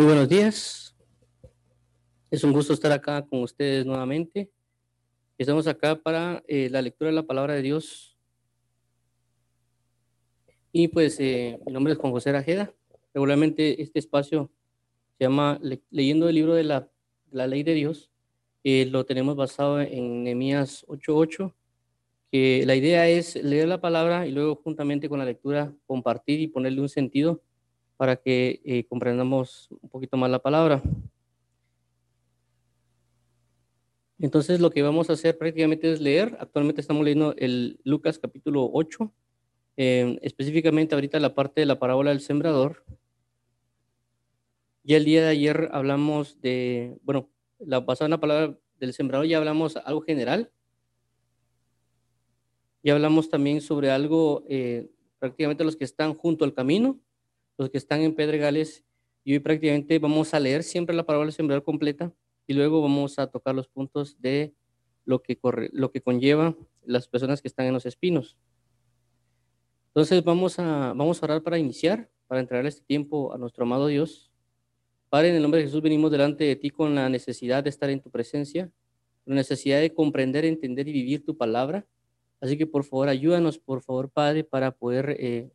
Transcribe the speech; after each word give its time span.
Muy 0.00 0.06
buenos 0.06 0.30
días. 0.30 0.96
Es 2.30 2.42
un 2.42 2.54
gusto 2.54 2.72
estar 2.72 2.90
acá 2.90 3.20
con 3.20 3.42
ustedes 3.42 3.84
nuevamente. 3.84 4.50
Estamos 5.36 5.66
acá 5.66 5.94
para 5.94 6.42
eh, 6.48 6.70
la 6.70 6.80
lectura 6.80 7.10
de 7.10 7.16
la 7.16 7.26
palabra 7.26 7.52
de 7.52 7.60
Dios. 7.60 8.16
Y 10.72 10.88
pues 10.88 11.20
eh, 11.20 11.60
mi 11.66 11.72
nombre 11.74 11.92
es 11.92 11.98
Juan 11.98 12.14
José 12.14 12.32
Rajeda. 12.32 12.72
Regularmente 13.12 13.82
este 13.82 13.98
espacio 13.98 14.50
se 15.18 15.24
llama 15.24 15.60
Leyendo 15.90 16.30
el 16.30 16.34
libro 16.34 16.54
de 16.54 16.64
la, 16.64 16.88
la 17.30 17.46
ley 17.46 17.62
de 17.62 17.74
Dios. 17.74 18.10
Eh, 18.64 18.86
lo 18.86 19.04
tenemos 19.04 19.36
basado 19.36 19.82
en 19.82 20.24
Nehemías 20.24 20.86
8.8, 20.86 21.52
que 22.32 22.64
la 22.64 22.74
idea 22.74 23.06
es 23.06 23.36
leer 23.36 23.68
la 23.68 23.82
palabra 23.82 24.26
y 24.26 24.32
luego 24.32 24.56
juntamente 24.64 25.10
con 25.10 25.18
la 25.18 25.26
lectura 25.26 25.74
compartir 25.86 26.40
y 26.40 26.48
ponerle 26.48 26.80
un 26.80 26.88
sentido 26.88 27.42
para 28.00 28.16
que 28.16 28.62
eh, 28.64 28.86
comprendamos 28.86 29.68
un 29.82 29.90
poquito 29.90 30.16
más 30.16 30.30
la 30.30 30.38
palabra. 30.38 30.80
Entonces 34.18 34.58
lo 34.58 34.70
que 34.70 34.80
vamos 34.80 35.10
a 35.10 35.12
hacer 35.12 35.36
prácticamente 35.36 35.92
es 35.92 36.00
leer. 36.00 36.34
Actualmente 36.40 36.80
estamos 36.80 37.04
leyendo 37.04 37.34
el 37.36 37.78
Lucas 37.84 38.18
capítulo 38.18 38.70
8, 38.72 39.12
eh, 39.76 40.18
específicamente 40.22 40.94
ahorita 40.94 41.20
la 41.20 41.34
parte 41.34 41.60
de 41.60 41.66
la 41.66 41.78
parábola 41.78 42.08
del 42.08 42.22
sembrador. 42.22 42.86
Ya 44.82 44.96
el 44.96 45.04
día 45.04 45.20
de 45.20 45.28
ayer 45.28 45.68
hablamos 45.70 46.40
de, 46.40 46.96
bueno, 47.02 47.28
la 47.58 47.84
pasada 47.84 48.08
la 48.08 48.18
palabra 48.18 48.58
del 48.78 48.94
sembrador 48.94 49.26
ya 49.26 49.36
hablamos 49.36 49.76
algo 49.76 50.00
general. 50.00 50.50
Ya 52.82 52.94
hablamos 52.94 53.28
también 53.28 53.60
sobre 53.60 53.90
algo, 53.90 54.42
eh, 54.48 54.90
prácticamente 55.18 55.64
los 55.64 55.76
que 55.76 55.84
están 55.84 56.14
junto 56.14 56.46
al 56.46 56.54
camino, 56.54 56.98
los 57.60 57.68
que 57.68 57.76
están 57.76 58.00
en 58.00 58.14
Pedregales, 58.14 58.86
y 59.22 59.34
hoy 59.34 59.38
prácticamente 59.38 59.98
vamos 59.98 60.32
a 60.32 60.40
leer 60.40 60.62
siempre 60.62 60.96
la 60.96 61.04
palabra 61.04 61.26
del 61.26 61.34
sembrador 61.34 61.62
completa 61.62 62.10
y 62.46 62.54
luego 62.54 62.80
vamos 62.80 63.18
a 63.18 63.26
tocar 63.26 63.54
los 63.54 63.68
puntos 63.68 64.18
de 64.18 64.54
lo 65.04 65.22
que, 65.22 65.36
corre, 65.36 65.68
lo 65.74 65.90
que 65.90 66.00
conlleva 66.00 66.56
las 66.86 67.06
personas 67.06 67.42
que 67.42 67.48
están 67.48 67.66
en 67.66 67.74
los 67.74 67.84
espinos. 67.84 68.38
Entonces 69.88 70.24
vamos 70.24 70.58
a, 70.58 70.94
vamos 70.96 71.22
a 71.22 71.26
orar 71.26 71.42
para 71.42 71.58
iniciar, 71.58 72.08
para 72.28 72.40
entregar 72.40 72.64
este 72.64 72.82
tiempo 72.82 73.30
a 73.34 73.36
nuestro 73.36 73.64
amado 73.64 73.88
Dios. 73.88 74.32
Padre, 75.10 75.28
en 75.28 75.36
el 75.36 75.42
nombre 75.42 75.60
de 75.60 75.66
Jesús 75.66 75.82
venimos 75.82 76.10
delante 76.10 76.44
de 76.44 76.56
ti 76.56 76.70
con 76.70 76.94
la 76.94 77.10
necesidad 77.10 77.62
de 77.62 77.68
estar 77.68 77.90
en 77.90 78.00
tu 78.00 78.10
presencia, 78.10 78.72
la 79.26 79.34
necesidad 79.34 79.80
de 79.80 79.92
comprender, 79.92 80.46
entender 80.46 80.88
y 80.88 80.92
vivir 80.94 81.26
tu 81.26 81.36
palabra. 81.36 81.86
Así 82.40 82.56
que 82.56 82.66
por 82.66 82.84
favor 82.84 83.10
ayúdanos, 83.10 83.58
por 83.58 83.82
favor 83.82 84.08
Padre, 84.08 84.44
para 84.44 84.70
poder 84.70 85.14
eh, 85.18 85.50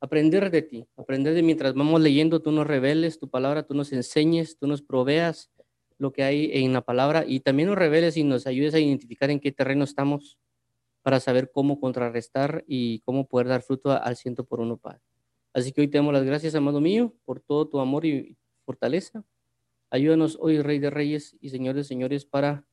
aprender 0.00 0.50
de 0.50 0.62
ti, 0.62 0.86
aprender 0.96 1.34
de 1.34 1.42
mientras 1.42 1.74
vamos 1.74 2.00
leyendo, 2.00 2.40
tú 2.40 2.52
nos 2.52 2.66
reveles 2.66 3.18
tu 3.18 3.28
palabra, 3.28 3.62
tú 3.62 3.74
nos 3.74 3.92
enseñes, 3.92 4.56
tú 4.58 4.66
nos 4.66 4.82
proveas 4.82 5.50
lo 5.98 6.12
que 6.12 6.22
hay 6.22 6.50
en 6.52 6.72
la 6.72 6.80
palabra 6.80 7.24
y 7.26 7.40
también 7.40 7.68
nos 7.68 7.78
reveles 7.78 8.16
y 8.16 8.24
nos 8.24 8.46
ayudes 8.46 8.74
a 8.74 8.80
identificar 8.80 9.30
en 9.30 9.38
qué 9.38 9.52
terreno 9.52 9.84
estamos 9.84 10.38
para 11.02 11.20
saber 11.20 11.50
cómo 11.52 11.78
contrarrestar 11.78 12.64
y 12.66 13.00
cómo 13.00 13.26
poder 13.26 13.48
dar 13.48 13.62
fruto 13.62 13.90
al 13.92 14.16
ciento 14.16 14.44
por 14.44 14.60
uno, 14.60 14.78
Padre. 14.78 15.00
Así 15.52 15.72
que 15.72 15.82
hoy 15.82 15.88
te 15.88 15.98
damos 15.98 16.14
las 16.14 16.24
gracias, 16.24 16.54
amado 16.54 16.80
mío, 16.80 17.14
por 17.24 17.40
todo 17.40 17.68
tu 17.68 17.80
amor 17.80 18.06
y 18.06 18.36
fortaleza. 18.64 19.24
Ayúdanos 19.90 20.38
hoy, 20.40 20.62
Rey 20.62 20.78
de 20.78 20.90
Reyes 20.90 21.36
y 21.40 21.50
Señores, 21.50 21.86
Señores, 21.86 22.24
para 22.24 22.64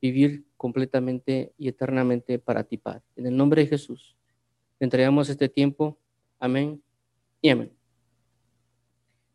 vivir 0.00 0.44
completamente 0.56 1.52
y 1.58 1.68
eternamente 1.68 2.38
para 2.38 2.64
ti, 2.64 2.78
Padre. 2.78 3.02
En 3.16 3.26
el 3.26 3.36
nombre 3.36 3.62
de 3.62 3.68
Jesús, 3.68 4.16
te 4.78 4.84
entregamos 4.84 5.28
este 5.28 5.48
tiempo 5.48 5.98
Amén 6.42 6.82
y 7.40 7.50
amén. 7.50 7.72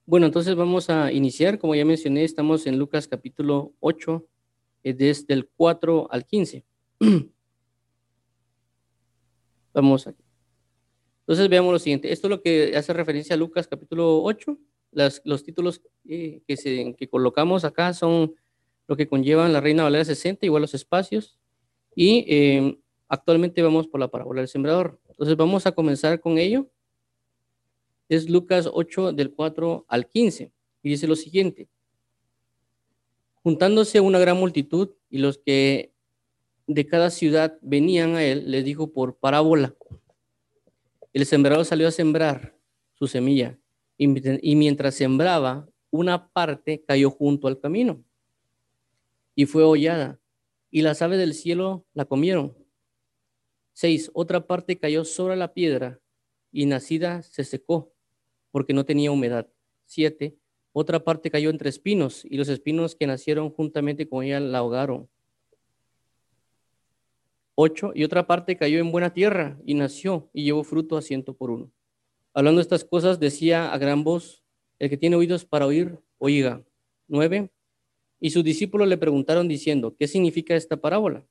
Bueno, 0.06 0.26
entonces 0.26 0.56
vamos 0.56 0.90
a 0.90 1.10
iniciar. 1.10 1.58
Como 1.58 1.74
ya 1.74 1.86
mencioné, 1.86 2.26
estamos 2.26 2.68
en 2.68 2.78
Lucas 2.78 3.08
capítulo 3.08 3.74
8, 3.80 4.28
eh, 4.84 4.94
desde 4.94 5.34
el 5.34 5.48
4 5.56 6.10
al 6.12 6.26
15. 6.26 6.66
vamos 9.74 10.06
aquí. 10.06 10.22
Entonces 11.22 11.48
veamos 11.48 11.72
lo 11.72 11.80
siguiente. 11.80 12.12
Esto 12.12 12.28
es 12.28 12.30
lo 12.30 12.42
que 12.42 12.76
hace 12.76 12.92
referencia 12.92 13.36
a 13.36 13.38
Lucas 13.38 13.70
capítulo 13.70 14.22
8. 14.24 14.58
Las, 14.92 15.22
los 15.24 15.46
títulos 15.46 15.82
eh, 16.10 16.42
que, 16.46 16.94
que 16.98 17.08
colocamos 17.08 17.64
acá 17.64 17.94
son 17.94 18.36
lo 18.86 18.98
que 18.98 19.08
conllevan 19.08 19.54
la 19.54 19.62
Reina 19.62 19.84
Valera 19.84 20.04
60, 20.04 20.46
igual 20.46 20.62
los 20.64 20.74
espacios. 20.74 21.40
Y 21.96 22.26
eh, 22.28 22.78
actualmente 23.08 23.62
vamos 23.62 23.88
por 23.88 24.02
la 24.02 24.10
parábola 24.10 24.42
del 24.42 24.50
sembrador. 24.50 25.00
Entonces 25.08 25.38
vamos 25.38 25.66
a 25.66 25.72
comenzar 25.72 26.20
con 26.20 26.38
ello 26.38 26.70
es 28.10 28.30
Lucas 28.30 28.70
8 28.72 29.14
del 29.14 29.34
4 29.34 29.86
al 29.88 30.08
15 30.08 30.52
y 30.84 30.90
dice 30.90 31.08
lo 31.08 31.16
siguiente. 31.16 31.68
Juntándose 33.44 34.00
una 34.00 34.20
gran 34.20 34.38
multitud 34.38 34.92
y 35.10 35.20
los 35.20 35.38
que 35.38 35.94
de 36.68 36.86
cada 36.86 37.10
ciudad 37.10 37.58
venían 37.62 38.16
a 38.16 38.24
él, 38.24 38.52
les 38.52 38.66
dijo 38.66 38.92
por 38.92 39.18
parábola. 39.18 39.76
El 41.14 41.26
sembrador 41.26 41.66
salió 41.66 41.88
a 41.88 41.92
sembrar 41.92 42.58
su 42.94 43.08
semilla 43.08 43.58
y 43.98 44.56
mientras 44.56 44.96
sembraba, 44.96 45.68
una 45.90 46.30
parte 46.30 46.84
cayó 46.86 47.10
junto 47.10 47.48
al 47.48 47.60
camino 47.60 48.04
y 49.34 49.46
fue 49.46 49.64
hollada 49.64 50.20
y 50.70 50.82
las 50.82 51.02
aves 51.02 51.18
del 51.20 51.34
cielo 51.34 51.86
la 51.94 52.06
comieron. 52.06 52.56
Seis, 53.74 54.12
otra 54.14 54.46
parte 54.46 54.78
cayó 54.78 55.06
sobre 55.06 55.36
la 55.36 55.54
piedra 55.54 56.00
y 56.52 56.66
nacida 56.66 57.22
se 57.24 57.44
secó 57.44 57.94
porque 58.52 58.74
no 58.74 58.86
tenía 58.86 59.12
humedad. 59.12 59.48
Siete, 59.86 60.38
otra 60.74 61.04
parte 61.04 61.32
cayó 61.32 61.50
entre 61.50 61.70
espinos 61.70 62.24
y 62.26 62.38
los 62.38 62.50
espinos 62.50 62.96
que 62.96 63.08
nacieron 63.08 63.50
juntamente 63.50 64.08
con 64.08 64.24
ella 64.24 64.40
la 64.40 64.60
ahogaron. 64.60 65.10
Ocho, 67.56 67.92
y 67.96 68.04
otra 68.04 68.28
parte 68.28 68.56
cayó 68.56 68.78
en 68.78 68.92
buena 68.92 69.12
tierra 69.14 69.58
y 69.66 69.74
nació 69.74 70.30
y 70.34 70.44
llevó 70.44 70.64
fruto 70.64 70.96
a 70.96 71.02
ciento 71.02 71.34
por 71.34 71.50
uno. 71.50 71.72
Hablando 72.34 72.62
estas 72.62 72.86
cosas, 72.86 73.20
decía 73.20 73.74
a 73.74 73.78
gran 73.80 74.04
voz, 74.04 74.44
el 74.78 74.92
que 74.92 74.98
tiene 74.98 75.16
oídos 75.16 75.44
para 75.44 75.66
oír, 75.66 76.00
oiga. 76.20 76.64
Nueve, 77.08 77.50
y 78.20 78.30
sus 78.30 78.44
discípulos 78.44 78.88
le 78.88 78.98
preguntaron 78.98 79.48
diciendo, 79.48 79.96
¿qué 79.98 80.08
significa 80.08 80.56
esta 80.56 80.78
parábola? 80.78 81.26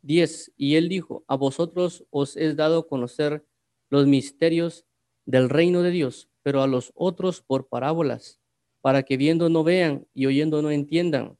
Diez, 0.00 0.52
y 0.56 0.76
él 0.76 0.88
dijo, 0.88 1.24
a 1.28 1.36
vosotros 1.36 2.06
os 2.10 2.36
es 2.36 2.56
dado 2.56 2.86
conocer 2.86 3.44
los 3.90 4.06
misterios 4.06 4.86
del 5.26 5.48
reino 5.48 5.82
de 5.82 5.90
Dios, 5.90 6.28
pero 6.42 6.62
a 6.62 6.66
los 6.66 6.92
otros 6.94 7.40
por 7.40 7.68
parábolas, 7.68 8.40
para 8.80 9.02
que 9.02 9.16
viendo 9.16 9.48
no 9.48 9.64
vean 9.64 10.06
y 10.14 10.26
oyendo 10.26 10.60
no 10.62 10.70
entiendan. 10.70 11.38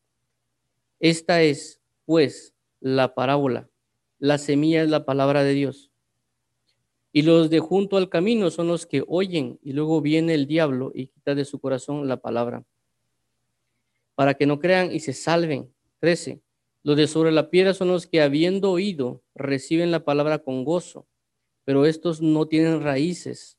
Esta 1.01 1.43
es, 1.43 1.81
pues, 2.07 2.55
la 2.81 3.15
parábola. 3.15 3.69
La 4.19 4.39
semilla 4.39 4.83
es 4.83 4.89
la 4.89 5.05
palabra 5.05 5.45
de 5.45 5.53
Dios. 5.53 5.91
Y 7.13 7.23
los 7.23 7.51
de 7.51 7.61
junto 7.61 7.97
al 7.97 8.09
camino 8.09 8.51
son 8.51 8.69
los 8.69 8.87
que 8.87 9.05
oyen 9.07 9.59
y 9.63 9.73
luego 9.73 10.01
viene 10.01 10.35
el 10.35 10.47
diablo 10.47 10.91
y 10.95 11.09
quita 11.09 11.35
de 11.35 11.45
su 11.45 11.61
corazón 11.61 12.09
la 12.09 12.17
palabra. 12.17 12.65
Para 14.15 14.35
que 14.35 14.47
no 14.47 14.59
crean 14.59 14.91
y 14.93 15.01
se 15.01 15.13
salven. 15.13 15.73
13. 16.01 16.41
Los 16.83 16.97
de 16.97 17.07
sobre 17.07 17.33
la 17.33 17.51
piedra 17.51 17.73
son 17.75 17.89
los 17.89 18.07
que 18.07 18.21
habiendo 18.21 18.71
oído 18.71 19.23
reciben 19.35 19.91
la 19.91 20.05
palabra 20.05 20.41
con 20.41 20.65
gozo, 20.65 21.07
pero 21.65 21.87
estos 21.87 22.21
no 22.21 22.47
tienen 22.47 22.83
raíces 22.83 23.59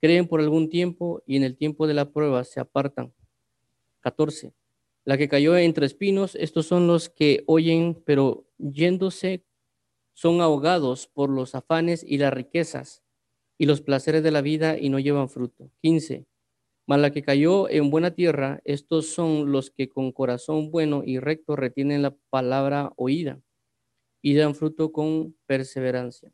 creen 0.00 0.26
por 0.26 0.40
algún 0.40 0.68
tiempo 0.68 1.22
y 1.26 1.36
en 1.36 1.44
el 1.44 1.56
tiempo 1.56 1.86
de 1.86 1.94
la 1.94 2.10
prueba 2.10 2.44
se 2.44 2.60
apartan. 2.60 3.12
14. 4.00 4.52
La 5.04 5.18
que 5.18 5.28
cayó 5.28 5.56
entre 5.56 5.86
espinos, 5.86 6.34
estos 6.34 6.66
son 6.66 6.86
los 6.86 7.08
que 7.08 7.42
oyen, 7.46 8.02
pero 8.04 8.46
yéndose 8.58 9.44
son 10.14 10.40
ahogados 10.40 11.06
por 11.06 11.30
los 11.30 11.54
afanes 11.54 12.04
y 12.06 12.18
las 12.18 12.32
riquezas 12.32 13.02
y 13.58 13.66
los 13.66 13.80
placeres 13.80 14.22
de 14.22 14.30
la 14.30 14.40
vida 14.40 14.78
y 14.78 14.88
no 14.88 14.98
llevan 14.98 15.28
fruto. 15.28 15.70
15. 15.82 16.26
Mas 16.86 17.00
la 17.00 17.10
que 17.10 17.22
cayó 17.22 17.68
en 17.68 17.90
buena 17.90 18.10
tierra, 18.10 18.60
estos 18.64 19.14
son 19.14 19.52
los 19.52 19.70
que 19.70 19.88
con 19.88 20.12
corazón 20.12 20.70
bueno 20.70 21.02
y 21.04 21.18
recto 21.18 21.56
retienen 21.56 22.02
la 22.02 22.16
palabra 22.30 22.92
oída 22.96 23.40
y 24.22 24.34
dan 24.34 24.54
fruto 24.54 24.92
con 24.92 25.36
perseverancia. 25.46 26.32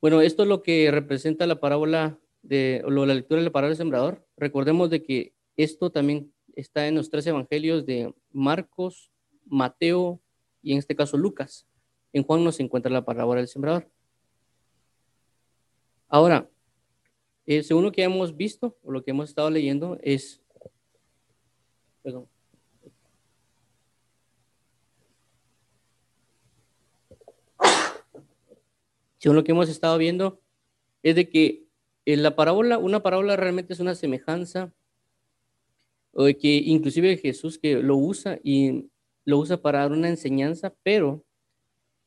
Bueno, 0.00 0.20
esto 0.20 0.42
es 0.42 0.48
lo 0.48 0.62
que 0.62 0.90
representa 0.92 1.46
la 1.46 1.58
parábola 1.58 2.18
de 2.42 2.82
o 2.84 2.90
la 2.90 3.14
lectura 3.14 3.40
de 3.40 3.46
la 3.46 3.52
parábola 3.52 3.70
del 3.70 3.78
sembrador. 3.78 4.24
Recordemos 4.36 4.90
de 4.90 5.02
que 5.02 5.34
esto 5.56 5.90
también 5.90 6.32
está 6.54 6.86
en 6.86 6.94
los 6.94 7.10
tres 7.10 7.26
evangelios 7.26 7.84
de 7.84 8.14
Marcos, 8.30 9.10
Mateo 9.44 10.20
y 10.62 10.72
en 10.72 10.78
este 10.78 10.94
caso 10.94 11.16
Lucas. 11.16 11.66
En 12.12 12.22
Juan 12.22 12.44
no 12.44 12.52
se 12.52 12.62
encuentra 12.62 12.92
la 12.92 13.04
parábola 13.04 13.40
del 13.40 13.48
sembrador. 13.48 13.90
Ahora, 16.08 16.48
eh, 17.46 17.62
según 17.62 17.82
lo 17.82 17.92
que 17.92 18.02
hemos 18.04 18.36
visto 18.36 18.78
o 18.84 18.92
lo 18.92 19.02
que 19.02 19.10
hemos 19.10 19.28
estado 19.28 19.50
leyendo 19.50 19.98
es, 20.00 20.40
perdón, 22.02 22.28
lo 29.34 29.44
que 29.44 29.52
hemos 29.52 29.68
estado 29.68 29.98
viendo, 29.98 30.40
es 31.02 31.14
de 31.14 31.28
que 31.28 31.66
En 32.04 32.22
la 32.22 32.34
parábola, 32.34 32.78
una 32.78 33.02
parábola 33.02 33.36
realmente 33.36 33.74
es 33.74 33.80
una 33.80 33.94
semejanza 33.94 34.72
que 36.40 36.54
inclusive 36.64 37.16
Jesús 37.16 37.58
que 37.58 37.82
lo 37.82 37.96
usa 37.96 38.40
y 38.42 38.90
lo 39.24 39.38
usa 39.38 39.60
para 39.60 39.80
dar 39.80 39.92
una 39.92 40.08
enseñanza, 40.08 40.74
pero 40.82 41.24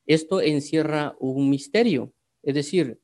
esto 0.08 0.42
encierra 0.42 1.16
un 1.20 1.50
misterio, 1.50 2.12
es 2.44 2.56
decir, 2.56 3.00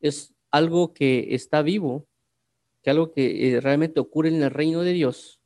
es 0.00 0.34
algo 0.50 0.92
que 0.92 1.34
está 1.34 1.62
vivo, 1.62 2.06
que 2.82 2.90
algo 2.90 3.12
que 3.12 3.52
eh, 3.52 3.60
realmente 3.60 4.00
ocurre 4.00 4.28
en 4.30 4.42
el 4.42 4.50
reino 4.50 4.82
de 4.82 4.92
Dios, 4.92 5.40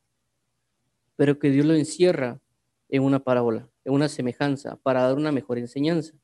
pero 1.16 1.38
que 1.38 1.50
Dios 1.50 1.66
lo 1.66 1.74
encierra 1.74 2.40
en 2.88 3.02
una 3.02 3.22
parábola, 3.22 3.68
en 3.84 3.92
una 3.92 4.08
semejanza, 4.08 4.76
para 4.82 5.02
dar 5.02 5.16
una 5.16 5.32
mejor 5.32 5.58
enseñanza. 5.58 6.14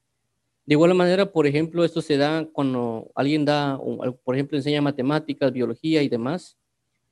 De 0.71 0.75
igual 0.75 0.95
manera, 0.95 1.33
por 1.33 1.49
ejemplo, 1.49 1.85
esto 1.85 2.01
se 2.01 2.17
da 2.17 2.47
cuando 2.47 3.11
alguien 3.17 3.45
da, 3.45 3.77
por 4.23 4.37
ejemplo, 4.37 4.57
enseña 4.57 4.81
matemáticas, 4.81 5.53
biología 5.53 6.01
y 6.01 6.09
demás, 6.09 6.57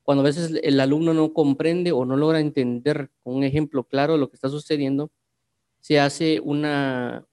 cuando 0.01 0.21
a 0.21 0.27
veces 0.27 0.57
el 0.63 0.79
alumno 0.79 1.13
no 1.13 1.33
comprende 1.33 1.91
o 1.91 2.05
no 2.05 2.15
logra 2.15 2.39
entender 2.39 3.11
con 3.21 3.35
un 3.35 3.43
ejemplo 3.43 3.83
claro 3.83 4.15
lo 4.15 4.29
que 4.29 4.37
está 4.37 4.47
sucediendo, 4.47 5.11
se 5.81 5.99
hace 5.99 6.39
una, 6.39 7.27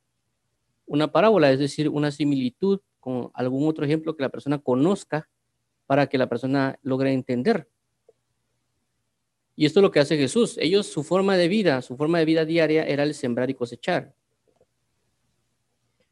una 0.86 1.12
parábola, 1.12 1.52
es 1.52 1.60
decir, 1.60 1.88
una 1.88 2.10
similitud 2.10 2.80
con 2.98 3.30
algún 3.32 3.68
otro 3.68 3.84
ejemplo 3.84 4.16
que 4.16 4.24
la 4.24 4.28
persona 4.28 4.58
conozca 4.58 5.28
para 5.86 6.08
que 6.08 6.18
la 6.18 6.28
persona 6.28 6.76
logre 6.82 7.12
entender. 7.12 7.68
Y 9.54 9.64
esto 9.64 9.78
es 9.78 9.82
lo 9.82 9.92
que 9.92 10.00
hace 10.00 10.16
Jesús. 10.16 10.58
Ellos, 10.58 10.88
su 10.88 11.04
forma 11.04 11.36
de 11.36 11.46
vida, 11.46 11.82
su 11.82 11.96
forma 11.96 12.18
de 12.18 12.24
vida 12.24 12.44
diaria 12.44 12.82
era 12.82 13.04
el 13.04 13.14
sembrar 13.14 13.48
y 13.48 13.54
cosechar. 13.54 14.16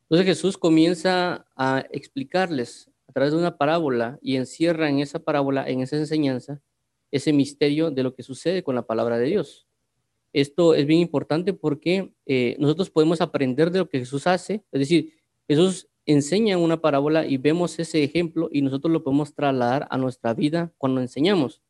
Entonces 0.04 0.26
Jesús 0.26 0.58
comienza 0.58 1.46
a 1.56 1.84
explicarles 1.90 2.90
a 3.08 3.12
través 3.12 3.32
de 3.32 3.38
una 3.38 3.56
parábola 3.56 4.18
y 4.20 4.36
encierra 4.36 4.88
en 4.88 4.98
esa 4.98 5.18
parábola, 5.18 5.68
en 5.68 5.80
esa 5.80 5.96
enseñanza, 5.96 6.60
ese 7.10 7.32
misterio 7.32 7.90
de 7.90 8.02
lo 8.02 8.14
que 8.14 8.22
sucede 8.22 8.62
con 8.62 8.74
la 8.74 8.86
palabra 8.86 9.18
de 9.18 9.26
Dios. 9.26 9.66
Esto 10.32 10.74
es 10.74 10.86
bien 10.86 11.00
importante 11.00 11.52
porque 11.52 12.12
eh, 12.26 12.56
nosotros 12.58 12.90
podemos 12.90 13.20
aprender 13.20 13.70
de 13.70 13.78
lo 13.78 13.88
que 13.88 14.00
Jesús 14.00 14.26
hace, 14.26 14.64
es 14.72 14.80
decir, 14.80 15.14
Jesús 15.46 15.88
enseña 16.06 16.58
una 16.58 16.80
parábola 16.80 17.26
y 17.26 17.36
vemos 17.36 17.78
ese 17.78 18.02
ejemplo 18.02 18.48
y 18.52 18.62
nosotros 18.62 18.92
lo 18.92 19.02
podemos 19.02 19.34
trasladar 19.34 19.86
a 19.90 19.96
nuestra 19.96 20.34
vida 20.34 20.72
cuando 20.76 21.00
enseñamos. 21.00 21.62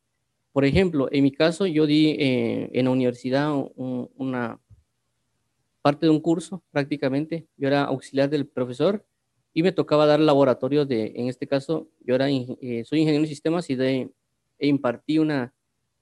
Por 0.51 0.65
ejemplo, 0.65 1.09
en 1.11 1.23
mi 1.23 1.31
caso, 1.31 1.67
yo 1.67 1.85
di 1.85 2.15
eh, 2.17 2.69
en 2.73 2.85
la 2.85 2.91
universidad 2.91 3.53
una 3.75 4.59
parte 5.85 6.07
de 6.07 6.09
un 6.09 6.19
curso 6.19 6.63
prácticamente. 6.71 7.45
Yo 7.57 7.67
era 7.67 7.83
auxiliar 7.83 8.27
del 8.27 8.47
profesor 8.47 9.05
y 9.53 9.61
me 9.61 9.71
tocaba 9.71 10.07
dar 10.07 10.19
laboratorio 10.19 10.83
de, 10.83 11.13
en 11.15 11.27
este 11.27 11.45
caso, 11.45 11.87
yo 12.03 12.15
era, 12.15 12.27
eh, 12.27 12.83
soy 12.87 13.01
ingeniero 13.01 13.21
de 13.21 13.27
sistemas 13.27 13.69
y 13.69 13.75
de, 13.75 14.09
e 14.57 14.67
impartí 14.67 15.19
una, 15.19 15.53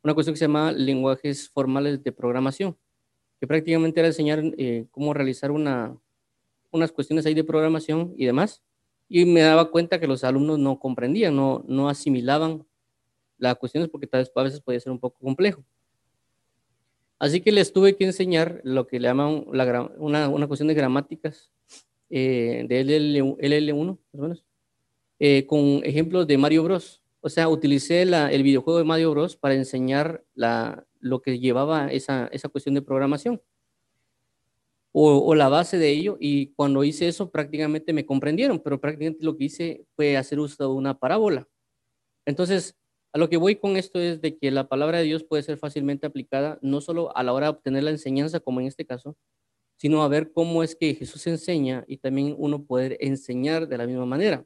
una 0.01 0.13
cuestión 0.13 0.35
que 0.35 0.38
se 0.38 0.45
llama 0.45 0.71
lenguajes 0.71 1.50
formales 1.50 2.01
de 2.01 2.13
programación, 2.13 2.77
que 3.41 3.45
prácticamente 3.45 4.00
era 4.00 4.07
enseñar 4.07 4.41
eh, 4.57 4.85
cómo 4.89 5.13
realizar 5.13 5.51
una, 5.51 5.97
unas 6.71 6.94
cuestiones 6.94 7.25
ahí 7.25 7.33
de 7.33 7.44
programación 7.44 8.13
y 8.15 8.25
demás. 8.25 8.63
Y 9.09 9.25
me 9.25 9.41
daba 9.41 9.69
cuenta 9.69 10.00
que 10.00 10.07
los 10.07 10.24
alumnos 10.24 10.59
no 10.59 10.80
comprendían, 10.80 11.35
no, 11.35 11.62
no 11.68 11.89
asimilaban 11.89 12.65
las 13.38 13.57
cuestiones 13.57 13.89
porque 13.89 14.07
tal 14.07 14.21
vez 14.21 14.31
a 14.33 14.44
veces 14.44 14.62
podía 14.62 14.80
ser 14.80 14.94
un 14.94 15.00
poco 15.01 15.19
complejo. 15.19 15.62
Así 17.23 17.39
que 17.39 17.53
les 17.53 17.71
tuve 17.71 17.95
que 17.95 18.03
enseñar 18.03 18.59
lo 18.65 18.85
que 18.85 18.99
le 18.99 19.07
llaman 19.07 19.45
la, 19.53 19.89
una, 19.95 20.27
una 20.27 20.45
cuestión 20.45 20.67
de 20.67 20.73
gramáticas 20.73 21.53
eh, 22.09 22.65
de 22.67 22.83
LL, 22.83 23.71
1 23.71 23.99
más 24.11 24.19
o 24.19 24.21
menos, 24.21 24.45
eh, 25.19 25.45
con 25.47 25.79
ejemplos 25.85 26.27
de 26.27 26.37
Mario 26.37 26.63
Bros. 26.63 27.01
O 27.21 27.29
sea, 27.29 27.47
utilicé 27.47 28.01
el 28.01 28.43
videojuego 28.43 28.77
de 28.77 28.83
Mario 28.83 29.11
Bros. 29.11 29.37
para 29.37 29.55
enseñar 29.55 30.25
la, 30.35 30.85
lo 30.99 31.21
que 31.21 31.39
llevaba 31.39 31.87
esa, 31.93 32.27
esa 32.33 32.49
cuestión 32.49 32.75
de 32.75 32.81
programación. 32.81 33.41
O, 34.91 35.25
o, 35.25 35.33
la 35.33 35.47
base 35.47 35.77
de 35.77 35.91
ello, 35.91 36.17
y 36.19 36.47
cuando 36.47 36.83
hice 36.83 37.07
eso 37.07 37.31
prácticamente 37.31 37.93
me 37.93 38.05
comprendieron, 38.05 38.59
pero 38.59 38.81
prácticamente 38.81 39.23
lo 39.23 39.37
que 39.37 39.45
hice 39.45 39.85
fue 39.95 40.17
hacer 40.17 40.41
uso 40.41 40.61
de 40.61 40.73
una 40.75 40.99
parábola. 40.99 41.47
Entonces, 42.25 42.75
a 43.13 43.19
lo 43.19 43.30
que 43.30 43.38
voy 43.38 43.57
con 43.57 43.77
esto 43.77 44.00
es 44.00 44.21
de 44.21 44.38
que 44.38 44.50
la 44.50 44.68
palabra 44.68 44.98
de 44.98 45.04
Dios 45.04 45.24
puede 45.24 45.44
ser 45.44 45.57
fácilmente 45.57 46.07
aplicada, 46.07 46.57
no 46.63 46.81
solo 46.81 47.15
a 47.15 47.21
la 47.21 47.31
hora 47.31 47.45
de 47.45 47.51
obtener 47.51 47.83
la 47.83 47.92
enseñanza, 47.92 48.39
como 48.39 48.60
en 48.60 48.65
este 48.65 48.86
caso, 48.86 49.15
sino 49.77 50.01
a 50.01 50.07
ver 50.07 50.31
cómo 50.31 50.63
es 50.63 50.75
que 50.75 50.95
Jesús 50.95 51.27
enseña 51.27 51.86
y 51.88 51.98
también 51.98 52.36
uno 52.39 52.65
poder 52.65 52.98
enseñar 53.00 53.68
de 53.68 53.77
la 53.77 53.86
misma 53.86 54.07
manera. 54.07 54.45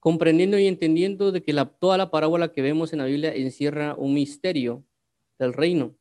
Comprendiendo 0.00 0.58
y 0.58 0.66
entendiendo 0.66 1.32
de 1.32 1.42
que 1.42 1.54
la, 1.54 1.64
toda 1.64 1.96
la 1.96 2.10
parábola 2.10 2.52
que 2.52 2.60
vemos 2.60 2.92
en 2.92 2.98
la 2.98 3.06
Biblia 3.06 3.34
encierra 3.34 3.94
un 3.96 4.12
misterio 4.12 4.84
del 5.38 5.54
reino, 5.54 5.96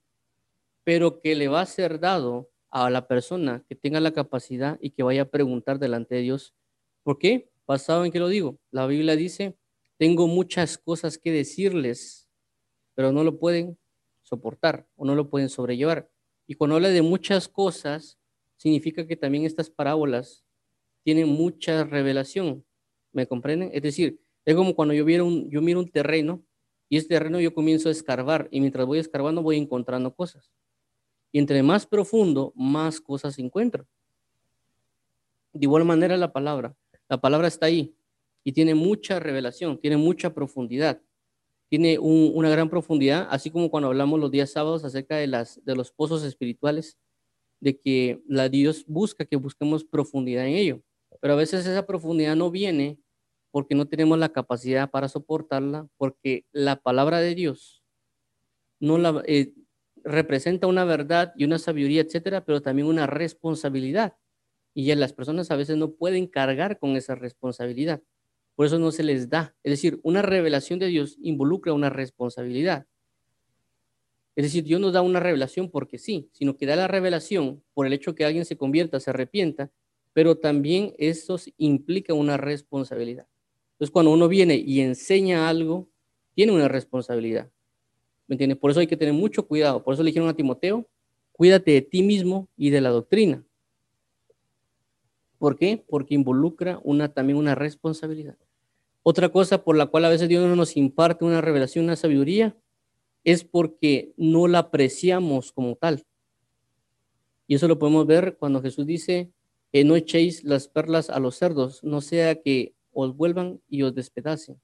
pero 0.83 1.21
que 1.21 1.35
le 1.35 1.47
va 1.47 1.61
a 1.61 1.65
ser 1.65 2.01
dado 2.01 2.51
a 2.69 2.89
la 2.89 3.07
persona 3.07 3.63
que 3.69 3.75
tenga 3.75 4.01
la 4.01 4.11
capacidad 4.11 4.77
y 4.81 4.89
que 4.89 5.03
vaya 5.03 5.21
a 5.21 5.29
preguntar 5.29 5.79
delante 5.79 6.15
de 6.15 6.21
Dios. 6.21 6.53
¿Por 7.03 7.17
qué? 7.17 7.49
Basado 7.65 8.03
en 8.03 8.11
que 8.11 8.19
lo 8.19 8.27
digo. 8.27 8.59
La 8.71 8.85
Biblia 8.87 9.15
dice, 9.15 9.55
tengo 9.97 10.27
muchas 10.27 10.77
cosas 10.77 11.17
que 11.17 11.31
decirles, 11.31 12.29
pero 12.93 13.11
no 13.11 13.23
lo 13.23 13.39
pueden 13.39 13.77
soportar 14.21 14.87
o 14.95 15.05
no 15.05 15.15
lo 15.15 15.29
pueden 15.29 15.49
sobrellevar. 15.49 16.09
Y 16.47 16.55
cuando 16.55 16.75
habla 16.75 16.89
de 16.89 17.01
muchas 17.01 17.47
cosas, 17.47 18.19
significa 18.57 19.07
que 19.07 19.15
también 19.15 19.45
estas 19.45 19.69
parábolas 19.69 20.43
tienen 21.03 21.29
mucha 21.29 21.83
revelación. 21.83 22.65
¿Me 23.11 23.27
comprenden? 23.27 23.69
Es 23.73 23.81
decir, 23.81 24.19
es 24.43 24.55
como 24.55 24.75
cuando 24.75 24.93
yo, 24.93 25.05
miro 25.05 25.25
un 25.25 25.91
terreno 25.91 26.43
y 26.89 26.97
este 26.97 27.15
terreno 27.15 27.39
yo 27.39 27.53
comienzo 27.53 27.89
a 27.89 27.91
escarbar 27.91 28.47
y 28.51 28.59
mientras 28.59 28.85
voy 28.85 28.99
escarbando 28.99 29.41
voy 29.41 29.57
encontrando 29.57 30.13
cosas. 30.13 30.51
Y 31.31 31.39
entre 31.39 31.63
más 31.63 31.85
profundo, 31.85 32.53
más 32.55 33.01
cosas 33.01 33.39
encuentro. 33.39 33.87
De 35.53 35.65
igual 35.65 35.85
manera 35.85 36.17
la 36.17 36.31
palabra. 36.31 36.75
La 37.07 37.19
palabra 37.19 37.47
está 37.47 37.67
ahí 37.67 37.95
y 38.45 38.53
tiene 38.53 38.75
mucha 38.75 39.19
revelación, 39.19 39.77
tiene 39.77 39.97
mucha 39.97 40.33
profundidad 40.33 41.01
tiene 41.69 41.97
una 41.99 42.49
gran 42.49 42.69
profundidad, 42.69 43.27
así 43.29 43.49
como 43.49 43.69
cuando 43.69 43.87
hablamos 43.87 44.19
los 44.19 44.31
días 44.31 44.51
sábados 44.51 44.83
acerca 44.83 45.17
de, 45.17 45.27
los 45.27 45.91
pozos 45.91 46.23
espirituales, 46.23 46.97
de 47.59 47.79
que 47.79 48.21
la 48.27 48.49
Dios 48.49 48.85
busca 48.87 49.25
que 49.25 49.35
busquemos 49.35 49.83
profundidad 49.83 50.45
en 50.45 50.55
ello. 50.55 50.81
Pero 51.21 51.33
a 51.33 51.37
veces 51.37 51.65
esa 51.65 51.85
profundidad 51.85 52.35
no 52.35 52.51
viene 52.51 52.99
porque 53.51 53.73
no 53.73 53.87
tenemos 53.87 54.19
la 54.19 54.29
capacidad 54.29 54.91
para 54.91 55.07
soportarla, 55.07 55.87
porque 55.97 56.45
la 56.51 56.75
palabra 56.75 57.19
de 57.19 57.35
Dios 57.35 57.83
no 58.79 58.97
la, 58.97 59.23
eh, 59.25 59.53
representa 60.03 60.67
una 60.67 60.85
verdad 60.85 61.33
y 61.35 61.45
una 61.45 61.57
sabiduría, 61.57 62.01
etcétera, 62.01 62.45
pero 62.45 62.61
también 62.61 62.87
una 62.87 63.07
responsabilidad. 63.07 64.15
Y 64.73 64.93
las 64.93 65.13
personas 65.13 65.49
a 65.51 65.55
veces 65.55 65.77
no 65.77 65.93
pueden 65.93 66.27
cargar 66.27 66.77
con 66.77 66.97
esa 66.97 67.15
responsabilidad. 67.15 68.03
Por 68.55 68.65
eso 68.65 68.79
no 68.79 68.91
se 68.91 69.03
les 69.03 69.29
da. 69.29 69.55
Es 69.63 69.71
decir, 69.71 69.99
una 70.03 70.21
revelación 70.21 70.79
de 70.79 70.87
Dios 70.87 71.17
involucra 71.21 71.73
una 71.73 71.89
responsabilidad. 71.89 72.87
Es 74.35 74.43
decir, 74.43 74.63
Dios 74.63 74.81
nos 74.81 74.93
da 74.93 75.01
una 75.01 75.19
revelación 75.19 75.69
porque 75.69 75.97
sí, 75.97 76.29
sino 76.33 76.57
que 76.57 76.65
da 76.65 76.75
la 76.75 76.87
revelación 76.87 77.63
por 77.73 77.85
el 77.85 77.93
hecho 77.93 78.15
que 78.15 78.25
alguien 78.25 78.45
se 78.45 78.57
convierta, 78.57 78.99
se 78.99 79.09
arrepienta, 79.09 79.71
pero 80.13 80.37
también 80.37 80.93
eso 80.97 81.37
implica 81.57 82.13
una 82.13 82.37
responsabilidad. 82.37 83.27
Entonces, 83.73 83.91
cuando 83.91 84.11
uno 84.11 84.27
viene 84.27 84.55
y 84.55 84.79
enseña 84.81 85.49
algo, 85.49 85.89
tiene 86.33 86.53
una 86.53 86.67
responsabilidad. 86.67 87.49
¿Me 88.27 88.33
entiendes? 88.35 88.57
Por 88.57 88.71
eso 88.71 88.79
hay 88.79 88.87
que 88.87 88.97
tener 88.97 89.13
mucho 89.13 89.47
cuidado. 89.47 89.83
Por 89.83 89.93
eso 89.93 90.03
le 90.03 90.09
dijeron 90.09 90.29
a 90.29 90.35
Timoteo, 90.35 90.87
cuídate 91.31 91.71
de 91.71 91.81
ti 91.81 92.03
mismo 92.03 92.47
y 92.57 92.69
de 92.69 92.81
la 92.81 92.89
doctrina. 92.89 93.43
¿Por 95.37 95.57
qué? 95.57 95.83
Porque 95.87 96.15
involucra 96.15 96.81
también 97.13 97.37
una 97.37 97.55
responsabilidad. 97.55 98.37
Otra 99.07 99.29
cosa 99.29 99.63
por 99.63 99.77
la 99.77 99.85
cual 99.85 100.03
a 100.05 100.09
veces 100.09 100.27
Dios 100.27 100.43
no 100.47 100.55
nos 100.55 100.75
imparte 100.75 101.25
una 101.25 101.39
revelación, 101.39 101.85
una 101.85 101.95
sabiduría, 101.95 102.57
es 103.23 103.43
porque 103.43 104.15
no 104.17 104.47
la 104.47 104.57
apreciamos 104.57 105.51
como 105.51 105.75
tal. 105.75 106.07
Y 107.45 107.53
eso 107.53 107.67
lo 107.67 107.77
podemos 107.77 108.07
ver 108.07 108.35
cuando 108.39 108.63
Jesús 108.63 108.87
dice, 108.87 109.31
que 109.71 109.83
no 109.83 109.95
echéis 109.95 110.43
las 110.43 110.67
perlas 110.67 111.11
a 111.11 111.19
los 111.19 111.35
cerdos, 111.35 111.83
no 111.83 112.01
sea 112.01 112.41
que 112.41 112.73
os 112.93 113.15
vuelvan 113.15 113.61
y 113.69 113.83
os 113.83 113.93
despedacen. 113.93 114.59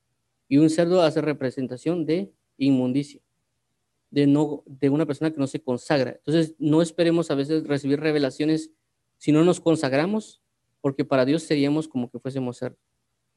Y 0.47 0.57
un 0.57 0.71
cerdo 0.71 1.03
hace 1.03 1.21
representación 1.21 2.07
de 2.07 2.33
inmundicia, 2.57 3.21
de, 4.09 4.25
no, 4.25 4.63
de 4.65 4.89
una 4.89 5.05
persona 5.05 5.29
que 5.29 5.39
no 5.39 5.45
se 5.45 5.61
consagra. 5.61 6.13
Entonces, 6.13 6.55
no 6.57 6.81
esperemos 6.81 7.29
a 7.29 7.35
veces 7.35 7.67
recibir 7.67 7.99
revelaciones 7.99 8.71
si 9.19 9.31
no 9.31 9.43
nos 9.43 9.61
consagramos, 9.61 10.41
porque 10.81 11.05
para 11.05 11.25
Dios 11.25 11.43
seríamos 11.43 11.87
como 11.87 12.09
que 12.09 12.17
fuésemos 12.17 12.57
cerdos 12.57 12.90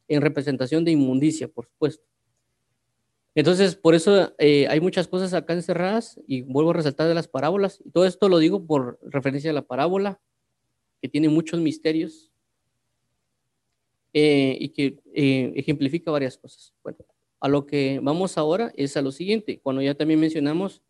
en 0.08 0.20
representación 0.20 0.84
de 0.84 0.92
inmundicia, 0.92 1.48
por 1.48 1.66
supuesto. 1.66 2.04
Entonces, 3.34 3.74
por 3.74 3.94
eso 3.94 4.32
eh, 4.38 4.66
hay 4.68 4.80
muchas 4.80 5.08
cosas 5.08 5.34
acá 5.34 5.54
encerradas 5.54 6.20
y 6.26 6.42
vuelvo 6.42 6.70
a 6.70 6.74
resaltar 6.74 7.08
de 7.08 7.14
las 7.14 7.26
parábolas. 7.28 7.80
Y 7.84 7.90
todo 7.90 8.06
esto 8.06 8.28
lo 8.28 8.38
digo 8.38 8.64
por 8.66 8.98
referencia 9.02 9.50
a 9.50 9.54
la 9.54 9.62
parábola, 9.62 10.20
que 11.02 11.08
tiene 11.08 11.28
muchos 11.28 11.60
misterios. 11.60 12.30
eh, 14.14 14.56
y 14.60 14.68
que 14.68 14.96
eh, 15.12 15.52
ejemplifica 15.56 16.10
varias 16.10 16.38
cosas. 16.38 16.72
Bueno, 16.82 16.98
a 17.40 17.48
lo 17.48 17.66
que 17.66 18.00
vamos 18.02 18.38
ahora 18.38 18.72
es 18.76 18.96
a 18.96 19.02
lo 19.02 19.10
siguiente, 19.10 19.58
cuando 19.60 19.82
ya 19.82 19.94
también 19.94 20.20
mencionamos 20.20 20.82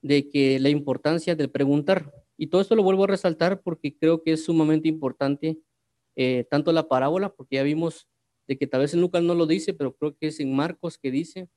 de 0.00 0.28
que 0.30 0.58
la 0.58 0.70
importancia 0.70 1.36
del 1.36 1.50
preguntar, 1.50 2.12
y 2.38 2.46
todo 2.48 2.60
esto 2.62 2.74
lo 2.74 2.82
vuelvo 2.82 3.04
a 3.04 3.08
resaltar 3.08 3.60
porque 3.60 3.94
creo 3.96 4.22
que 4.22 4.32
es 4.32 4.44
sumamente 4.44 4.88
importante, 4.88 5.58
eh, 6.16 6.44
tanto 6.50 6.72
la 6.72 6.88
parábola, 6.88 7.28
porque 7.34 7.56
ya 7.56 7.62
vimos 7.62 8.08
de 8.52 8.58
que 8.58 8.66
tal 8.66 8.82
vez 8.82 8.92
en 8.92 9.00
Lucas 9.00 9.22
no 9.22 9.34
lo 9.34 9.46
dice, 9.46 9.72
pero 9.72 9.94
creo 9.94 10.14
que 10.14 10.26
es 10.26 10.38
en 10.38 10.54
Marcos 10.54 10.98
que 10.98 11.10
dice, 11.10 11.48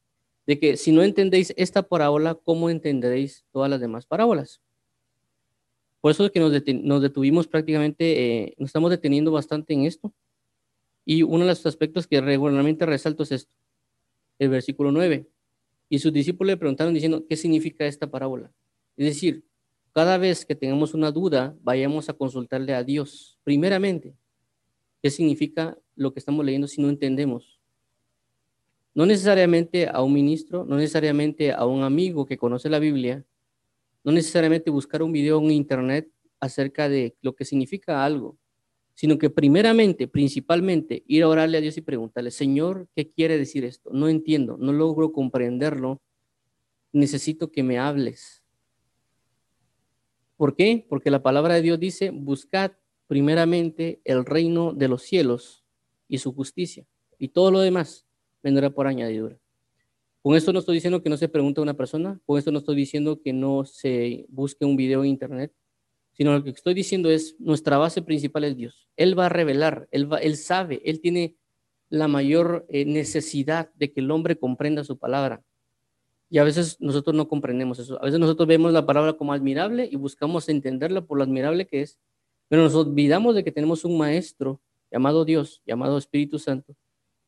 de 0.48 0.58
que 0.60 0.78
si 0.78 0.94
no 0.94 1.04
entendéis 1.04 1.54
esta 1.58 1.84
parábola, 1.84 2.36
¿cómo 2.36 2.70
entenderéis 2.70 3.46
todas 3.52 3.70
las 3.70 3.82
demás 3.82 4.06
parábolas? 4.06 4.62
Por 6.00 6.12
eso 6.12 6.24
es 6.26 6.32
que 6.32 6.40
nos, 6.40 7.02
detuvimos 7.02 7.48
prácticamente, 7.48 8.56
nos 8.58 8.70
estamos 8.70 8.92
deteniendo 8.92 9.30
bastante 9.30 9.74
en 9.74 9.84
esto, 9.84 10.14
y 11.04 11.22
uno 11.24 11.40
de 11.40 11.48
los 11.48 11.66
aspectos 11.66 12.08
que 12.08 12.22
regularmente 12.22 12.86
resalto 12.86 13.24
es 13.24 13.34
esto, 13.34 13.54
el 14.40 14.50
versículo 14.50 14.94
9. 14.94 15.28
Y 15.90 16.00
sus 16.00 16.14
discípulos 16.14 16.54
le 16.54 16.58
preguntaron 16.58 16.94
diciendo, 16.94 17.26
¿qué 17.28 17.36
significa 17.36 17.86
esta 17.86 18.10
parábola? 18.10 18.54
Es 18.96 19.06
decir, 19.06 19.44
cada 19.92 20.18
vez 20.18 20.46
que 20.46 20.56
tengamos 20.56 20.94
una 20.94 21.12
duda, 21.12 21.58
vayamos 21.62 22.08
a 22.08 22.14
consultarle 22.14 22.74
a 22.74 22.84
Dios. 22.86 23.38
Primeramente, 23.44 24.16
¿qué 25.02 25.10
significa 25.10 25.78
lo 25.96 26.14
que 26.14 26.20
estamos 26.20 26.46
leyendo 26.46 26.68
si 26.68 26.82
no 26.82 26.90
entendemos? 26.90 27.60
No 28.94 29.06
necesariamente 29.06 29.88
a 29.88 30.02
un 30.02 30.14
ministro, 30.14 30.64
no 30.64 30.78
necesariamente 30.78 31.52
a 31.52 31.66
un 31.66 31.84
amigo 31.84 32.26
que 32.26 32.38
conoce 32.38 32.70
la 32.70 32.80
Biblia, 32.80 33.26
no 34.04 34.12
necesariamente 34.12 34.70
buscar 34.70 35.04
un 35.04 35.12
video 35.12 35.40
en 35.40 35.52
internet 35.52 36.10
acerca 36.40 36.88
de 36.88 37.18
lo 37.22 37.36
que 37.36 37.44
significa 37.44 38.06
algo, 38.06 38.38
sino 38.94 39.18
que 39.18 39.30
primeramente, 39.30 40.08
principalmente, 40.08 41.04
ir 41.08 41.24
a 41.24 41.28
orarle 41.28 41.58
a 41.58 41.62
Dios 41.62 41.76
y 41.76 41.82
preguntarle, 41.82 42.32
Señor, 42.32 42.88
¿qué 42.96 43.12
quiere 43.12 43.38
decir 43.38 43.66
esto? 43.66 43.90
No 43.92 44.08
entiendo, 44.08 44.56
no 44.58 44.72
logro 44.72 45.12
comprenderlo, 45.12 46.02
necesito 46.94 47.52
que 47.52 47.64
me 47.64 47.78
hables. 47.78 48.44
¿Por 50.38 50.56
qué? 50.56 50.86
Porque 50.88 51.12
la 51.12 51.22
palabra 51.22 51.56
de 51.56 51.62
Dios 51.62 51.80
dice, 51.80 52.12
buscad 52.12 52.72
primeramente 53.08 54.00
el 54.06 54.26
reino 54.26 54.72
de 54.74 54.88
los 54.88 55.04
cielos 55.04 55.65
y 56.08 56.18
su 56.18 56.34
justicia, 56.34 56.86
y 57.18 57.30
todo 57.30 57.52
lo 57.52 57.60
demás 57.60 58.06
vendrá 58.44 58.70
por 58.70 58.88
añadidura. 58.88 59.38
Con 60.22 60.36
esto 60.36 60.52
no 60.52 60.60
estoy 60.60 60.76
diciendo 60.76 61.04
que 61.04 61.10
no 61.10 61.18
se 61.18 61.30
pregunte 61.30 61.62
a 61.62 61.64
una 61.64 61.76
persona, 61.76 62.20
con 62.26 62.40
esto 62.40 62.52
no 62.52 62.60
estoy 62.60 62.76
diciendo 62.76 63.22
que 63.22 63.32
no 63.32 63.64
se 63.66 64.26
busque 64.30 64.66
un 64.66 64.76
video 64.76 65.04
en 65.04 65.12
internet, 65.12 65.54
sino 66.14 66.34
lo 66.34 66.44
que 66.44 66.50
estoy 66.50 66.74
diciendo 66.74 67.10
es, 67.10 67.36
nuestra 67.40 67.78
base 67.78 68.02
principal 68.02 68.46
es 68.46 68.56
Dios. 68.56 68.88
Él 68.96 69.18
va 69.18 69.28
a 69.28 69.30
revelar, 69.30 69.88
Él, 69.92 70.12
va, 70.12 70.18
él 70.18 70.38
sabe, 70.38 70.82
Él 70.86 71.02
tiene 71.02 71.36
la 71.90 72.08
mayor 72.08 72.66
eh, 72.70 72.86
necesidad 72.86 73.70
de 73.76 73.92
que 73.92 74.00
el 74.00 74.10
hombre 74.12 74.38
comprenda 74.38 74.84
su 74.84 74.98
palabra. 74.98 75.44
Y 76.30 76.40
a 76.40 76.44
veces 76.44 76.78
nosotros 76.80 77.16
no 77.16 77.28
comprendemos 77.28 77.80
eso. 77.80 78.02
A 78.02 78.06
veces 78.06 78.20
nosotros 78.20 78.48
vemos 78.48 78.74
la 78.74 78.86
palabra 78.86 79.14
como 79.14 79.34
admirable 79.34 79.88
y 79.92 79.96
buscamos 79.96 80.50
entenderla 80.50 81.02
por 81.02 81.18
lo 81.18 81.24
admirable 81.24 81.68
que 81.68 81.82
es, 81.82 82.00
pero 82.48 82.64
nos 82.64 82.74
olvidamos 82.76 83.36
de 83.36 83.44
que 83.44 83.52
tenemos 83.52 83.86
un 83.86 83.98
maestro 83.98 84.60
llamado 84.96 85.26
Dios, 85.26 85.62
llamado 85.66 85.98
Espíritu 85.98 86.40
Santo, 86.40 86.74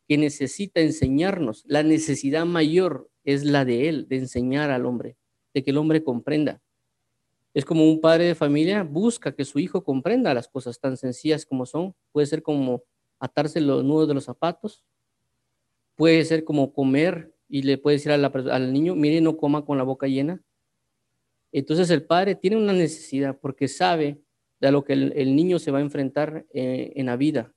que 0.07 0.17
necesita 0.17 0.79
enseñarnos. 0.79 1.65
La 1.67 1.83
necesidad 1.83 2.45
mayor 2.45 3.09
es 3.25 3.43
la 3.43 3.65
de 3.65 3.89
Él, 3.89 4.07
de 4.07 4.19
enseñar 4.19 4.71
al 4.71 4.85
hombre, 4.85 5.17
de 5.53 5.65
que 5.65 5.71
el 5.71 5.77
hombre 5.77 6.01
comprenda. 6.01 6.61
Es 7.53 7.65
como 7.65 7.83
un 7.83 7.99
padre 7.99 8.23
de 8.23 8.35
familia 8.35 8.83
busca 8.83 9.35
que 9.35 9.43
su 9.43 9.59
hijo 9.59 9.83
comprenda 9.83 10.33
las 10.33 10.47
cosas 10.47 10.79
tan 10.79 10.95
sencillas 10.95 11.45
como 11.45 11.65
son. 11.65 11.93
Puede 12.13 12.27
ser 12.27 12.41
como 12.41 12.83
atarse 13.19 13.59
los 13.59 13.83
nudos 13.83 14.07
de 14.07 14.13
los 14.13 14.23
zapatos. 14.23 14.85
Puede 15.97 16.23
ser 16.23 16.45
como 16.45 16.71
comer 16.71 17.35
y 17.49 17.63
le 17.63 17.77
puede 17.77 17.97
decir 17.97 18.13
al 18.13 18.71
niño, 18.71 18.95
mire, 18.95 19.19
no 19.19 19.35
coma 19.35 19.65
con 19.65 19.77
la 19.77 19.83
boca 19.83 20.07
llena. 20.07 20.41
Entonces 21.51 21.89
el 21.89 22.05
padre 22.05 22.35
tiene 22.35 22.55
una 22.55 22.71
necesidad 22.71 23.37
porque 23.37 23.67
sabe 23.67 24.21
de 24.59 24.71
lo 24.71 24.85
que 24.85 24.93
el, 24.93 25.35
niño 25.35 25.59
se 25.59 25.71
va 25.71 25.79
a 25.79 25.81
enfrentar 25.81 26.45
eh, 26.53 26.93
en 26.95 27.07
la 27.07 27.17
vida. 27.17 27.53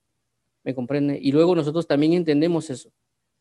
¿Me 0.63 0.75
comprende? 0.75 1.19
Y 1.21 1.31
luego 1.31 1.55
nosotros 1.55 1.87
también 1.87 2.13
entendemos 2.13 2.69
eso, 2.69 2.91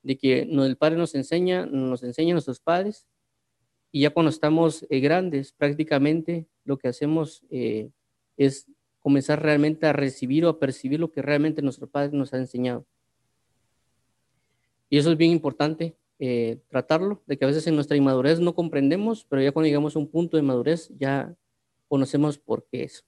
de 0.02 0.16
que 0.16 0.42
el 0.42 0.76
padre 0.76 0.96
nos 0.96 1.14
enseña, 1.14 1.66
nos 1.66 2.02
enseña 2.02 2.32
a 2.32 2.34
nuestros 2.34 2.60
padres 2.60 3.06
y 3.92 4.02
ya 4.02 4.10
cuando 4.10 4.30
estamos 4.30 4.86
eh, 4.88 5.00
grandes, 5.00 5.52
prácticamente 5.52 6.46
lo 6.64 6.78
que 6.78 6.88
hacemos 6.88 7.44
eh, 7.50 7.90
es 8.36 8.66
comenzar 9.00 9.42
realmente 9.42 9.86
a 9.86 9.92
recibir 9.92 10.44
o 10.44 10.48
a 10.48 10.58
percibir 10.58 11.00
lo 11.00 11.10
que 11.10 11.22
realmente 11.22 11.62
nuestro 11.62 11.88
Padre 11.88 12.16
nos 12.16 12.32
ha 12.32 12.38
enseñado. 12.38 12.86
Y 14.88 14.98
eso 14.98 15.10
es 15.10 15.16
bien 15.16 15.32
importante, 15.32 15.96
eh, 16.18 16.60
tratarlo, 16.68 17.22
de 17.26 17.38
que 17.38 17.44
a 17.44 17.48
veces 17.48 17.66
en 17.66 17.74
nuestra 17.74 17.96
inmadurez 17.96 18.40
no 18.40 18.54
comprendemos, 18.54 19.24
pero 19.24 19.42
ya 19.42 19.52
cuando 19.52 19.66
llegamos 19.66 19.96
a 19.96 19.98
un 19.98 20.08
punto 20.08 20.36
de 20.36 20.42
madurez 20.42 20.92
ya 20.98 21.34
conocemos 21.88 22.38
por 22.38 22.66
qué 22.66 22.84
es. 22.84 23.04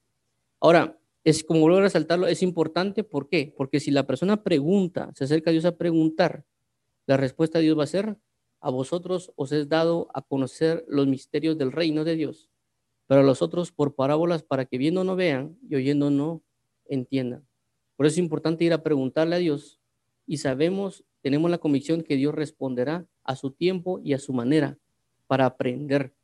Ahora, 0.61 0.99
es 1.25 1.45
como 1.45 1.61
vuelvo 1.61 1.79
a 1.79 1.83
resaltarlo, 1.83 2.27
es 2.27 2.43
importante, 2.43 3.05
¿por 3.05 3.29
qué? 3.29 3.55
Porque 3.57 3.81
si 3.81 3.91
la 3.91 4.07
persona 4.07 4.43
pregunta, 4.43 5.13
se 5.15 5.25
acerca 5.25 5.51
a 5.51 5.53
Dios 5.53 5.65
a 5.65 5.77
preguntar, 5.77 6.45
la 7.07 7.17
respuesta 7.17 7.59
de 7.59 7.65
Dios 7.65 7.79
va 7.79 7.85
a 7.85 7.89
ser, 7.89 8.17
a 8.61 8.71
vosotros 8.71 9.33
os 9.37 9.53
es 9.53 9.69
dado 9.69 10.09
a 10.15 10.23
conocer 10.23 10.85
los 10.89 11.07
misterios 11.07 11.59
del 11.59 11.73
reino 11.73 12.05
de 12.05 12.17
Dios, 12.17 12.51
pero 13.07 13.21
a 13.21 13.25
los 13.25 13.43
otros 13.43 13.73
por 13.73 13.95
parábolas 13.95 14.43
para 14.43 14.65
que 14.65 14.79
viendo 14.79 15.05
no 15.05 15.17
vean 15.17 15.59
y 15.69 15.75
oyendo 15.75 16.11
no 16.11 16.43
entiendan. 16.87 17.47
Por 17.97 18.07
eso 18.07 18.15
es 18.15 18.19
importante 18.19 18.65
ir 18.65 18.73
a 18.73 18.83
preguntarle 18.83 19.37
a 19.37 19.39
Dios 19.39 19.81
y 20.27 20.39
sabemos, 20.39 21.05
tenemos 21.21 21.51
la 21.51 21.59
convicción 21.59 22.03
que 22.03 22.17
Dios 22.17 22.35
responderá 22.35 23.07
a 23.25 23.37
su 23.37 23.51
tiempo 23.51 24.01
y 24.03 24.13
a 24.13 24.19
su 24.19 24.33
manera 24.33 24.79
para 25.27 25.47
aprender. 25.47 26.15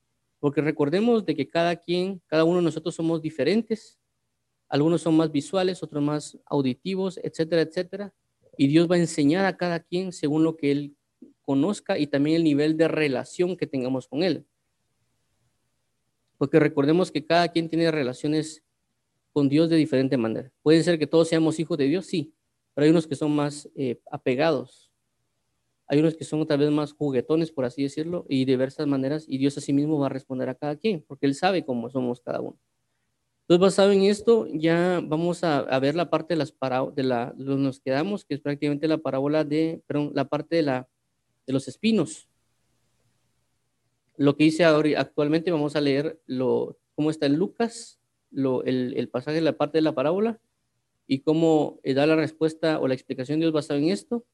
Porque 0.40 0.60
recordemos 0.60 1.24
de 1.24 1.34
que 1.34 1.48
cada 1.48 1.76
quien, 1.76 2.22
cada 2.26 2.44
uno 2.44 2.58
de 2.58 2.64
nosotros 2.64 2.94
somos 2.94 3.20
diferentes. 3.20 3.97
Algunos 4.68 5.02
son 5.02 5.16
más 5.16 5.32
visuales, 5.32 5.82
otros 5.82 6.02
más 6.02 6.38
auditivos, 6.46 7.18
etcétera, 7.22 7.62
etcétera. 7.62 8.14
Y 8.56 8.66
Dios 8.66 8.90
va 8.90 8.96
a 8.96 8.98
enseñar 8.98 9.46
a 9.46 9.56
cada 9.56 9.80
quien 9.80 10.12
según 10.12 10.44
lo 10.44 10.56
que 10.56 10.70
Él 10.70 10.96
conozca 11.42 11.98
y 11.98 12.06
también 12.06 12.36
el 12.36 12.44
nivel 12.44 12.76
de 12.76 12.88
relación 12.88 13.56
que 13.56 13.66
tengamos 13.66 14.08
con 14.08 14.22
Él. 14.22 14.46
Porque 16.36 16.60
recordemos 16.60 17.10
que 17.10 17.24
cada 17.24 17.48
quien 17.48 17.68
tiene 17.68 17.90
relaciones 17.90 18.62
con 19.32 19.48
Dios 19.48 19.70
de 19.70 19.76
diferente 19.76 20.16
manera. 20.16 20.52
Puede 20.62 20.82
ser 20.82 20.98
que 20.98 21.06
todos 21.06 21.28
seamos 21.28 21.58
hijos 21.58 21.78
de 21.78 21.86
Dios, 21.86 22.06
sí, 22.06 22.34
pero 22.74 22.84
hay 22.84 22.90
unos 22.90 23.06
que 23.06 23.14
son 23.14 23.34
más 23.34 23.68
eh, 23.74 24.00
apegados. 24.10 24.92
Hay 25.86 26.00
unos 26.00 26.16
que 26.16 26.24
son 26.24 26.46
tal 26.46 26.58
vez 26.58 26.70
más 26.70 26.92
juguetones, 26.92 27.50
por 27.50 27.64
así 27.64 27.82
decirlo, 27.82 28.26
y 28.28 28.44
diversas 28.44 28.86
maneras, 28.86 29.24
y 29.26 29.38
Dios 29.38 29.66
mismo 29.70 29.98
va 29.98 30.06
a 30.06 30.10
responder 30.10 30.50
a 30.50 30.54
cada 30.54 30.76
quien, 30.76 31.02
porque 31.08 31.26
Él 31.26 31.34
sabe 31.34 31.64
cómo 31.64 31.88
somos 31.88 32.20
cada 32.20 32.40
uno. 32.40 32.58
Entonces, 33.48 33.60
basado 33.60 33.92
en 33.92 34.02
esto, 34.02 34.46
ya 34.52 35.00
vamos 35.02 35.42
a, 35.42 35.78
ver 35.80 35.94
la 35.94 36.10
parte 36.10 36.34
de 36.34 36.38
las 36.38 36.52
parábolas, 36.52 36.94
de 36.94 37.02
la, 37.02 37.32
nos 37.38 37.80
quedamos, 37.80 38.26
que 38.26 38.34
es 38.34 38.40
prácticamente 38.40 38.86
la 38.86 38.98
parábola 38.98 39.42
de, 39.42 39.82
perdón, 39.86 40.12
la 40.14 40.26
parte 40.26 40.56
de 40.56 40.62
la 40.62 40.88
de 41.48 41.54
los 41.54 41.66
espinos. 41.66 42.28
Lo 44.18 44.36
que 44.36 44.44
hice 44.44 44.64
ahora, 44.64 45.00
actualmente 45.00 45.50
vamos 45.50 45.76
a 45.76 45.80
leer 45.80 46.20
lo, 46.26 46.76
cómo 46.94 47.08
está 47.08 47.24
en 47.24 47.36
Lucas, 47.36 47.98
lo, 48.30 48.62
el, 48.64 49.08
pasaje 49.08 49.36
de 49.36 49.40
la 49.40 49.56
parte 49.56 49.78
de 49.78 49.82
la 49.82 49.94
parábola 49.94 50.38
y 51.06 51.20
cómo 51.20 51.80
eh, 51.84 51.94
da 51.94 52.06
la 52.06 52.16
respuesta 52.16 52.78
o 52.80 52.86
la 52.86 52.92
explicación 52.92 53.40
de 53.40 53.46
Dios 53.46 53.54
basado 53.54 53.80
en 53.80 53.88
esto, 53.88 54.26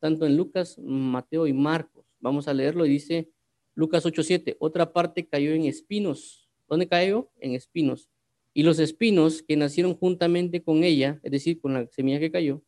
tanto 0.00 0.24
en 0.24 0.38
Lucas, 0.38 0.78
Mateo 0.78 1.46
y 1.46 1.52
Marcos. 1.52 2.06
Vamos 2.20 2.48
a 2.48 2.54
leerlo 2.54 2.86
y 2.86 2.88
dice 2.88 3.28
Lucas 3.74 4.06
8:7, 4.06 4.56
otra 4.58 4.94
parte 4.94 5.26
cayó 5.26 5.52
en 5.52 5.66
espinos. 5.66 6.48
¿Dónde 6.66 6.88
cayó? 6.88 7.28
En 7.38 7.54
espinos. 7.54 8.08
Y 8.54 8.62
los 8.62 8.78
espinos 8.78 9.42
que 9.42 9.56
nacieron 9.56 9.94
juntamente 9.94 10.62
con 10.62 10.84
ella, 10.84 11.20
es 11.22 11.32
decir, 11.32 11.60
con 11.60 11.74
la 11.74 11.86
semilla 11.88 12.20
que 12.20 12.30
cayó, 12.30 12.62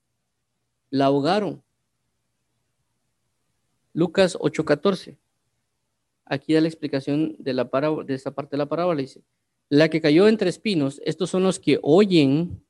la 0.91 1.07
ahogaron 1.07 1.63
Lucas 3.95 4.37
8:14. 4.41 5.17
Aquí 6.27 6.53
da 6.53 6.61
la 6.61 6.69
explicación 6.69 7.37
de, 7.39 7.55
la 7.55 7.65
de 8.05 8.15
esta 8.15 8.35
parte 8.35 8.53
de 8.53 8.59
la 8.59 8.69
parábola. 8.69 9.01
Dice, 9.01 9.23
la 9.69 9.89
que 9.89 10.01
cayó 10.01 10.27
entre 10.27 10.51
espinos, 10.51 11.01
estos 11.05 11.31
son 11.31 11.45
los 11.45 11.61
que 11.61 11.79
oyen, 11.83 12.65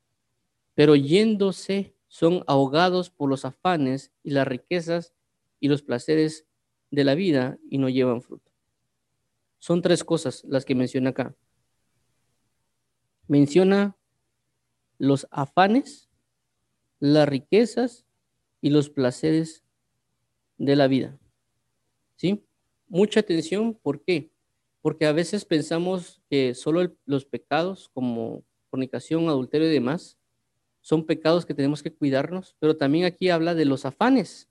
pero 0.75 0.95
yéndose 0.95 1.95
son 2.07 2.43
ahogados 2.47 3.09
por 3.09 3.29
los 3.29 3.43
afanes 3.43 4.11
y 4.23 4.31
las 4.31 4.47
riquezas 4.47 5.13
y 5.59 5.67
los 5.67 5.81
placeres 5.81 6.45
de 6.91 7.03
la 7.03 7.15
vida 7.15 7.57
y 7.69 7.79
no 7.79 7.89
llevan 7.89 8.21
fruto. 8.21 8.51
Son 9.57 9.81
tres 9.81 10.03
cosas 10.03 10.43
las 10.47 10.63
que 10.63 10.75
menciona 10.75 11.09
acá. 11.09 11.35
Menciona 13.27 13.95
los 14.97 15.27
afanes, 15.31 16.09
las 16.99 17.27
riquezas 17.27 18.05
y 18.61 18.69
los 18.69 18.89
placeres 18.89 19.63
de 20.57 20.75
la 20.75 20.87
vida. 20.87 21.17
¿Sí? 22.15 22.45
Mucha 22.87 23.19
atención, 23.19 23.73
¿por 23.73 24.03
qué? 24.03 24.31
Porque 24.81 25.05
a 25.05 25.11
veces 25.11 25.45
pensamos 25.45 26.21
que 26.29 26.53
solo 26.53 26.95
los 27.05 27.25
pecados 27.25 27.89
como 27.93 28.43
fornicación, 28.69 29.27
adulterio 29.27 29.69
y 29.69 29.73
demás 29.73 30.17
son 30.81 31.05
pecados 31.05 31.45
que 31.45 31.55
tenemos 31.55 31.81
que 31.81 31.91
cuidarnos, 31.91 32.55
pero 32.59 32.77
también 32.77 33.05
aquí 33.05 33.29
habla 33.29 33.55
de 33.55 33.65
los 33.65 33.85
afanes. 33.85 34.49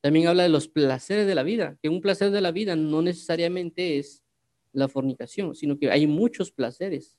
También 0.00 0.26
habla 0.26 0.44
de 0.44 0.48
los 0.48 0.68
placeres 0.68 1.26
de 1.26 1.34
la 1.34 1.42
vida, 1.42 1.76
que 1.82 1.90
un 1.90 2.00
placer 2.00 2.30
de 2.30 2.40
la 2.40 2.50
vida 2.50 2.76
no 2.76 3.02
necesariamente 3.02 3.98
es 3.98 4.22
la 4.72 4.88
fornicación, 4.88 5.54
sino 5.54 5.78
que 5.78 5.90
hay 5.90 6.06
muchos 6.06 6.50
placeres 6.50 7.18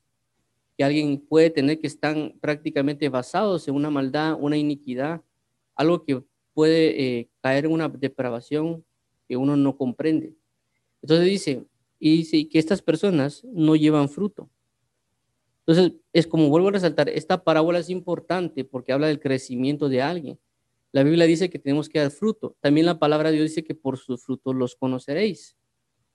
que 0.77 0.84
alguien 0.84 1.20
puede 1.20 1.50
tener 1.50 1.80
que 1.80 1.88
están 1.88 2.34
prácticamente 2.42 3.08
basados 3.10 3.68
en 3.68 3.75
una 3.75 3.89
maldad, 3.89 4.38
una 4.39 4.58
iniquidad, 4.58 5.22
algo 5.75 6.03
que 6.03 6.24
puede 6.53 7.20
eh, 7.20 7.30
caer 7.42 7.65
en 7.65 7.72
una 7.72 7.89
depravación 7.89 8.84
que 9.27 9.38
uno 9.38 9.56
no 9.56 9.77
comprende. 9.77 10.34
Entonces 11.01 11.25
dice, 11.25 11.65
y 12.00 12.18
dice 12.18 12.48
que 12.50 12.60
estas 12.60 12.82
personas 12.82 13.44
no 13.46 13.75
llevan 13.75 14.10
fruto. 14.10 14.50
Entonces, 15.65 15.94
es 16.12 16.27
como 16.27 16.50
vuelvo 16.50 16.68
a 16.68 16.72
resaltar, 16.72 17.08
esta 17.08 17.44
parábola 17.44 17.80
es 17.80 17.89
importante 17.89 18.65
porque 18.65 18.92
habla 18.92 19.08
del 19.08 19.20
crecimiento 19.20 19.88
de 19.88 20.01
alguien. 20.01 20.39
La 20.92 21.03
Biblia 21.03 21.25
dice 21.25 21.50
que 21.50 21.60
tenemos 21.60 21.88
que 21.88 22.00
dar 22.00 22.12
fruto. 22.12 22.56
También 22.60 22.86
la 22.86 23.00
palabra 23.00 23.32
de 23.32 23.38
Dios 23.38 23.50
dice 23.50 23.63
que 23.63 23.74
por 23.74 23.98
sus 23.98 24.24
frutos 24.24 24.53
los 24.53 24.75
conoceréis. 24.75 25.58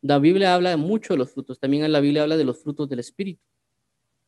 La 0.02 0.18
Biblia 0.18 0.54
habla 0.54 0.76
mucho 0.76 1.14
de 1.14 1.18
los 1.18 1.30
frutos. 1.30 1.58
También 1.58 1.90
la 1.90 2.00
Biblia 2.00 2.22
habla 2.22 2.36
de 2.36 2.44
los 2.44 2.62
frutos 2.62 2.88
del 2.88 3.00
Espíritu. 3.00 3.42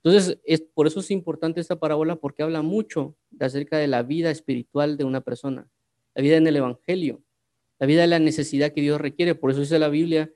Entonces, 0.02 0.38
es, 0.44 0.62
por 0.62 0.86
eso 0.86 1.00
es 1.00 1.10
importante 1.10 1.60
esta 1.60 1.78
parábola 1.78 2.16
porque 2.16 2.42
habla 2.42 2.62
mucho 2.62 3.16
de 3.30 3.46
acerca 3.46 3.76
de 3.76 3.86
la 3.86 4.02
vida 4.02 4.30
espiritual 4.30 4.96
de 4.96 5.04
una 5.04 5.20
persona, 5.20 5.68
la 6.14 6.22
vida 6.22 6.36
en 6.36 6.46
el 6.46 6.56
Evangelio, 6.56 7.22
la 7.78 7.86
vida 7.86 8.02
de 8.02 8.06
la 8.06 8.18
necesidad 8.18 8.72
que 8.72 8.80
Dios 8.80 9.00
requiere. 9.00 9.34
Por 9.34 9.50
eso 9.50 9.60
dice 9.60 9.78
la 9.78 9.88
Biblia, 9.88 10.32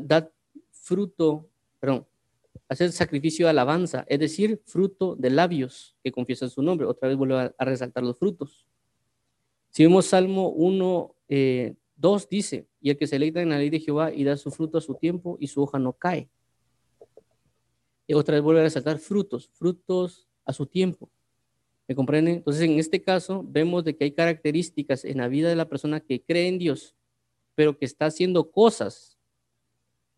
dar 0.00 0.32
fruto, 0.72 1.48
perdón, 1.78 2.06
hacer 2.68 2.90
sacrificio 2.92 3.46
de 3.46 3.50
alabanza, 3.50 4.04
es 4.08 4.18
decir, 4.18 4.60
fruto 4.66 5.14
de 5.16 5.30
labios 5.30 5.96
que 6.02 6.12
confiesan 6.12 6.50
su 6.50 6.62
nombre. 6.62 6.86
Otra 6.86 7.08
vez 7.08 7.16
vuelvo 7.16 7.36
a, 7.36 7.54
resaltar 7.58 8.02
los 8.02 8.18
frutos. 8.18 8.66
Si 9.70 9.84
vemos 9.84 10.06
Salmo 10.06 10.48
1, 10.50 11.14
2, 11.16 11.16
eh, 11.28 11.76
dice, 12.30 12.66
y 12.80 12.90
el 12.90 12.98
que 12.98 13.06
se 13.06 13.16
deleita 13.16 13.40
en 13.40 13.50
la 13.50 13.58
ley 13.58 13.70
de 13.70 13.80
Jehová 13.80 14.12
y 14.12 14.24
da 14.24 14.36
su 14.36 14.50
fruto 14.50 14.78
a 14.78 14.80
su 14.80 14.94
tiempo 14.94 15.36
y 15.40 15.46
su 15.46 15.62
hoja 15.62 15.78
no 15.78 15.92
cae. 15.92 16.28
Otra 18.14 18.34
vez 18.34 18.42
vuelve 18.42 18.60
a 18.60 18.64
resaltar 18.64 18.98
frutos, 18.98 19.50
frutos 19.52 20.28
a 20.44 20.52
su 20.52 20.66
tiempo. 20.66 21.10
¿Me 21.86 21.94
comprenden? 21.94 22.36
Entonces, 22.36 22.62
en 22.62 22.78
este 22.78 23.02
caso, 23.02 23.44
vemos 23.46 23.84
de 23.84 23.96
que 23.96 24.04
hay 24.04 24.12
características 24.12 25.04
en 25.04 25.18
la 25.18 25.28
vida 25.28 25.48
de 25.48 25.56
la 25.56 25.68
persona 25.68 26.00
que 26.00 26.22
cree 26.22 26.48
en 26.48 26.58
Dios, 26.58 26.94
pero 27.54 27.76
que 27.76 27.84
está 27.84 28.06
haciendo 28.06 28.50
cosas 28.50 29.18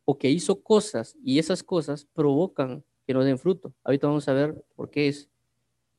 o 0.04 0.18
que 0.18 0.30
hizo 0.30 0.62
cosas 0.62 1.16
y 1.24 1.38
esas 1.38 1.62
cosas 1.62 2.06
provocan 2.12 2.84
que 3.06 3.14
no 3.14 3.24
den 3.24 3.38
fruto. 3.38 3.72
Ahorita 3.84 4.08
vamos 4.08 4.28
a 4.28 4.32
ver 4.32 4.64
por 4.74 4.90
qué 4.90 5.08
es. 5.08 5.28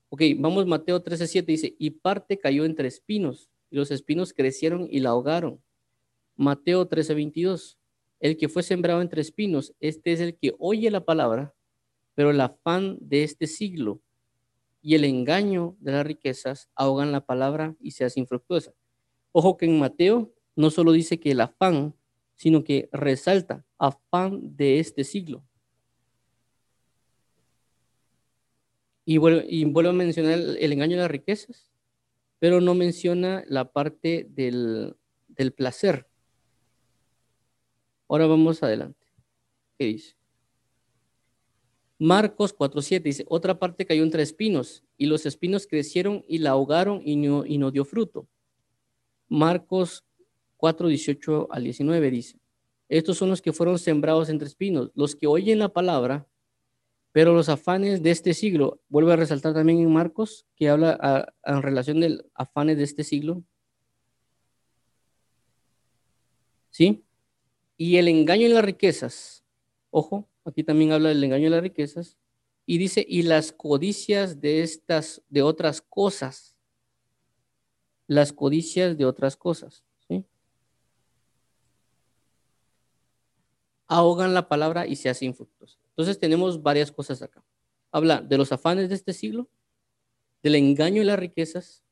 Ok, 0.10 0.22
vamos 0.38 0.66
Mateo 0.66 1.02
13:7 1.02 1.46
dice, 1.46 1.76
y 1.78 1.92
parte 1.92 2.38
cayó 2.38 2.66
entre 2.66 2.88
espinos, 2.88 3.50
y 3.70 3.78
los 3.78 3.92
espinos 3.92 4.34
crecieron 4.34 4.88
y 4.92 5.00
la 5.00 5.12
ahogaron. 5.12 5.62
Mateo 6.36 6.88
13:22, 6.90 7.78
el 8.20 8.36
que 8.36 8.50
fue 8.50 8.64
sembrado 8.64 9.02
entre 9.02 9.22
espinos, 9.22 9.74
este 9.80 10.12
es 10.12 10.20
el 10.20 10.36
que 10.36 10.54
oye 10.60 10.92
la 10.92 11.06
palabra, 11.06 11.54
pero 12.16 12.32
el 12.32 12.42
afán 12.42 12.98
de 13.00 13.24
este 13.24 13.48
siglo 13.48 14.02
y 14.82 14.96
el 14.96 15.06
engaño 15.06 15.76
de 15.80 15.92
las 15.92 16.06
riquezas 16.06 16.70
ahogan 16.76 17.12
la 17.12 17.26
palabra 17.26 17.76
y 17.80 17.92
se 17.92 18.06
hace 18.06 18.20
infructuosa. 18.20 18.74
Ojo 19.32 19.58
que 19.58 19.66
en 19.66 19.80
Mateo 19.80 20.34
no 20.56 20.70
solo 20.70 20.92
dice 20.92 21.20
que 21.20 21.32
el 21.32 21.42
afán, 21.42 21.96
sino 22.36 22.64
que 22.64 22.90
resalta 22.92 23.66
afán 23.78 24.56
de 24.56 24.80
este 24.80 25.04
siglo. 25.04 25.44
Y 29.06 29.18
vuelvo, 29.18 29.90
a 29.90 29.94
mencionar 29.94 30.34
el, 30.34 30.72
engaño 30.72 30.96
de 30.96 31.02
las 31.02 31.12
riquezas, 31.12 31.72
pero 32.40 32.62
no 32.62 32.76
menciona 32.76 33.44
la 33.48 33.72
parte 33.72 34.28
del, 34.30 34.96
del 35.28 35.54
placer. 35.54 36.08
Ahora 38.08 38.28
vamos 38.28 38.62
adelante. 38.64 39.08
¿Qué 39.78 39.86
dice? 39.86 40.21
Marcos 42.04 42.58
4.7 42.58 43.04
dice, 43.04 43.26
otra 43.30 43.60
parte 43.60 43.86
cayó 43.86 44.02
entre 44.02 44.24
espinos 44.24 44.84
y 44.98 45.06
los 45.06 45.28
espinos 45.28 45.68
crecieron 45.68 46.26
y 46.28 46.40
la 46.40 46.50
ahogaron 46.50 47.00
y 47.06 47.16
no, 47.16 47.46
y 47.46 47.60
no 47.60 47.70
dio 47.70 47.86
fruto. 47.86 48.28
Marcos 49.30 50.04
4.18 50.58 51.50
al 51.52 51.64
19 51.64 52.10
dice, 52.10 52.40
estos 52.90 53.20
son 53.20 53.30
los 53.30 53.40
que 53.40 53.54
fueron 53.54 53.78
sembrados 53.78 54.30
entre 54.30 54.48
espinos, 54.48 54.90
los 54.96 55.16
que 55.16 55.28
oyen 55.28 55.60
la 55.60 55.70
palabra, 55.70 56.28
pero 57.12 57.36
los 57.36 57.50
afanes 57.50 58.02
de 58.02 58.10
este 58.10 58.34
siglo, 58.34 58.82
vuelve 58.90 59.14
a 59.14 59.18
resaltar 59.18 59.54
también 59.54 59.78
en 59.78 59.94
Marcos, 59.94 60.48
que 60.56 60.70
habla 60.70 61.32
en 61.44 61.62
relación 61.62 62.00
del 62.00 62.26
afanes 62.34 62.78
de 62.78 62.84
este 62.84 63.04
siglo. 63.04 63.44
¿Sí? 66.72 67.04
Y 67.78 67.98
el 67.98 68.08
engaño 68.08 68.48
en 68.48 68.56
las 68.56 68.66
riquezas, 68.66 69.44
ojo, 69.92 70.31
aquí 70.46 70.64
también 70.64 70.92
habla 70.92 71.10
del 71.10 71.24
engaño 71.24 71.46
en 71.46 71.52
las 71.52 71.62
riquezas, 71.62 72.18
y 72.66 72.78
dice, 72.78 73.06
y 73.08 73.24
las 73.24 73.52
codicias 73.52 74.40
de 74.40 74.62
estas, 74.62 75.22
de 75.30 75.42
otras 75.42 75.82
cosas, 75.82 76.56
las 78.08 78.34
codicias 78.34 78.98
de 78.98 79.06
otras 79.06 79.36
cosas. 79.36 79.84
ahogan 83.92 84.34
la 84.34 84.48
palabra 84.48 84.88
y 84.88 84.96
se 84.96 85.10
hacen 85.10 85.36
frutos. 85.36 85.78
Entonces 85.90 86.18
tenemos 86.18 86.64
varias 86.64 86.94
cosas 86.94 87.22
acá. 87.22 87.44
Habla 87.92 88.22
de 88.22 88.38
los 88.38 88.54
afanes 88.54 88.88
de 88.88 88.96
este 88.96 89.12
siglo, 89.12 89.50
del 90.42 90.56
engaño 90.56 91.02
y 91.02 91.06
las 91.06 91.20
riquezas 91.20 91.84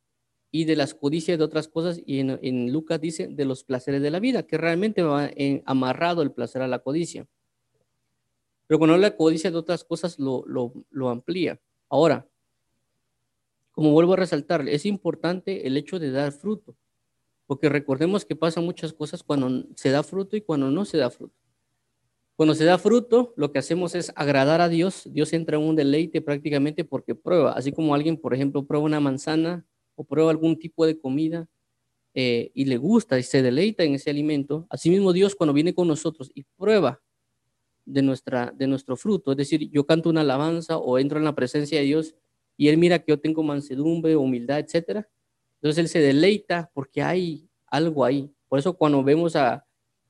y 0.49 0.63
de 0.63 0.77
las 0.77 0.93
codicias 0.93 1.37
de 1.37 1.43
otras 1.43 1.67
cosas. 1.67 2.01
Y 2.05 2.21
en, 2.21 2.71
Lucas 2.71 3.01
dice 3.01 3.27
de 3.27 3.43
los 3.43 3.65
placeres 3.65 4.01
de 4.01 4.11
la 4.11 4.21
vida, 4.21 4.43
que 4.43 4.57
realmente 4.57 5.03
va 5.03 5.29
amarrado 5.65 6.21
el 6.21 6.31
placer 6.31 6.61
a 6.61 6.69
la 6.69 6.79
codicia. 6.79 7.27
Pero 8.69 8.77
cuando 8.77 8.93
habla 8.93 9.09
de 9.09 9.15
codicia 9.15 9.49
de 9.49 9.57
otras 9.57 9.83
cosas, 9.83 10.19
lo, 10.19 11.09
amplía. 11.09 11.59
Ahora, 11.89 12.29
como 13.71 13.91
vuelvo 13.93 14.13
a 14.13 14.17
resaltar, 14.17 14.69
es 14.69 14.85
importante 14.85 15.65
el 15.65 15.75
hecho 15.75 15.97
de 15.97 16.11
dar 16.11 16.31
fruto, 16.31 16.77
porque 17.47 17.67
recordemos 17.67 18.25
que 18.25 18.35
pasan 18.35 18.65
muchas 18.65 18.93
cosas 18.93 19.23
cuando 19.23 19.65
se 19.75 19.89
da 19.89 20.03
fruto 20.03 20.37
y 20.37 20.41
cuando 20.41 20.69
no 20.69 20.85
se 20.85 20.99
da 20.99 21.09
fruto. 21.09 21.33
Cuando 22.35 22.53
se 22.53 22.63
da 22.63 22.77
fruto, 22.77 23.33
lo 23.37 23.51
que 23.51 23.57
hacemos 23.57 23.95
es 23.95 24.13
agradar 24.15 24.61
a 24.61 24.69
Dios. 24.69 25.01
Dios 25.11 25.33
entra 25.33 25.57
en 25.57 25.63
un 25.63 25.75
deleite 25.75 26.21
prácticamente 26.21 26.85
porque 26.85 27.15
prueba. 27.15 27.53
Así 27.53 27.71
como 27.71 27.95
alguien, 27.95 28.17
por 28.17 28.35
ejemplo, 28.35 28.67
prueba 28.67 28.85
una 28.85 28.99
manzana 28.99 29.65
o 29.95 30.03
prueba 30.03 30.29
algún 30.29 30.59
tipo 30.59 30.85
de 30.85 30.99
comida 30.99 31.47
eh, 32.13 32.51
y 32.53 32.65
le 32.65 32.77
gusta 32.77 33.17
y 33.17 33.23
se 33.23 33.41
deleita 33.41 33.83
en 33.83 33.95
ese 33.95 34.11
alimento. 34.11 34.67
Asimismo, 34.69 35.11
Dios 35.11 35.33
cuando 35.33 35.53
viene 35.53 35.73
con 35.73 35.87
nosotros 35.87 36.29
y 36.35 36.43
prueba 36.55 37.01
de, 37.89 38.01
nuestra, 38.01 38.53
de 38.55 38.67
nuestro 38.67 38.95
fruto, 38.95 39.31
es 39.31 39.37
decir, 39.37 39.69
yo 39.71 39.85
canto 39.85 40.09
una 40.09 40.21
alabanza 40.21 40.77
o 40.77 40.99
entro 40.99 41.17
en 41.17 41.25
la 41.25 41.35
presencia 41.35 41.79
de 41.79 41.85
Dios 41.85 42.15
y 42.55 42.67
Él 42.67 42.77
mira 42.77 42.99
que 42.99 43.11
yo 43.11 43.19
tengo 43.19 43.41
mansedumbre, 43.43 44.15
humildad, 44.15 44.59
etcétera. 44.59 45.07
Entonces 45.55 45.77
Él 45.77 45.87
se 45.89 45.99
deleita 45.99 46.69
porque 46.73 47.01
hay 47.01 47.47
algo 47.67 48.05
ahí. 48.05 48.31
Por 48.47 48.59
eso 48.59 48.73
cuando 48.77 49.03
vemos 49.03 49.35
a, 49.35 49.65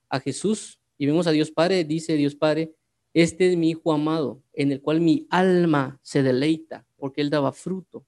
a 0.10 0.20
Jesús 0.20 0.80
y 0.98 1.06
vemos 1.06 1.28
a 1.28 1.32
Dios 1.32 1.52
Padre, 1.52 1.84
dice 1.84 2.16
Dios 2.16 2.36
Padre, 2.36 2.74
este 3.14 3.50
es 3.50 3.58
mi 3.58 3.70
Hijo 3.70 3.92
amado, 3.92 4.42
en 4.54 4.72
el 4.72 4.82
cual 4.82 5.00
mi 5.02 5.28
alma 5.30 6.00
se 6.02 6.22
deleita, 6.22 6.86
porque 6.98 7.22
Él 7.22 7.30
daba 7.30 7.52
fruto 7.52 8.06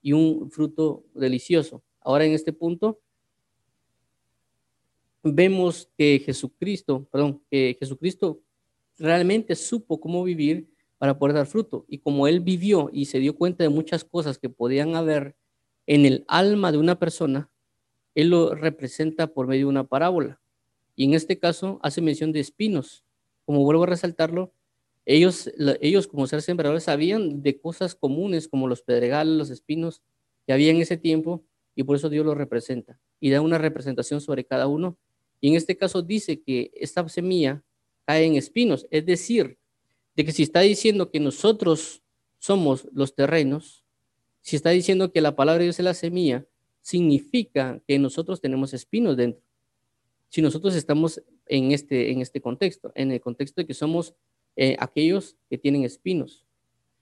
y 0.00 0.12
un 0.12 0.50
fruto 0.50 1.04
delicioso. 1.14 1.82
Ahora 2.00 2.24
en 2.24 2.32
este 2.32 2.52
punto 2.52 3.00
vemos 5.22 5.88
que 5.96 6.20
Jesucristo, 6.24 7.06
perdón, 7.10 7.42
que 7.50 7.76
Jesucristo 7.78 8.41
realmente 9.02 9.56
supo 9.56 10.00
cómo 10.00 10.22
vivir 10.24 10.68
para 10.98 11.18
poder 11.18 11.34
dar 11.34 11.46
fruto. 11.46 11.84
Y 11.88 11.98
como 11.98 12.28
Él 12.28 12.40
vivió 12.40 12.88
y 12.92 13.06
se 13.06 13.18
dio 13.18 13.34
cuenta 13.36 13.64
de 13.64 13.68
muchas 13.68 14.04
cosas 14.04 14.38
que 14.38 14.48
podían 14.48 14.94
haber 14.94 15.34
en 15.86 16.06
el 16.06 16.24
alma 16.28 16.70
de 16.70 16.78
una 16.78 16.98
persona, 16.98 17.50
Él 18.14 18.28
lo 18.28 18.54
representa 18.54 19.26
por 19.26 19.48
medio 19.48 19.66
de 19.66 19.70
una 19.70 19.84
parábola. 19.84 20.40
Y 20.94 21.04
en 21.04 21.14
este 21.14 21.38
caso 21.38 21.80
hace 21.82 22.00
mención 22.00 22.32
de 22.32 22.40
espinos. 22.40 23.04
Como 23.44 23.64
vuelvo 23.64 23.82
a 23.82 23.86
resaltarlo, 23.86 24.52
ellos, 25.04 25.50
ellos 25.80 26.06
como 26.06 26.28
ser 26.28 26.42
sembradores 26.42 26.84
sabían 26.84 27.42
de 27.42 27.60
cosas 27.60 27.96
comunes 27.96 28.46
como 28.46 28.68
los 28.68 28.82
pedregales, 28.82 29.36
los 29.36 29.50
espinos 29.50 30.00
que 30.46 30.52
había 30.52 30.70
en 30.70 30.80
ese 30.80 30.96
tiempo 30.96 31.42
y 31.74 31.82
por 31.82 31.96
eso 31.96 32.08
Dios 32.08 32.24
los 32.24 32.36
representa 32.36 33.00
y 33.18 33.30
da 33.30 33.40
una 33.40 33.58
representación 33.58 34.20
sobre 34.20 34.44
cada 34.44 34.68
uno. 34.68 34.96
Y 35.40 35.48
en 35.48 35.56
este 35.56 35.76
caso 35.76 36.02
dice 36.02 36.40
que 36.40 36.70
esta 36.74 37.08
semilla 37.08 37.64
en 38.20 38.36
espinos, 38.36 38.86
es 38.90 39.06
decir, 39.06 39.58
de 40.16 40.24
que 40.24 40.32
si 40.32 40.42
está 40.42 40.60
diciendo 40.60 41.10
que 41.10 41.20
nosotros 41.20 42.02
somos 42.38 42.88
los 42.92 43.14
terrenos, 43.14 43.84
si 44.40 44.56
está 44.56 44.70
diciendo 44.70 45.12
que 45.12 45.20
la 45.20 45.36
palabra 45.36 45.60
de 45.60 45.64
Dios 45.64 45.78
es 45.78 45.84
la 45.84 45.94
semilla, 45.94 46.46
significa 46.80 47.80
que 47.86 47.98
nosotros 47.98 48.40
tenemos 48.40 48.74
espinos 48.74 49.16
dentro 49.16 49.42
si 50.32 50.40
nosotros 50.40 50.74
estamos 50.74 51.22
en 51.46 51.72
este, 51.72 52.10
en 52.10 52.22
este 52.22 52.40
contexto, 52.40 52.90
en 52.94 53.12
el 53.12 53.20
contexto 53.20 53.60
de 53.60 53.66
que 53.66 53.74
somos 53.74 54.14
eh, 54.56 54.76
aquellos 54.80 55.36
que 55.50 55.58
tienen 55.58 55.84
espinos. 55.84 56.46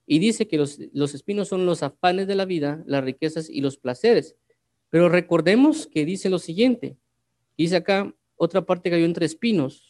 Y 0.04 0.18
dice 0.18 0.48
que 0.48 0.56
los, 0.56 0.80
los 0.92 1.14
espinos 1.14 1.46
son 1.46 1.64
los 1.64 1.84
afanes 1.84 2.26
de 2.26 2.34
la 2.34 2.44
vida, 2.44 2.82
las 2.86 3.04
riquezas 3.04 3.48
y 3.48 3.60
los 3.60 3.76
placeres. 3.76 4.34
Pero 4.88 5.08
recordemos 5.08 5.86
que 5.86 6.04
dice 6.04 6.28
lo 6.28 6.40
siguiente. 6.40 6.96
Dice 7.56 7.76
acá 7.76 8.12
otra 8.34 8.66
parte 8.66 8.92
hay 8.92 9.04
entre 9.04 9.26
espinos. 9.26 9.89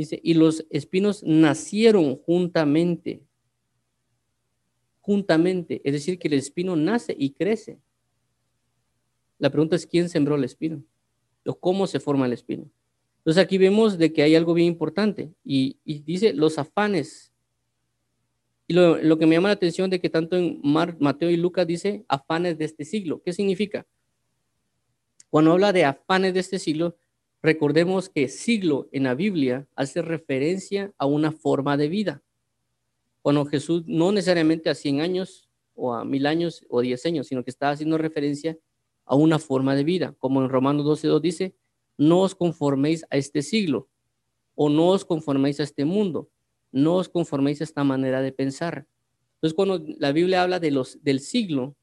Dice, 0.00 0.18
y 0.22 0.32
los 0.32 0.64
espinos 0.70 1.22
nacieron 1.22 2.16
juntamente. 2.16 3.22
Juntamente. 5.02 5.82
Es 5.84 5.92
decir, 5.92 6.18
que 6.18 6.28
el 6.28 6.32
espino 6.32 6.74
nace 6.74 7.14
y 7.18 7.32
crece. 7.32 7.78
La 9.36 9.50
pregunta 9.50 9.76
es 9.76 9.86
quién 9.86 10.08
sembró 10.08 10.36
el 10.36 10.44
espino 10.44 10.82
o 11.44 11.54
cómo 11.54 11.86
se 11.86 12.00
forma 12.00 12.24
el 12.24 12.32
espino. 12.32 12.70
Entonces 13.18 13.44
aquí 13.44 13.58
vemos 13.58 13.98
de 13.98 14.10
que 14.10 14.22
hay 14.22 14.34
algo 14.34 14.54
bien 14.54 14.68
importante 14.68 15.34
y, 15.44 15.76
dice 15.84 16.32
los 16.32 16.58
afanes. 16.58 17.30
Y 18.66 18.72
lo, 18.72 19.18
que 19.18 19.26
me 19.26 19.34
llama 19.34 19.50
la 19.50 19.54
atención 19.56 19.90
de 19.90 20.00
que 20.00 20.08
tanto 20.08 20.34
en 20.34 20.62
Mateo 20.62 21.28
y 21.28 21.36
Lucas 21.36 21.66
dice 21.66 22.06
afanes 22.08 22.56
de 22.56 22.64
este 22.64 22.86
siglo. 22.86 23.20
¿Qué 23.22 23.34
significa? 23.34 23.86
Cuando 25.28 25.52
habla 25.52 25.74
de 25.74 25.84
afanes 25.84 26.32
de 26.32 26.40
este 26.40 26.58
siglo, 26.58 26.96
recordemos 27.42 28.08
que 28.08 28.28
siglo 28.28 28.88
en 28.92 29.04
la 29.04 29.14
Biblia 29.14 29.66
hace 29.74 30.02
referencia 30.02 30.92
a 30.98 31.06
una 31.06 31.32
forma 31.32 31.76
de 31.76 31.88
vida. 31.88 32.22
Cuando 33.22 33.44
Jesús 33.46 33.84
no 33.86 34.12
necesariamente 34.12 34.70
a 34.70 34.74
100 34.74 35.00
años 35.00 35.48
o 35.74 35.94
a 35.94 36.04
mil 36.04 36.26
años 36.26 36.64
o 36.68 36.80
10 36.80 37.06
años, 37.06 37.26
sino 37.26 37.44
que 37.44 37.50
está 37.50 37.70
haciendo 37.70 37.98
referencia 37.98 38.58
a 39.04 39.14
una 39.14 39.38
forma 39.38 39.74
de 39.74 39.84
vida, 39.84 40.14
como 40.18 40.42
en 40.42 40.48
Romanos 40.48 40.86
12.2 40.86 41.20
dice, 41.20 41.54
no 41.98 42.20
os 42.20 42.34
conforméis 42.34 43.04
a 43.10 43.16
este 43.16 43.42
siglo 43.42 43.88
o 44.54 44.68
no 44.68 44.88
os 44.88 45.04
conforméis 45.04 45.60
a 45.60 45.62
este 45.62 45.84
mundo, 45.84 46.28
no 46.72 46.96
os 46.96 47.08
conforméis 47.08 47.60
a 47.60 47.64
esta 47.64 47.84
manera 47.84 48.20
de 48.20 48.32
pensar. 48.32 48.86
Entonces, 49.34 49.54
cuando 49.54 49.82
la 49.98 50.12
Biblia 50.12 50.42
habla 50.42 50.60
de 50.60 50.70
los, 50.70 51.02
del 51.02 51.20
siglo, 51.20 51.76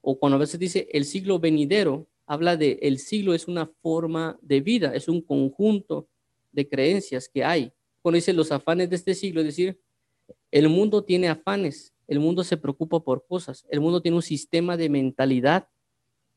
o 0.00 0.18
cuando 0.18 0.36
a 0.36 0.38
veces 0.38 0.60
dice 0.60 0.88
el 0.92 1.04
siglo 1.04 1.40
venidero, 1.40 2.06
habla 2.26 2.56
de 2.56 2.78
el 2.82 2.98
siglo 2.98 3.34
es 3.34 3.48
una 3.48 3.66
forma 3.66 4.38
de 4.42 4.60
vida, 4.60 4.94
es 4.94 5.08
un 5.08 5.20
conjunto 5.20 6.08
de 6.52 6.68
creencias 6.68 7.28
que 7.28 7.44
hay. 7.44 7.72
Cuando 8.02 8.16
dice 8.16 8.32
los 8.32 8.52
afanes 8.52 8.90
de 8.90 8.96
este 8.96 9.14
siglo, 9.14 9.40
es 9.40 9.46
decir, 9.46 9.80
el 10.50 10.68
mundo 10.68 11.04
tiene 11.04 11.28
afanes, 11.28 11.94
el 12.08 12.20
mundo 12.20 12.44
se 12.44 12.56
preocupa 12.56 13.00
por 13.00 13.26
cosas, 13.26 13.66
el 13.70 13.80
mundo 13.80 14.02
tiene 14.02 14.16
un 14.16 14.22
sistema 14.22 14.76
de 14.76 14.88
mentalidad 14.88 15.68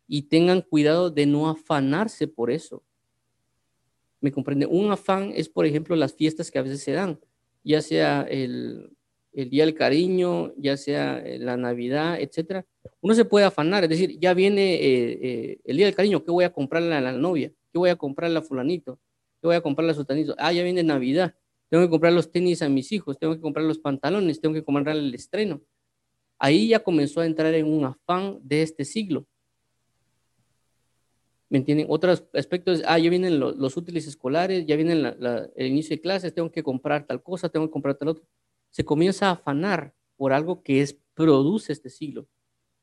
y 0.07 0.23
tengan 0.23 0.61
cuidado 0.61 1.09
de 1.09 1.25
no 1.25 1.49
afanarse 1.49 2.27
por 2.27 2.51
eso. 2.51 2.83
¿Me 4.21 4.31
comprende? 4.31 4.65
Un 4.65 4.91
afán 4.91 5.31
es, 5.35 5.47
por 5.47 5.65
ejemplo, 5.65 5.95
las 5.95 6.13
fiestas 6.13 6.51
que 6.51 6.59
a 6.59 6.63
veces 6.63 6.81
se 6.81 6.91
dan, 6.91 7.19
ya 7.63 7.81
sea 7.81 8.23
el, 8.23 8.91
Día 9.31 9.65
del 9.65 9.75
Cariño, 9.75 10.53
ya 10.57 10.75
sea 10.77 11.19
eh, 11.19 11.39
la 11.39 11.55
Navidad, 11.55 12.19
etcétera. 12.19 12.65
Uno 13.01 13.13
se 13.13 13.25
puede 13.25 13.45
afanar, 13.45 13.83
es 13.83 13.89
decir, 13.89 14.19
ya 14.19 14.33
viene 14.33 14.75
eh, 14.75 15.19
eh, 15.21 15.59
el 15.63 15.77
Día 15.77 15.85
del 15.85 15.95
Cariño, 15.95 16.23
¿qué 16.23 16.31
voy 16.31 16.43
a 16.43 16.51
comprarle 16.51 16.93
a 16.95 17.01
la 17.01 17.11
novia? 17.11 17.51
¿Qué 17.71 17.77
voy 17.77 17.89
a 17.89 17.95
comprarle 17.95 18.39
a 18.39 18.41
fulanito? 18.41 18.99
¿Qué 19.41 19.47
voy 19.47 19.55
a 19.55 19.61
comprarle 19.61 19.91
a 19.91 19.95
sultanito? 19.95 20.35
Ah, 20.37 20.51
ya 20.51 20.63
viene 20.63 20.83
Navidad, 20.83 21.35
tengo 21.69 21.83
que 21.83 21.89
comprar 21.89 22.11
los 22.13 22.31
tenis 22.31 22.61
a 22.61 22.69
mis 22.69 22.91
hijos, 22.91 23.17
tengo 23.17 23.35
que 23.35 23.41
comprar 23.41 23.65
los 23.65 23.79
pantalones, 23.79 24.41
tengo 24.41 24.55
que 24.55 24.63
comprarle 24.63 25.01
el 25.01 25.13
estreno. 25.13 25.61
Ahí 26.39 26.69
ya 26.69 26.79
comenzó 26.79 27.21
a 27.21 27.25
entrar 27.25 27.53
en 27.53 27.67
un 27.67 27.85
afán 27.85 28.39
de 28.41 28.63
este 28.63 28.85
siglo. 28.85 29.27
¿Me 31.49 31.57
entienden? 31.57 31.87
Otros 31.89 32.25
aspectos, 32.33 32.81
ah, 32.85 32.99
ya 32.99 33.09
vienen 33.09 33.39
los, 33.39 33.77
útiles 33.77 34.07
escolares, 34.07 34.65
ya 34.65 34.75
viene 34.75 34.93
el 34.93 35.65
inicio 35.65 35.95
de 35.95 36.01
clases, 36.01 36.33
tengo 36.33 36.51
que 36.51 36.63
comprar 36.63 37.05
tal 37.05 37.23
cosa, 37.23 37.49
tengo 37.49 37.67
que 37.67 37.71
comprar 37.71 37.95
tal 37.95 38.09
otro. 38.09 38.23
Se 38.69 38.85
comienza 38.85 39.27
a 39.27 39.31
afanar 39.31 39.93
por 40.15 40.33
algo 40.33 40.63
que 40.63 40.81
es, 40.81 40.97
produce 41.13 41.73
este 41.73 41.89
siglo. 41.89 42.27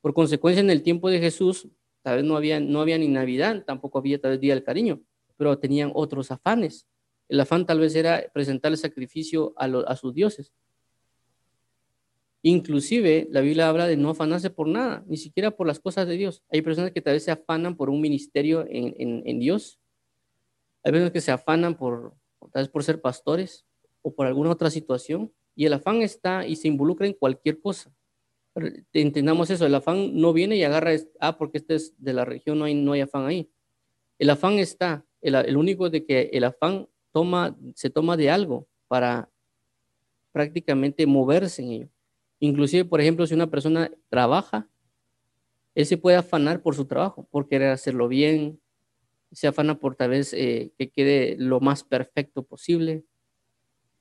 Por 0.00 0.14
consecuencia, 0.14 0.60
en 0.60 0.70
el 0.70 0.82
tiempo 0.82 1.10
de 1.10 1.18
Jesús, 1.18 1.68
tal 2.02 2.16
vez 2.16 2.24
no 2.24 2.36
había, 2.36 2.60
no 2.60 2.80
había 2.80 2.98
ni 2.98 3.08
Navidad, 3.08 3.64
tampoco 3.66 3.98
había 3.98 4.20
tal 4.20 4.32
vez 4.32 4.40
Día 4.40 4.54
del 4.54 4.62
Cariño, 4.62 5.02
pero 5.36 5.58
tenían 5.58 5.90
otros 5.94 6.30
afanes. 6.30 6.86
El 7.28 7.40
afán 7.40 7.66
tal 7.66 7.80
vez 7.80 7.94
era 7.94 8.24
presentar 8.32 8.72
el 8.72 8.78
sacrificio 8.78 9.52
a, 9.56 9.96
sus 9.96 10.14
dioses. 10.14 10.52
Inclusive 12.42 13.26
la 13.30 13.40
Biblia 13.40 13.68
habla 13.68 13.88
de 13.88 13.96
no 13.96 14.10
afanarse 14.10 14.50
por 14.50 14.68
nada, 14.68 15.04
ni 15.08 15.16
siquiera 15.16 15.50
por 15.50 15.66
las 15.66 15.80
cosas 15.80 16.06
de 16.06 16.16
Dios. 16.16 16.44
Hay 16.50 16.62
personas 16.62 16.92
que 16.92 17.00
tal 17.00 17.14
vez 17.14 17.24
se 17.24 17.32
afanan 17.32 17.76
por 17.76 17.90
un 17.90 18.00
ministerio 18.00 18.64
en, 18.68 19.40
Dios. 19.40 19.80
Hay 20.84 20.92
personas 20.92 21.12
que 21.12 21.20
se 21.20 21.32
afanan 21.32 21.76
por, 21.76 22.14
tal 22.52 22.62
vez 22.62 22.68
por 22.68 22.84
ser 22.84 23.00
pastores 23.00 23.66
o 24.02 24.14
por 24.14 24.26
alguna 24.26 24.50
otra 24.50 24.70
situación. 24.70 25.32
Y 25.56 25.64
el 25.64 25.72
afán 25.72 26.02
está 26.02 26.46
y 26.46 26.54
se 26.54 26.68
involucra 26.68 27.06
en 27.06 27.14
cualquier 27.14 27.60
cosa. 27.60 27.90
Entendamos 28.92 29.50
eso, 29.50 29.66
el 29.66 29.74
afán 29.74 30.16
no 30.16 30.32
viene 30.32 30.56
y 30.56 30.62
agarra, 30.62 30.92
ah, 31.20 31.36
porque 31.36 31.58
este 31.58 31.74
es 31.74 31.94
de 31.98 32.12
la 32.12 32.24
región, 32.24 32.58
no 32.58 32.66
hay, 32.66 32.74
no 32.74 32.92
hay 32.92 33.00
afán 33.00 33.26
ahí. 33.26 33.50
El 34.18 34.30
afán 34.30 34.58
está, 34.58 35.04
el, 35.20 35.56
único 35.56 35.90
de 35.90 36.04
que 36.04 36.30
el 36.32 36.44
afán 36.44 36.88
toma, 37.10 37.56
se 37.74 37.90
toma 37.90 38.16
de 38.16 38.30
algo 38.30 38.68
para 38.86 39.30
prácticamente 40.32 41.06
moverse 41.06 41.62
en 41.62 41.70
ello. 41.70 41.88
Inclusive, 42.38 42.84
por 42.84 43.00
ejemplo, 43.00 43.26
si 43.26 43.34
una 43.34 43.50
persona 43.50 43.90
trabaja, 44.08 44.68
él 45.74 45.86
se 45.86 45.98
puede 45.98 46.16
afanar 46.16 46.62
por 46.62 46.74
su 46.74 46.84
trabajo, 46.86 47.26
por 47.30 47.48
querer 47.48 47.70
hacerlo 47.70 48.08
bien, 48.08 48.60
se 49.32 49.46
afana 49.46 49.78
por 49.78 49.96
tal 49.96 50.10
vez 50.10 50.32
eh, 50.32 50.72
que 50.78 50.90
quede 50.90 51.36
lo 51.38 51.60
más 51.60 51.84
perfecto 51.84 52.42
posible, 52.42 53.04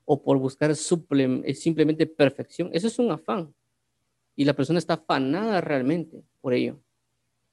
o 0.06 0.22
por 0.22 0.38
buscar 0.38 0.72
eh, 0.72 1.54
simplemente 1.54 2.06
perfección. 2.06 2.70
Eso 2.74 2.88
es 2.88 3.00
un 3.00 3.12
afán. 3.12 3.54
Y 4.36 4.46
la 4.46 4.54
persona 4.54 4.80
está 4.80 4.96
afanada 4.96 5.62
realmente 5.62 6.24
por 6.42 6.54
ello. 6.54 6.80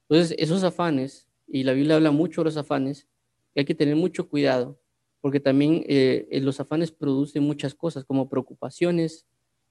Entonces, 0.07 0.35
esos 0.37 0.63
afanes, 0.63 1.27
y 1.47 1.63
la 1.63 1.73
Biblia 1.73 1.95
habla 1.95 2.11
mucho 2.11 2.41
de 2.41 2.45
los 2.45 2.57
afanes, 2.57 3.07
hay 3.55 3.65
que 3.65 3.75
tener 3.75 3.95
mucho 3.95 4.29
cuidado, 4.29 4.79
porque 5.21 5.39
también 5.39 5.83
eh, 5.87 6.27
los 6.41 6.59
afanes 6.59 6.91
producen 6.91 7.43
muchas 7.43 7.73
cosas, 7.73 8.03
como 8.03 8.29
preocupaciones, 8.29 9.25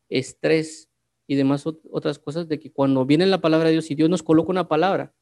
estrés, 0.08 0.88
y 1.26 1.34
demás 1.34 1.64
otras 1.66 2.18
cosas 2.18 2.48
de 2.48 2.58
que 2.58 2.70
cuando 2.70 3.06
viene 3.06 3.26
la 3.26 3.40
palabra 3.40 3.68
de 3.68 3.72
Dios 3.72 3.90
y 3.90 3.94
Dios 3.94 4.10
nos 4.10 4.22
coloca 4.22 4.50
una 4.50 4.68
palabra, 4.68 5.14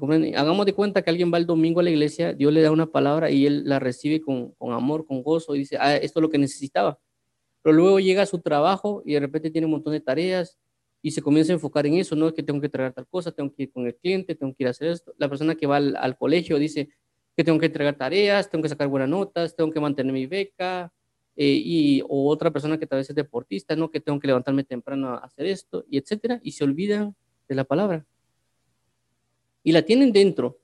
¿me 0.00 0.36
Hagamos 0.36 0.66
de 0.66 0.74
cuenta 0.74 1.02
que 1.02 1.10
alguien 1.10 1.32
va 1.32 1.38
el 1.38 1.46
domingo 1.46 1.80
a 1.80 1.82
la 1.82 1.90
iglesia, 1.90 2.32
Dios 2.32 2.52
le 2.52 2.62
da 2.62 2.70
una 2.70 2.86
palabra 2.86 3.30
y 3.30 3.46
él 3.46 3.62
la 3.66 3.78
recibe 3.78 4.20
con, 4.20 4.52
con 4.52 4.72
amor, 4.72 5.06
con 5.06 5.22
gozo 5.22 5.54
y 5.54 5.60
dice, 5.60 5.76
ah, 5.80 5.96
esto 5.96 6.20
es 6.20 6.22
lo 6.22 6.30
que 6.30 6.38
necesitaba. 6.38 6.98
Pero 7.62 7.74
luego 7.74 8.00
llega 8.00 8.22
a 8.22 8.26
su 8.26 8.40
trabajo 8.40 9.02
y 9.04 9.14
de 9.14 9.20
repente 9.20 9.50
tiene 9.50 9.66
un 9.66 9.72
montón 9.72 9.92
de 9.92 10.00
tareas 10.00 10.58
y 11.02 11.10
se 11.10 11.22
comienza 11.22 11.52
a 11.52 11.54
enfocar 11.54 11.86
en 11.86 11.94
eso, 11.94 12.16
no 12.16 12.28
es 12.28 12.34
que 12.34 12.42
tengo 12.42 12.60
que 12.60 12.68
traer 12.68 12.92
tal 12.92 13.06
cosa, 13.06 13.32
tengo 13.32 13.52
que 13.54 13.64
ir 13.64 13.72
con 13.72 13.86
el 13.86 13.94
cliente, 13.94 14.34
tengo 14.34 14.54
que 14.54 14.64
ir 14.64 14.68
a 14.68 14.70
hacer 14.70 14.88
esto. 14.88 15.14
La 15.18 15.28
persona 15.28 15.54
que 15.54 15.66
va 15.66 15.76
al, 15.76 15.96
al 15.96 16.16
colegio 16.16 16.58
dice 16.58 16.88
que 17.36 17.44
tengo 17.44 17.58
que 17.58 17.66
entregar 17.66 17.96
tareas, 17.96 18.50
tengo 18.50 18.62
que 18.62 18.68
sacar 18.68 18.88
buenas 18.88 19.08
notas, 19.08 19.54
tengo 19.56 19.70
que 19.70 19.80
mantener 19.80 20.12
mi 20.12 20.26
beca, 20.26 20.92
eh, 21.36 21.60
y, 21.64 22.02
o 22.02 22.28
otra 22.28 22.50
persona 22.52 22.78
que 22.78 22.86
tal 22.86 22.98
vez 22.98 23.10
es 23.10 23.16
deportista, 23.16 23.74
¿no? 23.74 23.90
Que 23.90 24.00
tengo 24.00 24.20
que 24.20 24.28
levantarme 24.28 24.62
temprano 24.62 25.08
a 25.08 25.18
hacer 25.18 25.46
esto, 25.46 25.84
y 25.90 25.98
etcétera, 25.98 26.40
y 26.42 26.52
se 26.52 26.64
olvidan 26.64 27.14
de 27.48 27.54
la 27.54 27.64
palabra. 27.64 28.06
Y 29.64 29.72
la 29.72 29.82
tienen 29.82 30.12
dentro, 30.12 30.60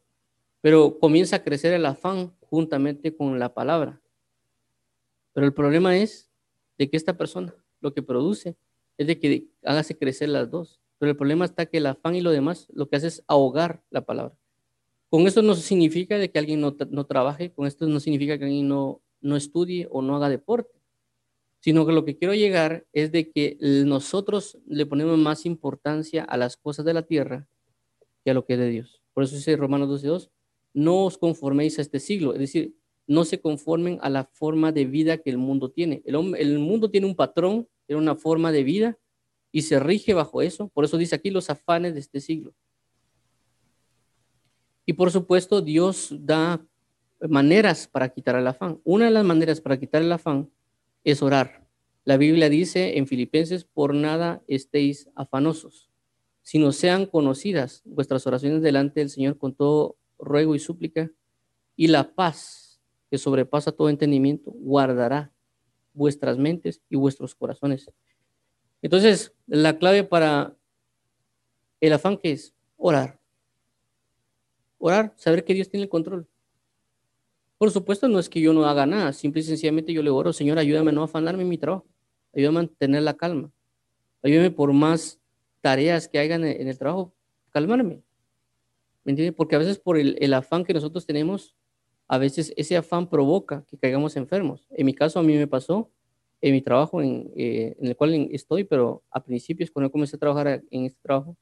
pero 0.60 0.98
comienza 1.00 1.36
a 1.36 1.42
crecer 1.42 1.72
el 1.72 1.86
afán 1.86 2.32
juntamente 2.42 3.16
con 3.16 3.38
la 3.38 3.52
palabra. 3.52 4.00
Pero 5.32 5.46
el 5.46 5.54
problema 5.54 5.96
es 5.96 6.30
de 6.78 6.88
que 6.88 6.96
esta 6.96 7.16
persona 7.16 7.54
lo 7.80 7.94
que 7.94 8.02
produce 8.02 8.56
es 8.98 9.06
de 9.06 9.18
que 9.18 9.48
hágase 9.64 9.96
crecer 9.96 10.28
las 10.28 10.50
dos. 10.50 10.80
Pero 10.98 11.10
el 11.10 11.16
problema 11.16 11.46
está 11.46 11.64
que 11.64 11.78
el 11.78 11.86
afán 11.86 12.14
y 12.14 12.20
lo 12.20 12.30
demás 12.30 12.68
lo 12.74 12.88
que 12.88 12.96
hace 12.96 13.06
es 13.06 13.24
ahogar 13.26 13.82
la 13.88 14.04
palabra. 14.04 14.36
Con 15.08 15.26
esto 15.26 15.40
no 15.40 15.54
significa 15.54 16.18
de 16.18 16.30
que 16.30 16.38
alguien 16.38 16.60
no, 16.60 16.76
no 16.90 17.06
trabaje, 17.06 17.52
con 17.52 17.66
esto 17.66 17.86
no 17.86 17.98
significa 18.00 18.38
que 18.38 18.44
alguien 18.44 18.68
no, 18.68 19.00
no 19.20 19.36
estudie 19.36 19.88
o 19.90 20.02
no 20.02 20.16
haga 20.16 20.28
deporte, 20.28 20.78
sino 21.60 21.86
que 21.86 21.92
lo 21.92 22.04
que 22.04 22.16
quiero 22.16 22.34
llegar 22.34 22.86
es 22.92 23.10
de 23.12 23.30
que 23.30 23.56
nosotros 23.60 24.58
le 24.66 24.86
ponemos 24.86 25.18
más 25.18 25.46
importancia 25.46 26.22
a 26.22 26.36
las 26.36 26.56
cosas 26.56 26.84
de 26.84 26.94
la 26.94 27.02
tierra 27.02 27.48
que 28.24 28.30
a 28.30 28.34
lo 28.34 28.44
que 28.44 28.54
es 28.54 28.58
de 28.58 28.68
Dios. 28.68 29.02
Por 29.14 29.24
eso 29.24 29.36
dice 29.36 29.56
Romanos 29.56 30.02
12.2, 30.02 30.30
no 30.72 31.04
os 31.04 31.18
conforméis 31.18 31.78
a 31.78 31.82
este 31.82 32.00
siglo, 32.00 32.32
es 32.32 32.40
decir, 32.40 32.74
no 33.06 33.24
se 33.24 33.40
conformen 33.40 33.98
a 34.02 34.08
la 34.08 34.24
forma 34.24 34.70
de 34.70 34.84
vida 34.84 35.18
que 35.18 35.30
el 35.30 35.38
mundo 35.38 35.70
tiene. 35.70 36.02
El, 36.04 36.14
el 36.36 36.58
mundo 36.58 36.90
tiene 36.90 37.08
un 37.08 37.16
patrón, 37.16 37.68
tiene 37.86 38.00
una 38.00 38.14
forma 38.14 38.52
de 38.52 38.62
vida 38.62 38.98
y 39.50 39.62
se 39.62 39.80
rige 39.80 40.14
bajo 40.14 40.42
eso. 40.42 40.68
Por 40.68 40.84
eso 40.84 40.96
dice 40.96 41.16
aquí 41.16 41.30
los 41.30 41.50
afanes 41.50 41.94
de 41.94 42.00
este 42.00 42.20
siglo. 42.20 42.54
Y 44.86 44.92
por 44.92 45.10
supuesto, 45.10 45.60
Dios 45.60 46.14
da 46.20 46.64
maneras 47.28 47.88
para 47.88 48.08
quitar 48.08 48.36
el 48.36 48.46
afán. 48.46 48.80
Una 48.84 49.06
de 49.06 49.10
las 49.10 49.24
maneras 49.24 49.60
para 49.60 49.78
quitar 49.78 50.02
el 50.02 50.12
afán 50.12 50.50
es 51.04 51.22
orar. 51.22 51.66
La 52.04 52.16
Biblia 52.16 52.48
dice 52.48 52.96
en 52.98 53.06
Filipenses, 53.06 53.64
por 53.64 53.94
nada 53.94 54.42
estéis 54.46 55.10
afanosos, 55.14 55.89
sino 56.50 56.72
sean 56.72 57.06
conocidas 57.06 57.80
vuestras 57.84 58.26
oraciones 58.26 58.60
delante 58.60 58.98
del 58.98 59.08
Señor 59.08 59.38
con 59.38 59.54
todo 59.54 59.94
ruego 60.18 60.56
y 60.56 60.58
súplica, 60.58 61.08
y 61.76 61.86
la 61.86 62.12
paz 62.12 62.80
que 63.08 63.18
sobrepasa 63.18 63.70
todo 63.70 63.88
entendimiento 63.88 64.50
guardará 64.50 65.32
vuestras 65.94 66.38
mentes 66.38 66.82
y 66.90 66.96
vuestros 66.96 67.36
corazones. 67.36 67.88
Entonces, 68.82 69.32
la 69.46 69.78
clave 69.78 70.02
para 70.02 70.56
el 71.80 71.92
afán 71.92 72.18
que 72.18 72.32
es 72.32 72.52
orar. 72.76 73.20
Orar, 74.78 75.14
saber 75.16 75.44
que 75.44 75.54
Dios 75.54 75.70
tiene 75.70 75.84
el 75.84 75.88
control. 75.88 76.26
Por 77.58 77.70
supuesto, 77.70 78.08
no 78.08 78.18
es 78.18 78.28
que 78.28 78.40
yo 78.40 78.52
no 78.52 78.64
haga 78.64 78.86
nada, 78.86 79.12
simple 79.12 79.40
y 79.40 79.44
sencillamente 79.44 79.92
yo 79.92 80.02
le 80.02 80.10
oro, 80.10 80.32
Señor, 80.32 80.58
ayúdame 80.58 80.90
a 80.90 80.94
no 80.94 81.04
afanarme 81.04 81.44
en 81.44 81.48
mi 81.48 81.58
trabajo, 81.58 81.86
ayúdame 82.34 82.58
a 82.58 82.62
mantener 82.62 83.02
la 83.04 83.16
calma, 83.16 83.52
ayúdame 84.20 84.50
por 84.50 84.72
más 84.72 85.19
tareas 85.60 86.08
que 86.08 86.18
hagan 86.18 86.44
en 86.44 86.68
el 86.68 86.78
trabajo, 86.78 87.14
calmarme. 87.50 88.02
¿Me 89.04 89.12
entiendes? 89.12 89.34
Porque 89.34 89.56
a 89.56 89.58
veces 89.58 89.78
por 89.78 89.98
el, 89.98 90.34
afán 90.34 90.64
que 90.64 90.74
nosotros 90.74 91.06
tenemos, 91.06 91.56
a 92.08 92.18
veces 92.18 92.52
ese 92.56 92.76
afán 92.76 93.08
provoca 93.08 93.64
que 93.68 93.78
caigamos 93.78 94.16
enfermos. 94.16 94.66
En 94.70 94.86
mi 94.86 94.94
caso, 94.94 95.18
a 95.18 95.22
mí 95.22 95.36
me 95.36 95.46
pasó 95.46 95.90
en 96.40 96.52
mi 96.52 96.62
trabajo 96.62 97.02
en, 97.02 97.30
eh, 97.36 97.76
el 97.80 97.96
cual 97.96 98.28
estoy, 98.32 98.64
pero 98.64 99.02
a 99.10 99.22
principios, 99.22 99.70
cuando 99.70 99.90
comencé 99.90 100.16
a 100.16 100.18
trabajar 100.18 100.62
en 100.70 100.84
este 100.84 100.98
trabajo, 101.02 101.36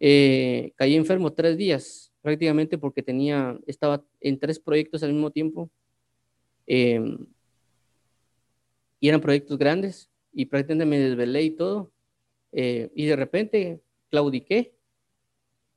eh, 0.00 0.72
caí 0.76 0.94
enfermo 0.96 1.32
tres 1.32 1.56
días 1.56 2.12
prácticamente 2.20 2.78
porque 2.78 3.02
tenía, 3.02 3.58
estaba 3.66 4.02
en 4.20 4.38
tres 4.38 4.58
proyectos 4.58 5.02
al 5.02 5.12
mismo 5.12 5.30
tiempo. 5.30 5.70
Em, 6.66 7.18
y 8.98 9.08
eran 9.08 9.20
proyectos 9.20 9.58
grandes 9.58 10.10
y 10.32 10.46
prácticamente 10.46 10.86
me 10.86 10.98
desvelé 10.98 11.42
y 11.42 11.50
todo. 11.50 11.92
Eh, 12.56 12.90
y 12.94 13.06
de 13.06 13.16
repente 13.16 13.80
claudiqué. 14.10 14.74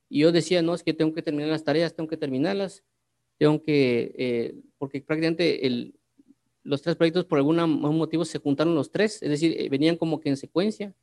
Y 0.08 0.20
yo 0.20 0.32
decía, 0.32 0.62
no, 0.62 0.74
es 0.74 0.84
que 0.84 0.94
tengo 0.94 1.12
que 1.12 1.22
terminar 1.22 1.50
las 1.50 1.64
tareas, 1.64 1.94
tengo 1.94 2.08
que 2.08 2.16
terminarlas, 2.16 2.84
tengo 3.36 3.62
que, 3.62 4.14
eh, 4.16 4.54
porque 4.78 5.02
prácticamente 5.02 5.66
el, 5.66 5.94
los 6.62 6.80
tres 6.80 6.96
proyectos 6.96 7.24
por 7.24 7.38
algún 7.38 7.56
motivo 7.96 8.24
se 8.24 8.38
juntaron 8.38 8.74
los 8.74 8.90
tres, 8.90 9.22
es 9.22 9.28
decir, 9.28 9.60
eh, 9.60 9.68
venían 9.68 9.96
como 9.96 10.20
que 10.20 10.28
en 10.30 10.36
secuencia, 10.36 10.94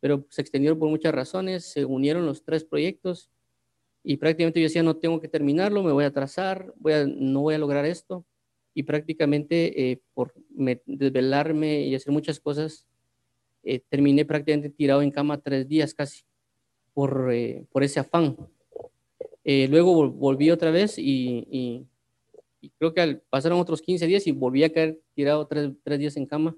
pero 0.00 0.26
se 0.28 0.42
extendieron 0.42 0.78
por 0.78 0.90
muchas 0.90 1.14
razones, 1.14 1.64
se 1.64 1.84
unieron 1.84 2.26
los 2.26 2.44
tres 2.44 2.64
proyectos 2.64 3.30
y 4.04 4.18
prácticamente 4.18 4.60
yo 4.60 4.66
decía, 4.66 4.82
no 4.82 4.96
tengo 4.96 5.20
que 5.20 5.28
terminarlo, 5.28 5.82
me 5.82 5.92
voy 5.92 6.04
a 6.04 6.08
atrasar, 6.08 6.72
voy 6.76 6.92
no 7.16 7.40
voy 7.40 7.54
a 7.54 7.58
lograr 7.58 7.84
esto. 7.86 8.24
Y 8.74 8.82
prácticamente 8.82 10.02
por 10.12 10.34
desvelarme 10.84 11.80
y 11.80 11.94
hacer 11.94 12.12
muchas 12.12 12.38
cosas, 12.38 12.86
eh, 13.66 13.80
terminé 13.88 14.24
prácticamente 14.24 14.70
tirado 14.70 15.02
en 15.02 15.10
cama 15.10 15.38
tres 15.38 15.68
días 15.68 15.92
casi 15.92 16.22
por, 16.94 17.30
eh, 17.32 17.66
por 17.70 17.82
ese 17.84 18.00
afán. 18.00 18.36
luego 19.44 20.10
volví 20.10 20.50
otra 20.50 20.70
vez 20.70 20.98
y, 20.98 21.46
y, 21.50 21.86
creo 22.78 22.92
que 22.94 23.20
pasaron 23.30 23.60
otros 23.60 23.80
15 23.82 24.06
días 24.06 24.26
y 24.26 24.32
volví 24.32 24.64
a 24.64 24.72
caer 24.72 24.98
tirado 25.14 25.46
tres, 25.46 25.70
tres 25.84 25.98
días 25.98 26.16
en 26.16 26.26
cama 26.26 26.56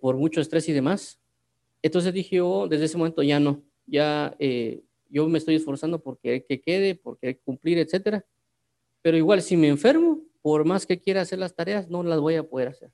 por 0.00 0.16
mucho 0.16 0.40
estrés 0.40 0.68
y 0.68 0.72
demás. 0.72 1.18
Entonces 1.80 2.12
dije, 2.12 2.40
oh, 2.40 2.68
desde 2.68 2.84
ese 2.84 2.98
momento 2.98 3.22
ya 3.22 3.40
no, 3.40 3.62
ya 3.86 4.36
yo 5.12 5.28
me 5.28 5.38
estoy 5.38 5.56
esforzando 5.56 6.02
porque 6.02 6.44
que 6.44 6.60
quede, 6.60 6.94
porque 6.94 7.38
cumplir, 7.38 7.78
etcétera. 7.78 8.24
Pero 9.02 9.16
igual, 9.16 9.42
si 9.42 9.56
me 9.56 9.68
enfermo, 9.68 10.20
por 10.40 10.64
más 10.64 10.86
que 10.86 11.00
quiera 11.00 11.20
hacer 11.20 11.38
las 11.38 11.54
tareas, 11.54 11.90
no 11.90 12.02
las 12.02 12.18
voy 12.18 12.36
a 12.36 12.42
poder 12.42 12.68
hacer. 12.68 12.90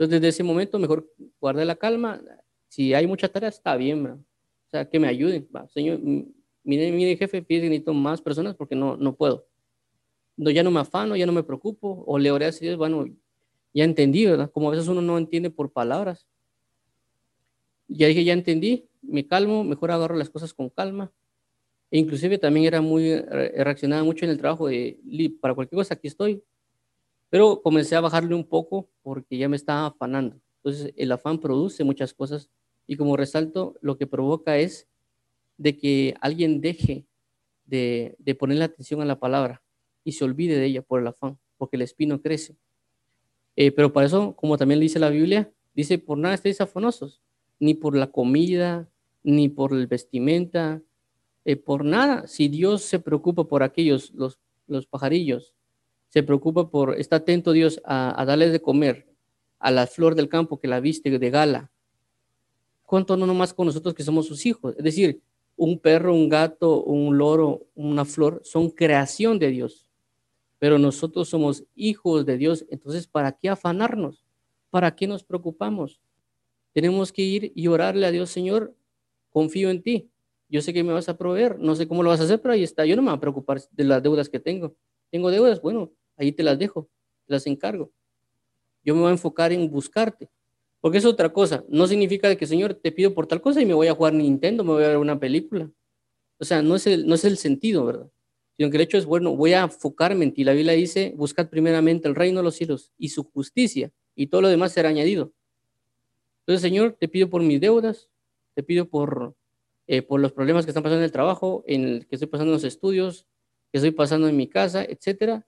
Entonces, 0.00 0.22
desde 0.22 0.28
ese 0.28 0.42
momento, 0.42 0.78
mejor 0.78 1.12
guardar 1.38 1.66
la 1.66 1.76
calma. 1.76 2.22
Si 2.68 2.94
hay 2.94 3.06
muchas 3.06 3.30
tareas, 3.30 3.56
está 3.56 3.76
bien, 3.76 4.06
o 4.06 4.24
sea, 4.70 4.88
que 4.88 4.98
me 4.98 5.06
ayuden. 5.06 5.46
señor, 5.74 6.00
mire, 6.64 6.90
mire, 6.90 7.18
jefe, 7.18 7.44
que 7.44 7.60
necesito 7.60 7.92
más 7.92 8.22
personas 8.22 8.54
porque 8.56 8.74
no, 8.74 8.96
no 8.96 9.14
puedo. 9.14 9.46
No, 10.38 10.48
ya 10.50 10.62
no 10.62 10.70
me 10.70 10.80
afano, 10.80 11.16
ya 11.16 11.26
no 11.26 11.32
me 11.32 11.42
preocupo, 11.42 12.02
o 12.06 12.18
le 12.18 12.30
oré 12.30 12.46
a 12.46 12.50
Dios, 12.50 12.78
bueno, 12.78 13.14
ya 13.74 13.84
entendí, 13.84 14.24
¿verdad? 14.24 14.50
Como 14.50 14.68
a 14.68 14.70
veces 14.70 14.88
uno 14.88 15.02
no 15.02 15.18
entiende 15.18 15.50
por 15.50 15.70
palabras. 15.70 16.26
Ya 17.86 18.06
dije, 18.06 18.24
ya 18.24 18.32
entendí, 18.32 18.88
me 19.02 19.26
calmo, 19.26 19.64
mejor 19.64 19.90
agarro 19.90 20.16
las 20.16 20.30
cosas 20.30 20.54
con 20.54 20.70
calma. 20.70 21.12
E 21.90 21.98
inclusive 21.98 22.38
también 22.38 22.64
era 22.64 22.80
muy, 22.80 23.20
reaccionaba 23.20 24.02
mucho 24.02 24.24
en 24.24 24.30
el 24.30 24.38
trabajo 24.38 24.68
de, 24.68 24.98
para 25.42 25.54
cualquier 25.54 25.76
cosa, 25.76 25.92
aquí 25.92 26.08
estoy. 26.08 26.42
Pero 27.30 27.62
comencé 27.62 27.96
a 27.96 28.00
bajarle 28.00 28.34
un 28.34 28.44
poco 28.44 28.90
porque 29.02 29.38
ya 29.38 29.48
me 29.48 29.56
estaba 29.56 29.86
afanando. 29.86 30.40
Entonces, 30.56 30.92
el 30.96 31.10
afán 31.12 31.38
produce 31.38 31.84
muchas 31.84 32.12
cosas 32.12 32.50
y 32.86 32.96
como 32.96 33.16
resalto, 33.16 33.76
lo 33.80 33.96
que 33.96 34.06
provoca 34.06 34.58
es 34.58 34.88
de 35.56 35.78
que 35.78 36.14
alguien 36.20 36.60
deje 36.60 37.06
de, 37.64 38.16
de 38.18 38.34
ponerle 38.34 38.64
atención 38.64 39.00
a 39.00 39.04
la 39.04 39.20
palabra 39.20 39.62
y 40.04 40.12
se 40.12 40.24
olvide 40.24 40.58
de 40.58 40.66
ella 40.66 40.82
por 40.82 41.00
el 41.00 41.06
afán, 41.06 41.38
porque 41.56 41.76
el 41.76 41.82
espino 41.82 42.20
crece. 42.20 42.56
Eh, 43.56 43.70
pero 43.72 43.92
para 43.92 44.06
eso, 44.06 44.34
como 44.36 44.56
también 44.56 44.80
dice 44.80 44.98
la 44.98 45.10
Biblia, 45.10 45.52
dice, 45.74 45.98
por 45.98 46.18
nada 46.18 46.34
estéis 46.34 46.60
afanosos, 46.60 47.20
ni 47.58 47.74
por 47.74 47.94
la 47.96 48.10
comida, 48.10 48.88
ni 49.22 49.48
por 49.48 49.72
el 49.72 49.86
vestimenta, 49.86 50.82
eh, 51.44 51.56
por 51.56 51.84
nada. 51.84 52.26
Si 52.26 52.48
Dios 52.48 52.82
se 52.82 52.98
preocupa 52.98 53.44
por 53.44 53.62
aquellos, 53.62 54.12
los, 54.14 54.38
los 54.66 54.86
pajarillos, 54.86 55.54
se 56.10 56.22
preocupa 56.22 56.70
por, 56.70 56.98
está 57.00 57.16
atento 57.16 57.52
Dios 57.52 57.80
a, 57.84 58.20
a 58.20 58.24
darles 58.24 58.52
de 58.52 58.60
comer 58.60 59.08
a 59.58 59.70
la 59.70 59.86
flor 59.86 60.14
del 60.14 60.28
campo 60.28 60.60
que 60.60 60.68
la 60.68 60.80
viste 60.80 61.18
de 61.18 61.30
gala, 61.30 61.70
¿cuánto 62.84 63.16
no 63.16 63.26
nomás 63.26 63.54
con 63.54 63.66
nosotros 63.66 63.94
que 63.94 64.02
somos 64.02 64.26
sus 64.26 64.44
hijos? 64.46 64.74
Es 64.76 64.84
decir, 64.84 65.22
un 65.56 65.78
perro, 65.78 66.14
un 66.14 66.28
gato, 66.28 66.82
un 66.82 67.18
loro, 67.18 67.66
una 67.74 68.04
flor, 68.04 68.40
son 68.44 68.70
creación 68.70 69.38
de 69.38 69.48
Dios. 69.50 69.86
Pero 70.58 70.78
nosotros 70.78 71.28
somos 71.28 71.64
hijos 71.74 72.24
de 72.26 72.38
Dios, 72.38 72.64
entonces 72.70 73.06
¿para 73.06 73.32
qué 73.32 73.48
afanarnos? 73.48 74.24
¿Para 74.70 74.96
qué 74.96 75.06
nos 75.06 75.22
preocupamos? 75.22 76.00
Tenemos 76.72 77.12
que 77.12 77.22
ir 77.22 77.52
y 77.54 77.66
orarle 77.66 78.06
a 78.06 78.10
Dios, 78.10 78.30
Señor, 78.30 78.74
confío 79.30 79.70
en 79.70 79.82
ti. 79.82 80.10
Yo 80.48 80.62
sé 80.62 80.72
que 80.72 80.82
me 80.82 80.92
vas 80.92 81.08
a 81.08 81.16
proveer, 81.16 81.58
no 81.58 81.74
sé 81.74 81.86
cómo 81.86 82.02
lo 82.02 82.10
vas 82.10 82.20
a 82.20 82.24
hacer, 82.24 82.40
pero 82.40 82.54
ahí 82.54 82.62
está. 82.62 82.86
Yo 82.86 82.96
no 82.96 83.02
me 83.02 83.10
voy 83.10 83.18
a 83.18 83.20
preocupar 83.20 83.60
de 83.70 83.84
las 83.84 84.02
deudas 84.02 84.28
que 84.28 84.40
tengo. 84.40 84.74
Tengo 85.10 85.30
deudas, 85.30 85.60
bueno, 85.60 85.92
ahí 86.20 86.32
te 86.32 86.42
las 86.42 86.58
dejo, 86.58 86.88
te 87.26 87.34
las 87.34 87.46
encargo. 87.46 87.92
Yo 88.84 88.94
me 88.94 89.00
voy 89.00 89.08
a 89.08 89.12
enfocar 89.12 89.52
en 89.52 89.70
buscarte. 89.70 90.30
Porque 90.80 90.98
es 90.98 91.04
otra 91.04 91.32
cosa. 91.32 91.64
No 91.68 91.86
significa 91.86 92.34
que, 92.36 92.46
Señor, 92.46 92.74
te 92.74 92.92
pido 92.92 93.12
por 93.14 93.26
tal 93.26 93.40
cosa 93.40 93.60
y 93.60 93.66
me 93.66 93.74
voy 93.74 93.88
a 93.88 93.94
jugar 93.94 94.14
Nintendo, 94.14 94.64
me 94.64 94.72
voy 94.72 94.84
a 94.84 94.88
ver 94.88 94.96
una 94.96 95.18
película. 95.18 95.70
O 96.38 96.44
sea, 96.44 96.62
no 96.62 96.76
es 96.76 96.86
el, 96.86 97.06
no 97.06 97.14
es 97.14 97.24
el 97.24 97.36
sentido, 97.36 97.84
¿verdad? 97.84 98.10
Sino 98.56 98.70
que 98.70 98.76
el 98.76 98.82
hecho 98.82 98.96
es, 98.96 99.04
bueno, 99.04 99.36
voy 99.36 99.52
a 99.52 99.62
enfocarme 99.62 100.24
en 100.24 100.32
ti. 100.32 100.44
La 100.44 100.52
Biblia 100.52 100.72
dice, 100.72 101.12
buscad 101.16 101.48
primeramente 101.48 102.08
el 102.08 102.14
reino 102.14 102.40
de 102.40 102.44
los 102.44 102.56
cielos 102.56 102.92
y 102.96 103.10
su 103.10 103.24
justicia, 103.24 103.92
y 104.14 104.28
todo 104.28 104.40
lo 104.40 104.48
demás 104.48 104.72
será 104.72 104.88
añadido. 104.88 105.32
Entonces, 106.46 106.62
Señor, 106.62 106.96
te 106.98 107.08
pido 107.08 107.28
por 107.28 107.42
mis 107.42 107.60
deudas, 107.60 108.08
te 108.54 108.62
pido 108.62 108.88
por, 108.88 109.34
eh, 109.86 110.02
por 110.02 110.20
los 110.20 110.32
problemas 110.32 110.64
que 110.64 110.70
están 110.70 110.82
pasando 110.82 111.00
en 111.00 111.04
el 111.04 111.12
trabajo, 111.12 111.62
en 111.66 111.84
el 111.84 112.06
que 112.06 112.16
estoy 112.16 112.28
pasando 112.28 112.52
en 112.52 112.54
los 112.54 112.64
estudios, 112.64 113.26
que 113.70 113.78
estoy 113.78 113.90
pasando 113.92 114.28
en 114.28 114.36
mi 114.36 114.48
casa, 114.48 114.82
etcétera. 114.82 115.46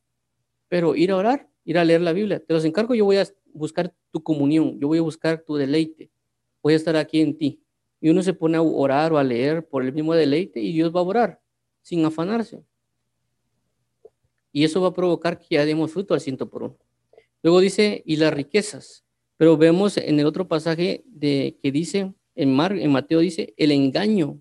Pero 0.72 0.96
ir 0.96 1.11
a 1.11 1.16
orar, 1.18 1.50
ir 1.66 1.76
a 1.76 1.85
leer 1.85 2.00
la 2.00 2.14
Biblia, 2.14 2.40
te 2.40 2.54
los 2.54 2.64
encargo, 2.64 2.94
yo 2.94 3.04
voy 3.04 3.18
a 3.18 3.26
buscar 3.52 3.94
tu 4.11 4.22
comunión, 4.22 4.80
yo 4.80 4.88
voy 4.88 4.96
a 4.96 5.02
buscar 5.02 5.44
tu 5.44 5.56
deleite, 5.56 6.11
voy 6.62 6.72
a 6.72 6.76
estar 6.76 6.96
aquí 6.96 7.20
en 7.20 7.37
ti. 7.37 7.62
Y 8.00 8.08
uno 8.08 8.22
se 8.22 8.32
pone 8.32 8.56
a 8.56 8.62
orar 8.62 9.12
o 9.12 9.18
a 9.18 9.22
leer 9.22 9.68
por 9.68 9.85
el 9.85 9.92
mismo 9.92 10.14
deleite 10.14 10.61
y 10.62 10.72
Dios 10.72 10.90
va 10.90 11.00
a 11.00 11.02
orar 11.02 11.40
sin 11.82 12.02
afanarse. 12.06 12.64
Y 14.50 14.64
eso 14.64 14.80
va 14.80 14.88
a 14.88 14.94
provocar 14.94 15.38
que 15.38 15.56
ya 15.56 15.66
demos 15.66 15.92
fruto 15.92 16.14
al 16.14 16.22
ciento 16.22 16.48
por 16.48 16.62
uno. 16.62 16.78
Luego 17.42 17.61
dice, 17.61 18.02
y 18.06 18.16
las 18.16 18.32
riquezas. 18.32 19.04
Pero 19.37 19.58
vemos 19.58 19.98
en 19.98 20.20
el 20.20 20.24
otro 20.24 20.48
pasaje 20.48 21.04
de, 21.04 21.58
que 21.62 21.70
dice, 21.70 22.14
en, 22.35 22.54
Mar, 22.54 22.72
en 22.72 22.90
Mateo 22.90 23.18
dice, 23.18 23.52
el 23.58 23.72
engaño. 23.72 24.40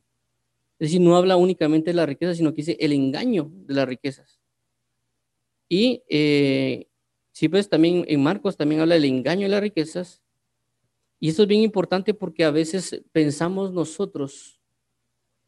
Es 0.80 0.91
decir, 0.91 1.02
no 1.02 1.17
habla 1.17 1.36
únicamente 1.36 1.89
de 1.89 1.96
la 1.96 2.06
riqueza, 2.06 2.36
sino 2.36 2.52
que 2.52 2.62
dice 2.62 2.78
el 2.80 2.94
engaño 2.94 3.52
de 3.52 3.74
las 3.74 3.86
riquezas. 3.86 4.40
Y 5.74 6.04
eh, 6.10 6.90
si 7.32 7.48
pues 7.48 7.70
también 7.70 8.04
en 8.10 8.22
Marcos 8.22 8.58
también 8.58 8.82
habla 8.82 8.96
del 8.96 9.06
engaño 9.06 9.44
de 9.44 9.52
las 9.52 9.62
riquezas. 9.62 10.22
Y 11.18 11.30
esto 11.30 11.44
es 11.44 11.48
bien 11.48 11.62
importante 11.62 12.14
porque 12.14 12.44
a 12.44 12.52
veces 12.52 13.02
pensamos 13.14 13.72
nosotros 13.72 14.60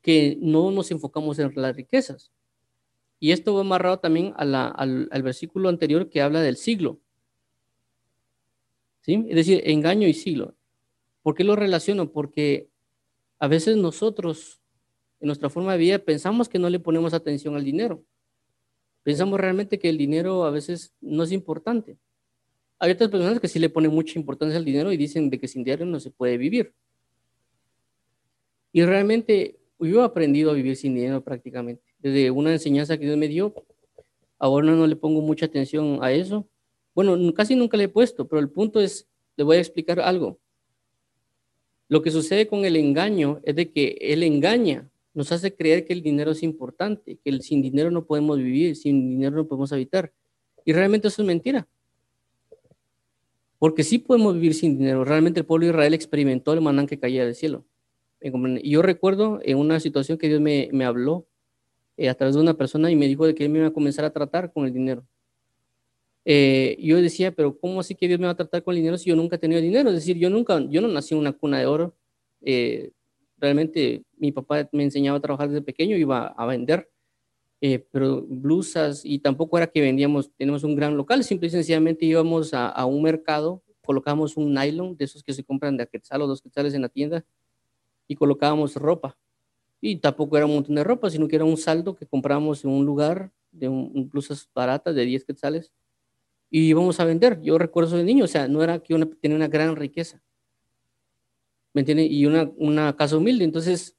que 0.02 0.38
no 0.40 0.72
nos 0.72 0.92
enfocamos 0.92 1.40
en 1.40 1.52
las 1.56 1.76
riquezas. 1.76 2.32
Y 3.20 3.34
esto 3.34 3.54
va 3.54 3.62
amarrado 3.62 4.00
también 4.00 4.34
al, 4.38 4.56
al 4.56 5.24
versículo 5.24 5.68
anterior 5.68 6.10
que 6.10 6.22
habla 6.22 6.42
del 6.42 6.56
siglo. 6.56 7.02
Es 9.06 9.36
decir, 9.36 9.62
engaño 9.66 10.08
y 10.08 10.14
siglo. 10.14 10.56
¿Por 11.22 11.36
qué 11.36 11.44
lo 11.44 11.58
relaciono? 11.58 12.14
Porque 12.14 12.70
a 13.40 13.50
veces 13.50 13.76
nosotros, 13.76 14.62
en 15.20 15.28
nuestra 15.28 15.50
forma 15.50 15.74
de 15.74 15.80
vida, 15.80 16.00
pensamos 16.00 16.48
que 16.48 16.60
no 16.60 16.70
le 16.70 16.80
ponemos 16.80 17.14
atención 17.14 17.58
al 17.58 17.66
dinero. 17.66 18.06
Pensamos 19.04 19.39
realmente 19.39 19.78
que 19.78 19.89
el 19.89 19.98
dinero 19.98 20.46
a 20.46 20.50
veces 20.50 20.94
no 21.02 21.24
es 21.24 21.32
importante. 21.32 21.98
Hay 22.80 22.92
otras 22.92 23.10
personas 23.10 23.39
que 23.39 23.48
sí 23.48 23.60
le 23.60 23.70
ponen 23.70 23.92
mucha 23.92 24.18
importancia 24.18 24.58
al 24.58 24.66
dinero 24.66 24.92
y 24.92 24.98
dicen 24.98 25.30
de 25.30 25.39
que 25.39 25.48
sin 25.48 25.63
dinero 25.63 25.86
no 25.86 26.00
se 26.00 26.10
puede 26.10 26.38
vivir. 26.38 26.74
Y 28.72 28.84
realmente 28.84 29.60
yo 29.80 30.02
he 30.02 30.06
aprendido 30.06 30.52
a 30.52 30.54
vivir 30.54 30.76
sin 30.76 30.96
dinero 30.96 31.24
prácticamente. 31.24 31.84
Desde 32.00 32.32
una 32.32 32.52
enseñanza 32.52 32.98
que 32.98 33.06
Dios 33.06 33.18
me 33.18 33.28
dio, 33.28 33.54
ahora 34.39 34.72
no 34.72 34.88
le 34.88 34.96
pongo 34.96 35.22
mucha 35.22 35.46
atención 35.46 36.00
a 36.02 36.12
eso 36.12 36.48
bueno, 36.96 37.18
casi 37.34 37.56
nunca 37.56 37.76
le 37.76 37.86
he 37.86 37.89
puesto, 37.89 38.28
pero 38.28 38.39
el 38.39 38.50
punto 38.50 38.80
es, 38.80 39.08
le 39.36 39.44
voy 39.44 39.58
a 39.58 39.60
explicar 39.60 40.00
algo. 40.00 40.39
Lo 41.88 42.02
que 42.02 42.12
sucede 42.12 42.48
con 42.48 42.66
el 42.66 42.76
engaño 42.76 43.39
es 43.44 43.56
de 43.56 43.72
que 43.72 43.98
él 44.00 44.24
engaña, 44.24 44.89
nos 45.13 45.32
hace 45.32 45.56
creer 45.56 45.86
que 45.86 45.93
el 45.93 46.02
dinero 46.02 46.32
es 46.32 46.43
importante, 46.43 47.17
que 47.23 47.41
sin 47.41 47.62
dinero 47.62 47.91
no 47.91 48.06
podemos 48.06 48.38
vivir, 48.38 48.76
sin 48.76 49.10
dinero 49.10 49.36
no 49.36 49.47
podemos 49.47 49.71
habitar. 49.71 50.12
Y 50.65 50.73
realmente 50.73 51.08
eso 51.08 51.21
es 51.21 51.28
mentira. 51.28 51.67
Porque 53.60 53.84
sí 53.84 53.99
podemos 53.99 54.34
vivir 54.34 54.54
sin 54.54 54.78
dinero. 54.78 55.06
Realmente 55.06 55.39
el 55.39 55.45
pueblo 55.45 55.67
de 55.67 55.71
Israel 55.71 55.93
experimentó 55.93 56.54
el 56.54 56.62
maná 56.62 56.86
que 56.86 56.99
caía 56.99 57.26
del 57.26 57.36
cielo. 57.36 57.65
Y 58.19 58.71
yo 58.71 58.82
recuerdo 58.82 59.39
en 59.43 59.58
una 59.58 59.80
situación 59.80 60.17
que 60.17 60.30
Dios 60.30 60.41
me, 60.41 60.69
habló 60.86 61.28
eh, 61.97 62.10
a 62.10 62.15
través 62.15 62.36
de 62.36 62.41
una 62.41 62.54
persona 62.54 62.89
y 62.89 62.95
me 62.95 63.08
dijo 63.08 63.28
de 63.28 63.36
que 63.36 63.43
él 63.43 63.49
me 63.49 63.60
iba 63.60 63.67
a 63.67 63.73
comenzar 63.73 64.06
a 64.06 64.12
tratar 64.12 64.52
con 64.52 64.65
el 64.65 64.73
dinero. 64.73 65.06
Eh, 66.26 66.78
yo 66.80 67.02
decía, 67.02 67.34
pero 67.34 67.58
¿cómo 67.58 67.82
así 67.82 67.95
que 67.95 68.08
Dios 68.08 68.19
me 68.19 68.26
va 68.26 68.32
a 68.32 68.36
tratar 68.36 68.63
con 68.63 68.73
el 68.73 68.80
dinero 68.80 68.97
si 68.97 69.10
yo 69.10 69.15
nunca 69.15 69.36
he 69.36 69.39
tenido 69.39 69.60
dinero? 69.60 69.89
Es 69.89 69.95
decir, 69.95 70.17
yo 70.17 70.30
nunca, 70.30 70.60
yo 70.69 70.82
no 70.82 70.88
nací 70.88 71.13
en 71.13 71.19
una 71.19 71.34
cuna 71.34 71.60
de 71.60 71.65
oro. 71.65 71.95
Eh, 72.41 72.91
realmente 73.43 74.06
mi 74.15 74.32
papá 74.32 74.69
me 74.71 74.84
enseñaba 74.84 75.17
a 75.17 75.21
trabajar 75.21 75.49
desde 75.49 75.62
pequeño, 75.62 75.97
iba 75.97 76.27
a 76.27 76.45
vender, 76.45 76.89
pero 77.91 78.21
blusas 78.21 79.01
y 79.03 79.19
tampoco 79.19 79.58
era 79.58 79.67
que 79.67 79.82
vendíamos, 79.82 80.32
tenemos 80.38 80.63
un 80.63 80.75
gran 80.75 80.95
local, 80.95 81.25
simple 81.25 81.47
y 81.47 81.51
sencillamente 81.51 82.06
íbamos 82.06 82.53
a, 82.53 82.69
a 82.69 82.86
un 82.86 83.03
mercado, 83.03 83.62
colocamos 83.84 84.38
un 84.38 84.53
nylon 84.53 84.95
de 84.95 85.06
esos 85.06 85.23
que 85.23 85.34
se 85.34 85.43
compran 85.43 85.75
de 85.75 85.84
a 85.84 85.86
quetzal 85.86 86.21
o 86.21 86.27
dos 86.27 86.41
quetzales 86.41 86.73
en 86.73 86.84
la 86.84 86.89
tienda 86.89 87.25
y 88.08 88.15
colocábamos 88.15 88.75
ropa. 88.77 89.17
Y 89.82 89.97
tampoco 89.97 90.38
era 90.38 90.45
un 90.45 90.53
montón 90.53 90.75
de 90.75 90.84
ropa, 90.86 91.10
sino 91.10 91.27
que 91.27 91.36
era 91.36 91.43
un 91.43 91.58
saldo 91.58 91.95
que 91.95 92.06
comprábamos 92.06 92.63
en 92.63 92.71
un 92.71 92.86
lugar 92.86 93.34
de 93.51 93.67
un, 93.67 94.10
blusas 94.10 94.49
baratas 94.56 94.95
de 94.95 95.03
10 95.03 95.25
quetzales 95.25 95.73
y 96.49 96.62
íbamos 96.69 97.01
a 97.01 97.06
vender. 97.06 97.41
Yo 97.41 97.58
recuerdo 97.58 97.97
de 97.97 98.06
niño, 98.06 98.23
o 98.23 98.27
sea, 98.27 98.47
no 98.47 98.63
era 98.63 98.79
que 98.79 98.93
uno 98.93 99.10
tenía 99.21 99.36
una 99.36 99.49
gran 99.49 99.75
riqueza. 99.75 100.21
¿Me 101.74 101.82
entiendes? 101.82 102.10
Y 102.12 102.26
una, 102.26 102.52
una 102.58 102.96
casa 102.96 103.18
humilde. 103.18 103.44
Entonces, 103.44 103.96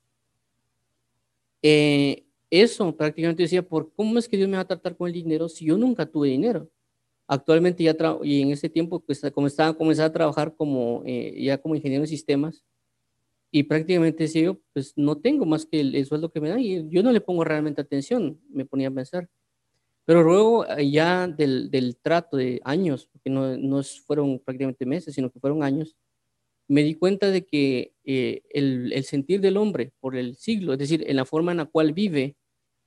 eh, 1.62 2.24
eso 2.50 2.96
prácticamente 2.96 3.42
decía, 3.42 3.66
¿por 3.66 3.92
cómo 3.94 4.18
es 4.18 4.28
que 4.28 4.36
Dios 4.36 4.48
me 4.48 4.56
va 4.56 4.62
a 4.62 4.66
tratar 4.66 4.96
con 4.96 5.08
el 5.08 5.14
dinero 5.14 5.48
si 5.48 5.66
yo 5.66 5.76
nunca 5.76 6.06
tuve 6.06 6.28
dinero? 6.28 6.70
Actualmente 7.26 7.82
ya, 7.82 7.96
y 8.22 8.42
en 8.42 8.50
ese 8.50 8.68
tiempo, 8.68 9.00
pues, 9.00 9.20
como 9.32 9.46
estaba, 9.46 9.74
comencé 9.74 10.02
a 10.02 10.12
trabajar 10.12 10.54
como, 10.54 11.02
eh, 11.06 11.34
ya 11.42 11.58
como 11.58 11.74
ingeniero 11.74 12.02
de 12.02 12.08
sistemas, 12.08 12.64
y 13.50 13.62
prácticamente 13.62 14.24
decía 14.24 14.42
yo, 14.42 14.60
pues 14.72 14.92
no 14.96 15.16
tengo 15.16 15.46
más 15.46 15.64
que 15.64 15.78
el, 15.78 16.04
sueldo 16.06 16.32
que 16.32 16.40
me 16.40 16.48
dan 16.48 16.58
y 16.58 16.88
yo 16.90 17.04
no 17.04 17.12
le 17.12 17.20
pongo 17.20 17.44
realmente 17.44 17.80
atención, 17.80 18.40
me 18.50 18.64
ponía 18.66 18.88
a 18.88 18.90
pensar. 18.90 19.30
Pero 20.04 20.24
luego 20.24 20.66
eh, 20.66 20.90
ya 20.90 21.28
del, 21.28 21.70
del 21.70 21.96
trato 21.96 22.36
de 22.36 22.60
años, 22.64 23.08
porque 23.12 23.30
no, 23.30 23.56
no, 23.56 23.80
fueron 24.06 24.40
prácticamente 24.40 24.84
meses, 24.84 25.14
sino 25.14 25.30
que 25.30 25.38
fueron 25.38 25.62
años, 25.62 25.96
me 26.68 26.82
di 26.82 26.94
cuenta 26.94 27.30
de 27.30 27.44
que 27.44 27.94
eh, 28.04 28.42
el, 28.50 29.04
sentir 29.04 29.40
del 29.40 29.56
hombre 29.56 29.92
por 30.00 30.16
el 30.16 30.36
siglo, 30.36 30.72
es 30.72 30.78
decir, 30.78 31.04
en 31.06 31.16
la 31.16 31.24
forma 31.24 31.52
en 31.52 31.58
la 31.58 31.66
cual 31.66 31.92
vive, 31.92 32.36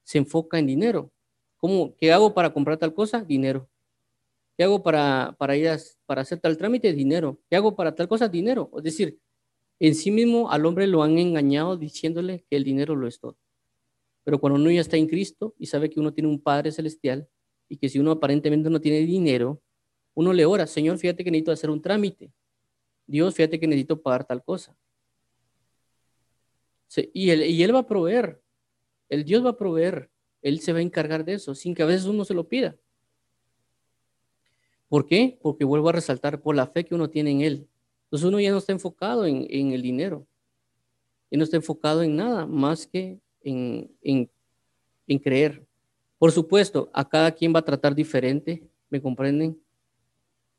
se 0.04 0.18
enfoca 0.20 0.60
en 0.60 0.68
dinero. 0.68 1.12
¿Cómo, 1.58 1.96
¿Qué 1.98 2.12
hago 2.12 2.34
para 2.34 2.54
comprar 2.54 2.78
tal 2.78 2.94
cosa? 2.94 3.24
Dinero. 3.24 3.70
¿Qué 4.58 4.64
hago 4.64 4.82
para, 4.82 5.36
para 5.38 5.56
ir 5.56 5.70
para 6.06 6.22
hacer 6.22 6.40
tal 6.40 6.58
trámite? 6.58 6.94
Dinero. 6.94 7.40
¿Qué 7.50 7.56
hago 7.56 7.76
para 7.76 7.94
tal 7.94 8.08
cosa? 8.08 8.28
Dinero. 8.28 8.72
Es 8.78 8.84
decir, 8.84 9.20
en 9.80 9.96
sí 9.96 10.12
mismo 10.12 10.50
al 10.50 10.66
hombre 10.66 10.88
lo 10.88 11.04
han 11.04 11.18
engañado 11.18 11.78
diciéndole 11.78 12.46
que 12.50 12.58
el 12.58 12.64
dinero 12.64 12.96
lo 12.96 13.08
es 13.08 13.20
todo. 13.20 13.38
Pero 14.24 14.40
cuando 14.40 14.60
uno 14.60 14.72
ya 14.72 14.82
está 14.82 14.98
en 14.98 15.08
Cristo 15.08 15.56
y 15.60 15.68
sabe 15.68 15.90
que 15.90 16.00
uno 16.00 16.14
tiene 16.14 16.30
un 16.30 16.42
Padre 16.42 16.72
Celestial 16.72 17.28
y 17.70 17.78
que 17.78 17.90
si 17.90 18.00
uno 18.00 18.12
aparentemente 18.12 18.70
no 18.70 18.82
tiene 18.82 19.00
dinero, 19.00 19.62
uno 20.16 20.34
le 20.34 20.46
ora, 20.46 20.66
Señor, 20.66 20.98
fíjate 20.98 21.24
que 21.24 21.32
necesito 21.32 21.52
hacer 21.52 21.70
un 21.70 21.82
trámite. 21.82 22.32
Dios, 23.08 23.34
fíjate 23.34 23.60
que 23.60 23.68
necesito 23.68 24.02
pagar 24.02 24.26
tal 24.26 24.44
cosa. 24.44 24.76
Y 27.14 27.30
él, 27.32 27.44
y 27.44 27.64
él 27.64 27.74
va 27.74 27.80
a 27.80 27.88
proveer. 27.88 28.42
El 29.10 29.24
Dios 29.24 29.44
va 29.46 29.52
a 29.52 29.58
proveer. 29.58 30.10
Él 30.42 30.60
se 30.60 30.74
va 30.74 30.80
a 30.80 30.84
encargar 30.84 31.26
de 31.26 31.34
eso, 31.34 31.56
sin 31.56 31.74
que 31.74 31.84
a 31.84 31.86
veces 31.86 32.06
uno 32.06 32.24
se 32.26 32.34
lo 32.34 32.48
pida. 32.48 32.78
¿Por 34.88 35.06
qué? 35.06 35.38
Porque 35.42 35.66
vuelvo 35.66 35.90
a 35.90 35.94
resaltar 35.94 36.42
por 36.42 36.56
la 36.56 36.68
fe 36.68 36.86
que 36.86 36.96
uno 36.96 37.10
tiene 37.10 37.32
en 37.32 37.42
Él. 37.42 37.68
Entonces 38.06 38.28
uno 38.28 38.40
ya 38.40 38.52
no 38.52 38.58
está 38.58 38.72
enfocado 38.72 39.26
en, 39.26 39.46
el 39.50 39.82
dinero, 39.82 40.26
y 41.30 41.36
no 41.36 41.44
está 41.44 41.58
enfocado 41.58 42.04
en 42.04 42.16
nada 42.16 42.46
más 42.46 42.88
que 42.88 43.20
en, 43.42 43.92
en, 44.02 45.20
creer. 45.20 45.66
Por 46.18 46.32
supuesto, 46.32 46.90
a 46.94 47.08
cada 47.08 47.32
quien 47.32 47.54
va 47.54 47.60
a 47.60 47.66
tratar 47.66 47.94
diferente, 47.94 48.64
¿me 48.90 49.02
comprenden? 49.02 49.60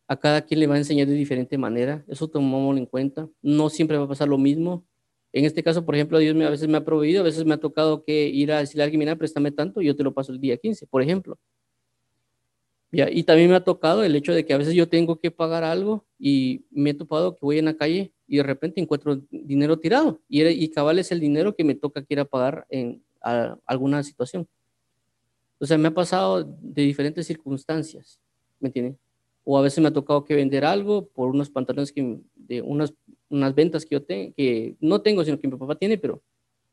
A 0.08 0.16
cada 0.18 0.42
quien 0.42 0.60
le 0.60 0.66
va 0.66 0.74
a 0.74 0.78
enseñar 0.78 1.06
de 1.06 1.14
diferente 1.14 1.58
manera, 1.58 2.04
eso 2.08 2.28
tomamos 2.28 2.76
en 2.76 2.86
cuenta. 2.86 3.28
No 3.42 3.68
siempre 3.68 3.98
va 3.98 4.04
a 4.04 4.08
pasar 4.08 4.28
lo 4.28 4.38
mismo. 4.38 4.84
En 5.32 5.44
este 5.44 5.62
caso, 5.62 5.84
por 5.84 5.94
ejemplo, 5.94 6.18
Dios 6.18 6.34
me, 6.34 6.46
a 6.46 6.50
veces 6.50 6.66
me 6.66 6.78
ha 6.78 6.84
proveído, 6.84 7.20
a 7.20 7.24
veces 7.24 7.44
me 7.44 7.54
ha 7.54 7.60
tocado 7.60 8.02
que 8.04 8.28
ir 8.28 8.50
a 8.50 8.58
decirle 8.58 8.82
a 8.82 8.84
alguien, 8.84 9.00
mira, 9.00 9.16
préstame 9.16 9.52
tanto, 9.52 9.82
yo 9.82 9.94
te 9.94 10.02
lo 10.02 10.14
paso 10.14 10.32
el 10.32 10.40
día 10.40 10.56
15, 10.56 10.86
por 10.86 11.02
ejemplo. 11.02 11.38
Y 12.90 13.22
también 13.24 13.50
me 13.50 13.56
ha 13.56 13.62
tocado 13.62 14.02
el 14.02 14.16
hecho 14.16 14.32
de 14.32 14.46
que 14.46 14.54
a 14.54 14.58
veces 14.58 14.72
yo 14.72 14.88
tengo 14.88 15.20
que 15.20 15.30
pagar 15.30 15.62
algo 15.62 16.06
y 16.18 16.64
me 16.70 16.90
he 16.90 16.94
topado 16.94 17.34
que 17.34 17.44
voy 17.44 17.58
en 17.58 17.66
la 17.66 17.74
calle 17.76 18.14
y 18.26 18.38
de 18.38 18.42
repente 18.42 18.80
encuentro 18.80 19.20
dinero 19.30 19.78
tirado 19.78 20.22
y, 20.26 20.42
y 20.46 20.68
cabal 20.70 20.98
es 20.98 21.12
el 21.12 21.20
dinero 21.20 21.54
que 21.54 21.64
me 21.64 21.74
toca 21.74 22.02
que 22.02 22.14
ir 22.14 22.20
a 22.20 22.24
pagar 22.24 22.66
en 22.70 23.02
alguna 23.66 24.02
situación. 24.02 24.48
O 25.58 25.66
sea, 25.66 25.76
me 25.76 25.88
ha 25.88 25.94
pasado 25.94 26.44
de 26.44 26.82
diferentes 26.82 27.26
circunstancias, 27.26 28.18
¿me 28.58 28.68
entienden? 28.68 28.98
O 29.50 29.56
a 29.56 29.62
veces 29.62 29.80
me 29.80 29.88
ha 29.88 29.92
tocado 29.94 30.26
que 30.26 30.34
vender 30.34 30.66
algo 30.66 31.06
por 31.06 31.30
unos 31.30 31.48
pantalones 31.48 31.90
que, 31.90 32.18
de 32.36 32.60
unas, 32.60 32.92
unas 33.30 33.54
ventas 33.54 33.86
que 33.86 33.94
yo 33.94 34.02
tengo, 34.02 34.34
que 34.36 34.76
no 34.78 35.00
tengo, 35.00 35.24
sino 35.24 35.38
que 35.38 35.48
mi 35.48 35.56
papá 35.56 35.74
tiene, 35.74 35.96
pero 35.96 36.22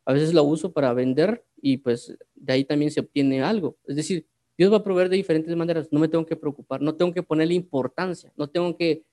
a 0.03 0.11
veces 0.11 0.33
la 0.33 0.41
uso 0.41 0.73
para 0.73 0.93
vender 0.93 1.45
y 1.61 1.77
pues 1.77 2.17
de 2.35 2.51
ahí 2.51 2.65
también 2.65 2.91
se 2.91 2.99
obtiene 2.99 3.41
algo. 3.41 3.77
Es 3.87 3.95
decir, 3.95 4.27
Dios 4.57 4.73
va 4.73 4.77
a 4.77 4.83
proveer 4.83 5.07
de 5.07 5.15
diferentes 5.15 5.55
maneras. 5.55 5.87
No 5.89 6.01
me 6.01 6.09
tengo 6.09 6.25
que 6.25 6.35
preocupar, 6.35 6.81
no 6.81 6.95
tengo 6.95 7.13
que 7.13 7.23
ponerle 7.23 7.53
importancia, 7.53 8.33
no 8.35 8.49
tengo 8.49 8.75
que 8.75 9.03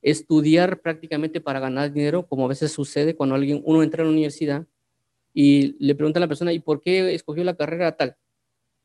estudiar 0.00 0.80
prácticamente 0.80 1.42
para 1.42 1.60
ganar 1.60 1.92
dinero, 1.92 2.26
como 2.26 2.46
a 2.46 2.48
veces 2.48 2.72
sucede 2.72 3.14
cuando 3.14 3.34
alguien, 3.34 3.60
uno 3.66 3.82
entra 3.82 4.02
a 4.02 4.06
la 4.06 4.12
universidad 4.12 4.66
y 5.34 5.76
le 5.78 5.94
pregunta 5.94 6.18
a 6.18 6.22
la 6.22 6.28
persona, 6.28 6.54
¿y 6.54 6.58
por 6.58 6.80
qué 6.80 7.14
escogió 7.14 7.44
la 7.44 7.54
carrera 7.54 7.94
tal? 7.94 8.16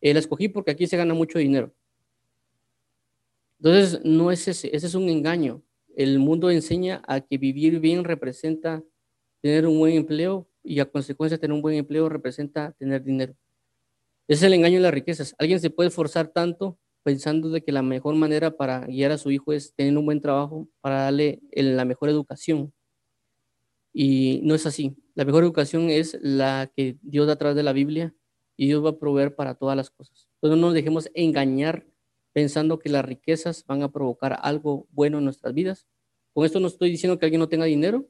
Eh, 0.02 0.12
la 0.14 0.20
escogí 0.20 0.50
porque 0.50 0.72
aquí 0.72 0.88
se 0.88 0.98
gana 0.98 1.14
mucho 1.14 1.40
dinero. 1.40 1.72
Entonces, 3.60 4.02
no 4.04 4.32
es 4.32 4.48
ese, 4.48 4.76
ese 4.76 4.88
es 4.88 4.96
un 4.96 5.10
engaño. 5.10 5.64
El 5.96 6.20
mundo 6.20 6.50
enseña 6.52 7.02
a 7.08 7.22
que 7.22 7.38
vivir 7.38 7.80
bien 7.80 8.04
representa 8.04 8.84
tener 9.42 9.66
un 9.68 9.80
buen 9.80 9.94
empleo 9.96 10.50
y 10.64 10.80
a 10.80 10.86
consecuencia 10.86 11.38
tener 11.38 11.54
un 11.54 11.62
buen 11.62 11.76
empleo 11.76 12.10
representa 12.10 12.74
tener 12.74 13.04
dinero. 13.04 13.36
Es 14.28 14.42
el 14.44 14.54
engaño 14.54 14.76
de 14.76 14.82
las 14.82 14.94
riquezas. 14.94 15.36
Alguien 15.38 15.60
se 15.60 15.70
puede 15.70 15.90
esforzar 15.90 16.30
tanto 16.30 16.80
pensando 17.04 17.50
de 17.50 17.64
que 17.64 17.72
la 17.72 17.84
mejor 17.84 18.16
manera 18.16 18.58
para 18.58 18.88
guiar 18.88 19.12
a 19.12 19.20
su 19.20 19.30
hijo 19.32 19.54
es 19.54 19.76
tener 19.76 19.96
un 19.98 20.06
buen 20.06 20.22
trabajo, 20.22 20.68
para 20.82 21.04
darle 21.04 21.42
la 21.54 21.86
mejor 21.86 22.10
educación. 22.10 22.74
Y 23.94 24.42
no 24.44 24.56
es 24.56 24.66
así. 24.66 24.98
La 25.14 25.24
mejor 25.26 25.44
educación 25.44 25.90
es 25.90 26.18
la 26.22 26.72
que 26.76 26.98
Dios 27.02 27.28
da 27.28 27.34
a 27.34 27.38
través 27.38 27.56
de 27.56 27.64
la 27.64 27.74
Biblia 27.74 28.14
y 28.58 28.66
Dios 28.68 28.84
va 28.84 28.90
a 28.90 29.00
proveer 29.00 29.36
para 29.36 29.56
todas 29.56 29.78
las 29.78 29.90
cosas. 29.92 30.28
Entonces 30.36 30.60
no 30.60 30.68
nos 30.68 30.74
dejemos 30.74 31.10
engañar 31.14 31.86
pensando 32.36 32.80
que 32.80 32.90
las 32.90 33.06
riquezas 33.06 33.64
van 33.66 33.82
a 33.82 33.90
provocar 33.94 34.38
algo 34.42 34.88
bueno 34.92 35.20
en 35.20 35.24
nuestras 35.24 35.54
vidas. 35.54 35.88
Con 36.34 36.44
esto 36.44 36.60
no 36.60 36.68
estoy 36.68 36.92
diciendo 36.92 37.18
que 37.18 37.26
alguien 37.26 37.40
no 37.40 37.48
tenga 37.48 37.64
dinero. 37.64 38.10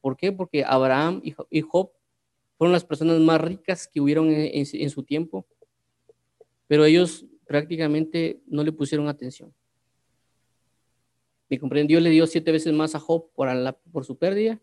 ¿Por 0.00 0.16
qué? 0.16 0.32
Porque 0.32 0.64
Abraham 0.64 1.20
y 1.50 1.60
Job 1.60 1.90
fueron 2.56 2.72
las 2.72 2.86
personas 2.86 3.20
más 3.20 3.38
ricas 3.38 3.88
que 3.92 4.00
hubieron 4.00 4.30
en, 4.30 4.88
su 4.88 5.02
tiempo, 5.02 5.46
pero 6.66 6.86
ellos 6.86 7.26
prácticamente 7.46 8.40
no 8.46 8.64
le 8.64 8.72
pusieron 8.72 9.06
atención. 9.06 9.52
Me 11.50 11.58
comprendió, 11.58 12.00
le 12.00 12.08
dio 12.08 12.26
siete 12.26 12.50
veces 12.52 12.72
más 12.72 12.94
a 12.94 13.00
Job 13.00 13.30
por, 13.34 13.48
por 13.92 14.06
su 14.06 14.16
pérdida, 14.16 14.58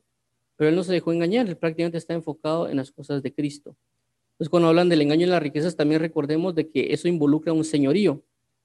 pero 0.56 0.72
él 0.72 0.76
no 0.76 0.84
se 0.84 0.94
dejó 0.94 1.14
engañar, 1.14 1.48
él 1.48 1.58
prácticamente 1.58 2.00
está 2.00 2.16
enfocado 2.16 2.68
en 2.68 2.78
las 2.78 2.92
cosas 2.92 3.22
de 3.22 3.32
Cristo. 3.36 3.76
Entonces, 4.32 4.50
cuando 4.50 4.70
hablan 4.70 4.90
del 4.90 5.04
engaño 5.04 5.28
y 5.28 5.30
las 5.30 5.44
riquezas, 5.44 5.76
también 5.76 6.02
recordemos 6.02 6.56
de 6.56 6.72
que 6.72 6.92
eso 6.92 7.08
involucra 7.08 7.54
un 7.54 7.64
señorío. 7.64 8.24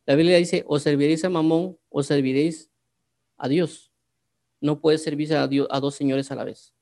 La 0.08 0.14
Biblia 0.14 0.38
dice, 0.38 0.64
o 0.66 0.78
serviréis 0.78 1.22
a 1.26 1.28
Mamón 1.28 1.76
o 1.90 2.02
serviréis 2.02 2.70
a 3.36 3.46
Dios. 3.46 3.92
No 4.58 4.80
puedes 4.80 5.02
servir 5.02 5.34
a, 5.34 5.46
Dios, 5.46 5.68
a 5.70 5.80
dos 5.80 5.96
señores 5.96 6.30
a 6.30 6.34
la 6.34 6.44
vez. 6.44 6.72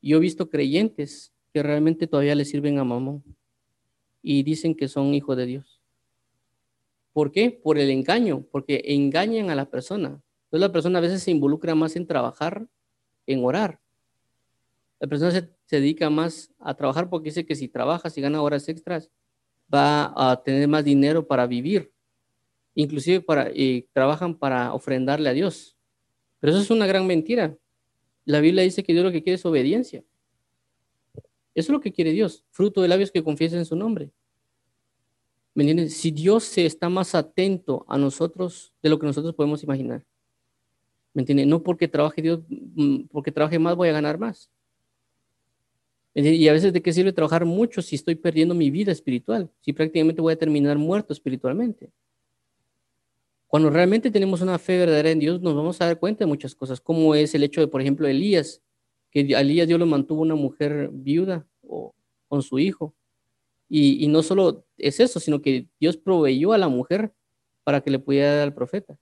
Yo 0.00 0.16
he 0.16 0.20
visto 0.20 0.50
creyentes 0.50 1.32
que 1.54 1.62
realmente 1.62 2.08
todavía 2.08 2.34
le 2.34 2.44
sirven 2.44 2.80
a 2.80 2.84
Mamón 2.84 3.22
y 4.20 4.42
dicen 4.42 4.74
que 4.74 4.88
son 4.88 5.14
hijos 5.14 5.36
de 5.36 5.46
Dios. 5.46 5.80
¿Por 7.12 7.30
qué? 7.30 7.52
Por 7.52 7.78
el 7.78 7.88
engaño, 7.88 8.44
porque 8.50 8.82
engañan 8.84 9.50
a 9.50 9.54
la 9.54 9.70
persona. 9.70 10.20
Entonces 10.46 10.60
la 10.60 10.72
persona 10.72 10.98
a 10.98 11.02
veces 11.02 11.22
se 11.22 11.30
involucra 11.30 11.76
más 11.76 11.94
en 11.94 12.08
trabajar, 12.08 12.66
en 13.28 13.44
orar. 13.44 13.78
La 14.98 15.06
persona 15.06 15.30
se, 15.30 15.48
dedica 15.70 16.10
más 16.10 16.52
a 16.58 16.74
trabajar 16.74 17.08
porque 17.08 17.28
dice 17.28 17.46
que 17.46 17.54
si 17.54 17.68
trabaja, 17.68 18.10
si 18.10 18.20
gana 18.20 18.42
horas 18.42 18.68
extras, 18.68 19.08
va 19.72 20.12
a 20.16 20.42
tener 20.42 20.66
más 20.66 20.84
dinero 20.84 21.28
para 21.28 21.46
vivir. 21.46 21.91
Inclusive 22.74 23.20
para, 23.20 23.50
y 23.52 23.82
trabajan 23.92 24.34
para 24.34 24.72
ofrendarle 24.72 25.28
a 25.28 25.32
Dios. 25.32 25.76
Pero 26.40 26.52
eso 26.52 26.62
es 26.62 26.70
una 26.70 26.86
gran 26.86 27.06
mentira. 27.06 27.56
La 28.24 28.40
Biblia 28.40 28.62
dice 28.62 28.82
que 28.82 28.92
Dios 28.92 29.04
lo 29.04 29.12
que 29.12 29.22
quiere 29.22 29.34
es 29.34 29.46
obediencia. 29.46 30.04
Eso 31.54 31.66
es 31.66 31.68
lo 31.70 31.80
que 31.80 31.92
quiere 31.92 32.12
Dios, 32.12 32.44
fruto 32.50 32.80
de 32.80 32.88
labios 32.88 33.10
que 33.10 33.22
confiesen 33.22 33.64
su 33.64 33.76
nombre. 33.76 34.10
¿Me 35.54 35.64
entiendes? 35.64 35.94
Si 35.94 36.10
Dios 36.10 36.44
se 36.44 36.64
está 36.64 36.88
más 36.88 37.14
atento 37.14 37.84
a 37.88 37.98
nosotros 37.98 38.72
de 38.82 38.88
lo 38.88 38.98
que 38.98 39.06
nosotros 39.06 39.34
podemos 39.34 39.62
imaginar. 39.62 40.04
¿Me 41.12 41.22
entiendes? 41.22 41.46
No 41.46 41.62
porque 41.62 41.88
trabaje 41.88 42.22
Dios, 42.22 42.40
mm, 42.48 43.02
porque 43.10 43.32
trabaje 43.32 43.58
más 43.58 43.76
voy 43.76 43.88
a 43.88 43.92
ganar 43.92 44.18
más. 44.18 44.50
Y 46.14 46.48
a 46.48 46.52
veces 46.52 46.72
de 46.72 46.82
qué 46.82 46.92
sirve 46.92 47.12
trabajar 47.12 47.44
mucho 47.44 47.80
si 47.80 47.96
estoy 47.96 48.14
perdiendo 48.14 48.54
mi 48.54 48.70
vida 48.70 48.92
espiritual, 48.92 49.50
si 49.60 49.72
prácticamente 49.72 50.20
voy 50.20 50.34
a 50.34 50.38
terminar 50.38 50.76
muerto 50.76 51.12
espiritualmente. 51.12 51.90
Cuando 53.52 53.68
realmente 53.68 54.10
tenemos 54.10 54.40
una 54.40 54.58
fe 54.58 54.78
verdadera 54.78 55.10
en 55.10 55.18
Dios, 55.18 55.42
nos 55.42 55.54
vamos 55.54 55.78
a 55.78 55.84
dar 55.84 55.98
cuenta 55.98 56.24
de 56.24 56.26
muchas 56.26 56.54
cosas, 56.54 56.80
como 56.80 57.14
es 57.14 57.34
el 57.34 57.42
hecho 57.42 57.60
de, 57.60 57.68
por 57.68 57.82
ejemplo, 57.82 58.08
Elías, 58.08 58.62
que 59.10 59.20
Elías 59.20 59.68
Dios 59.68 59.78
lo 59.78 59.84
mantuvo 59.84 60.22
una 60.22 60.34
mujer 60.34 60.88
viuda 60.90 61.46
o 61.60 61.94
con 62.28 62.40
su 62.40 62.58
hijo. 62.58 62.94
Y, 63.68 64.02
y 64.02 64.08
no 64.08 64.22
solo 64.22 64.64
es 64.78 65.00
eso, 65.00 65.20
sino 65.20 65.42
que 65.42 65.68
Dios 65.78 65.98
proveyó 65.98 66.54
a 66.54 66.58
la 66.58 66.68
mujer 66.68 67.12
para 67.62 67.82
que 67.82 67.90
le 67.90 67.98
pudiera 67.98 68.36
dar 68.36 68.44
al 68.44 68.54
profeta. 68.54 68.96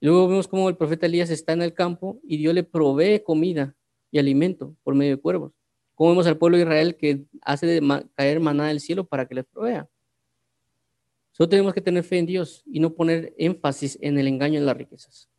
Luego 0.00 0.28
vemos 0.28 0.48
cómo 0.48 0.70
el 0.70 0.78
profeta 0.78 1.04
Elías 1.04 1.28
está 1.28 1.52
en 1.52 1.60
el 1.60 1.74
campo 1.74 2.18
y 2.24 2.38
Dios 2.38 2.54
le 2.54 2.62
provee 2.62 3.22
comida 3.22 3.76
y 4.10 4.18
alimento 4.18 4.74
por 4.82 4.94
medio 4.94 5.16
de 5.16 5.20
cuervos. 5.20 5.52
Como 5.94 6.12
vemos 6.12 6.26
al 6.26 6.38
pueblo 6.38 6.56
de 6.56 6.62
Israel 6.62 6.96
que 6.96 7.26
hace 7.42 7.82
caer 8.14 8.40
maná 8.40 8.68
del 8.68 8.80
cielo 8.80 9.04
para 9.04 9.28
que 9.28 9.34
les 9.34 9.44
provea. 9.44 9.90
Solo 11.40 11.48
tenemos 11.48 11.72
que 11.72 11.80
tener 11.80 12.04
fe 12.04 12.18
en 12.18 12.26
Dios 12.26 12.62
y 12.66 12.80
no 12.80 12.92
poner 12.92 13.34
énfasis 13.38 13.96
en 14.02 14.18
el 14.18 14.28
engaño 14.28 14.58
en 14.58 14.66
las 14.66 14.76
riquezas. 14.76 15.30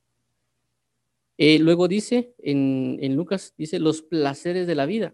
Eh, 1.37 1.59
luego 1.59 1.87
dice, 1.87 2.33
en, 2.39 3.15
Lucas, 3.15 3.53
dice 3.55 3.77
los 3.77 4.01
placeres 4.01 4.65
de 4.65 4.73
la 4.73 4.87
vida. 4.87 5.13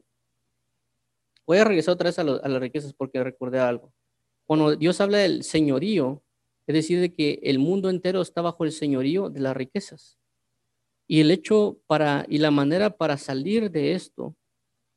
Voy 1.46 1.58
a 1.58 1.66
regresar 1.66 1.96
otra 1.96 2.08
vez 2.08 2.20
a, 2.20 2.22
a 2.22 2.48
las 2.48 2.62
riquezas 2.62 2.94
porque 2.94 3.22
recordé 3.22 3.60
algo. 3.60 3.92
Cuando 4.46 4.78
Dios 4.78 5.02
habla 5.02 5.18
del 5.18 5.44
señorío, 5.44 6.24
es 6.68 6.76
decir, 6.76 7.02
de 7.02 7.14
que 7.14 7.42
el 7.44 7.60
mundo 7.60 7.90
entero 7.90 8.22
está 8.22 8.42
bajo 8.42 8.64
el 8.64 8.72
señorío 8.72 9.30
de 9.30 9.42
las 9.42 9.58
riquezas. 9.58 10.18
Y 11.06 11.20
el 11.20 11.32
hecho 11.32 11.82
para, 11.88 12.26
y 12.30 12.38
la 12.38 12.52
manera 12.52 12.96
para 12.96 13.18
salir 13.18 13.72
de 13.72 13.92
esto 13.92 14.38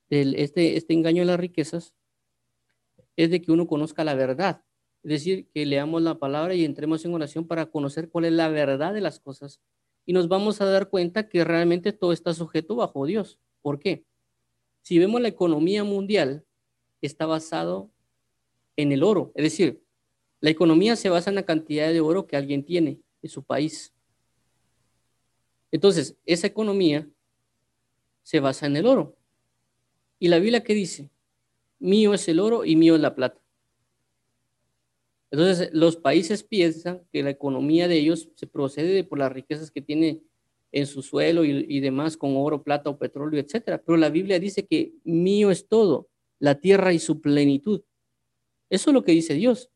este, 0.09 0.77
este 0.77 0.95
engaño 0.95 1.23
de 1.23 1.27
las 1.27 1.41
riquezas 1.41 1.97
es 3.17 3.29
de 3.29 3.43
que 3.43 3.51
uno 3.51 3.67
conozca 3.67 4.05
la 4.05 4.15
verdad. 4.15 4.63
Es 5.03 5.11
decir, 5.11 5.49
que 5.53 5.65
leamos 5.65 6.03
la 6.03 6.19
palabra 6.19 6.55
y 6.55 6.65
entremos 6.65 7.05
en 7.05 7.15
oración 7.15 7.47
para 7.47 7.67
conocer 7.67 8.11
cuál 8.11 8.27
es 8.27 8.33
la 8.33 8.49
verdad 8.49 8.93
de 8.93 9.01
las 9.01 9.19
cosas. 9.19 9.61
Y 10.05 10.13
nos 10.13 10.29
vamos 10.29 10.61
a 10.61 10.67
dar 10.67 10.91
cuenta 10.91 11.29
que 11.29 11.45
realmente 11.45 11.93
todo 11.93 12.13
está 12.13 12.35
sujeto 12.35 12.77
bajo 12.77 13.07
Dios. 13.07 13.39
¿Por 13.63 13.79
qué? 13.79 14.05
Si 14.83 14.99
vemos 14.99 15.21
la 15.21 15.29
economía 15.29 15.85
mundial, 15.85 16.45
está 17.01 17.27
basado 17.27 17.91
en 18.77 18.93
el 18.93 19.03
oro. 19.03 19.33
Es 19.35 19.45
decir, 19.45 19.83
la 20.41 20.51
economía 20.51 20.97
se 20.97 21.09
basa 21.09 21.31
en 21.31 21.37
la 21.37 21.45
cantidad 21.45 21.93
de 21.93 22.01
oro 22.01 22.27
que 22.27 22.37
alguien 22.37 22.65
tiene 22.65 23.01
en 23.23 23.31
su 23.31 23.43
país. 23.43 23.93
Entonces, 25.71 26.17
esa 26.27 26.47
economía 26.47 27.09
se 28.23 28.41
basa 28.41 28.67
en 28.67 28.77
el 28.77 28.87
oro. 28.87 29.17
¿Y 30.19 30.29
la 30.29 30.39
Biblia 30.39 30.63
qué 30.63 30.75
dice? 30.75 31.11
Mío 31.79 32.13
es 32.15 32.29
el 32.29 32.41
oro 32.41 32.65
y 32.65 32.77
mío 32.77 32.95
es 32.95 33.01
la 33.01 33.15
plata. 33.15 33.41
Entonces, 35.31 35.71
los 35.73 35.97
países 35.97 36.43
piensan 36.43 37.03
que 37.13 37.23
la 37.23 37.31
economía 37.31 37.87
de 37.87 37.99
ellos 37.99 38.31
se 38.35 38.47
procede 38.47 39.05
por 39.05 39.19
las 39.19 39.33
riquezas 39.33 39.71
que 39.71 39.81
tiene 39.81 40.23
en 40.73 40.87
su 40.87 41.03
suelo 41.03 41.45
y, 41.45 41.81
demás 41.81 42.17
con 42.17 42.37
oro, 42.37 42.63
plata 42.63 42.91
o 42.91 42.99
petróleo, 42.99 43.41
etcétera. 43.41 43.83
Pero 43.85 43.97
la 43.97 44.09
Biblia 44.09 44.39
dice 44.39 44.67
que 44.67 44.95
mío 45.05 45.51
es 45.51 45.67
todo, 45.67 46.09
la 46.39 46.57
tierra 46.57 46.93
y 46.93 46.99
su 46.99 47.21
plenitud. 47.21 47.83
Eso 48.69 48.91
es 48.91 48.95
lo 48.95 49.03
que 49.03 49.13
dice 49.13 49.35
Dios. 49.35 49.71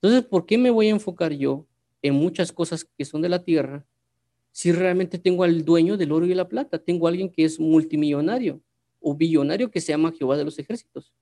Entonces, 0.00 0.24
¿por 0.28 0.46
qué 0.46 0.58
me 0.58 0.70
voy 0.70 0.88
a 0.88 0.90
enfocar 0.90 1.32
yo 1.32 1.66
en 2.02 2.14
muchas 2.14 2.52
cosas 2.52 2.84
que 2.84 3.04
son 3.04 3.20
de 3.20 3.28
la 3.28 3.42
tierra 3.44 3.84
si 4.52 4.70
realmente 4.72 5.18
tengo 5.18 5.42
al 5.42 5.64
dueño 5.64 5.96
del 5.96 6.12
oro 6.12 6.26
y 6.26 6.34
la 6.34 6.48
plata? 6.48 6.78
Tengo 6.78 7.06
a 7.06 7.10
alguien 7.10 7.30
que 7.30 7.44
es 7.44 7.58
multimillonario 7.58 8.60
o 9.00 9.14
billonario 9.14 9.70
que 9.70 9.80
se 9.80 9.92
llama 9.92 10.12
Jehová 10.12 10.36
de 10.36 10.44
los 10.44 10.58
ejércitos. 10.58 11.12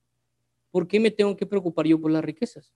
¿Por 0.69 0.87
qué 0.87 0.99
me 0.99 1.09
tengo 1.09 1.35
que 1.35 1.45
preocupar 1.45 1.87
yo 1.87 1.99
por 1.99 2.11
las 2.11 2.23
riquezas? 2.23 2.71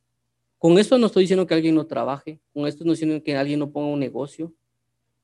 Con 0.62 0.78
esto 0.78 0.99
no 0.99 1.07
estoy 1.07 1.24
diciendo 1.24 1.47
que 1.47 1.55
alguien 1.55 1.74
no 1.74 1.88
trabaje, 1.88 2.39
con 2.53 2.68
esto 2.68 2.86
no 2.86 2.93
estoy 2.93 3.07
diciendo 3.07 3.24
que 3.24 3.36
alguien 3.36 3.57
no 3.57 3.72
ponga 3.72 3.88
un 3.88 3.99
negocio, 3.99 4.53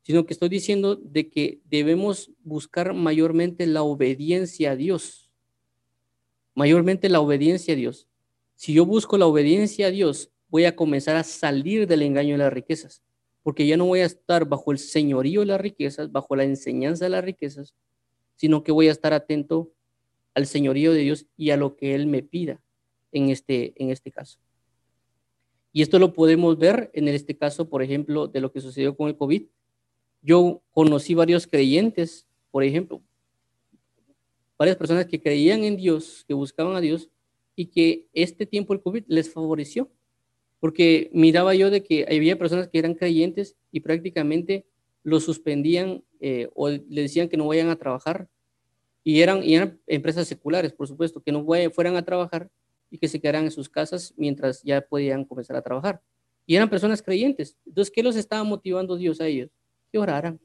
sino 0.01 0.25
que 0.25 0.33
estoy 0.33 0.49
diciendo 0.49 0.95
de 0.95 1.29
que 1.29 1.59
debemos 1.65 2.31
buscar 2.43 2.95
mayormente 2.95 3.67
la 3.67 3.83
obediencia 3.83 4.71
a 4.71 4.75
Dios. 4.75 5.29
Mayormente 6.55 7.07
la 7.07 7.19
obediencia 7.19 7.75
a 7.75 7.77
Dios. 7.77 8.07
Si 8.55 8.73
yo 8.73 8.88
busco 8.88 9.15
la 9.19 9.27
obediencia 9.27 9.85
a 9.85 9.91
Dios, 9.91 10.31
voy 10.49 10.65
a 10.65 10.75
comenzar 10.75 11.15
a 11.15 11.23
salir 11.23 11.85
del 11.85 12.01
engaño 12.01 12.31
de 12.31 12.39
las 12.39 12.51
riquezas, 12.51 13.03
porque 13.43 13.67
ya 13.67 13.77
no 13.77 13.85
voy 13.85 13.99
a 13.99 14.05
estar 14.05 14.45
bajo 14.45 14.71
el 14.71 14.79
señorío 14.79 15.41
de 15.41 15.45
las 15.45 15.61
riquezas, 15.61 16.11
bajo 16.11 16.35
la 16.35 16.45
enseñanza 16.45 17.05
de 17.05 17.11
las 17.11 17.23
riquezas, 17.23 17.75
sino 18.38 18.63
que 18.63 18.71
voy 18.71 18.88
a 18.88 18.91
estar 18.91 19.13
atento 19.13 19.71
al 20.33 20.47
señorío 20.47 20.93
de 20.93 21.01
Dios 21.01 21.27
y 21.38 21.51
a 21.51 21.57
lo 21.57 21.75
que 21.75 21.93
Él 21.93 22.07
me 22.07 22.23
pida 22.23 22.59
en 23.11 23.29
este, 23.29 23.75
en 23.75 23.91
este 23.91 24.11
caso. 24.11 24.39
Y 25.78 25.84
esto 25.84 25.99
lo 25.99 26.11
podemos 26.11 26.57
ver 26.57 26.89
en 26.95 27.07
este 27.07 27.38
caso, 27.38 27.69
por 27.69 27.84
ejemplo, 27.84 28.25
de 28.25 28.41
lo 28.41 28.51
que 28.51 28.61
sucedió 28.61 28.97
con 28.97 29.09
el 29.09 29.15
COVID. 29.15 29.43
Yo 30.23 30.63
conocí 30.71 31.13
varios 31.13 31.45
creyentes, 31.45 32.25
por 32.49 32.63
ejemplo, 32.63 33.03
varias 34.57 34.75
personas 34.75 35.05
que 35.05 35.21
creían 35.21 35.63
en 35.63 35.78
Dios, 35.78 36.25
que 36.28 36.34
buscaban 36.34 36.75
a 36.75 36.82
Dios 36.82 37.11
y 37.55 37.67
que 37.67 38.07
este 38.13 38.47
tiempo 38.47 38.73
el 38.73 38.82
COVID 38.82 39.03
les 39.05 39.32
favoreció. 39.32 39.88
Porque 40.59 41.11
miraba 41.13 41.53
yo 41.53 41.69
de 41.69 41.84
que 41.84 42.07
había 42.09 42.39
personas 42.39 42.69
que 42.69 42.80
eran 42.80 42.95
creyentes 42.95 43.55
y 43.71 43.82
prácticamente 43.82 44.65
lo 45.03 45.19
suspendían 45.19 46.03
eh, 46.19 46.49
o 46.55 46.69
le 46.69 47.01
decían 47.03 47.30
que 47.30 47.38
no 47.38 47.45
vayan 47.45 47.69
a 47.69 47.75
trabajar. 47.75 48.28
Y 49.03 49.21
eran, 49.21 49.43
y 49.43 49.53
eran 49.53 49.80
empresas 49.86 50.28
seculares, 50.28 50.73
por 50.73 50.88
supuesto, 50.88 51.21
que 51.21 51.32
no 51.32 51.45
fueran 51.71 51.97
a 51.97 52.03
trabajar 52.03 52.49
y 52.89 52.97
que 52.97 53.07
se 53.07 53.19
quedaran 53.19 53.45
en 53.45 53.51
sus 53.51 53.69
casas 53.69 54.13
mientras 54.17 54.61
ya 54.63 54.81
podían 54.81 55.25
comenzar 55.25 55.55
a 55.55 55.61
trabajar. 55.61 56.01
Y 56.45 56.55
eran 56.55 56.69
personas 56.69 57.01
creyentes. 57.01 57.57
Entonces, 57.65 57.91
¿qué 57.93 58.01
los 58.01 58.15
estaba 58.15 58.43
motivando 58.43 58.95
Dios 58.95 59.19
a 59.19 59.27
ellos? 59.27 59.49
Que 59.91 59.97
oraran. 59.97 60.39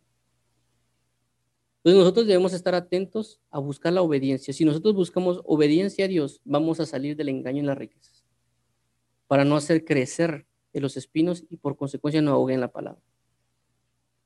Entonces 1.78 1.98
nosotros 1.98 2.26
debemos 2.28 2.52
estar 2.52 2.76
atentos 2.76 3.40
a 3.50 3.58
buscar 3.58 3.92
la 3.92 4.02
obediencia. 4.02 4.54
Si 4.54 4.64
nosotros 4.64 4.94
buscamos 4.94 5.40
obediencia 5.44 6.04
a 6.04 6.08
Dios, 6.08 6.40
vamos 6.44 6.78
a 6.78 6.86
salir 6.86 7.16
del 7.16 7.28
engaño 7.28 7.58
en 7.58 7.66
las 7.66 7.76
riquezas, 7.76 8.24
para 9.26 9.44
no 9.44 9.56
hacer 9.56 9.84
crecer 9.84 10.46
en 10.72 10.82
los 10.82 10.96
espinos 10.96 11.44
y 11.50 11.56
por 11.56 11.76
consecuencia 11.76 12.22
no 12.22 12.30
ahoguen 12.30 12.60
la 12.60 12.70
palabra. 12.70 13.02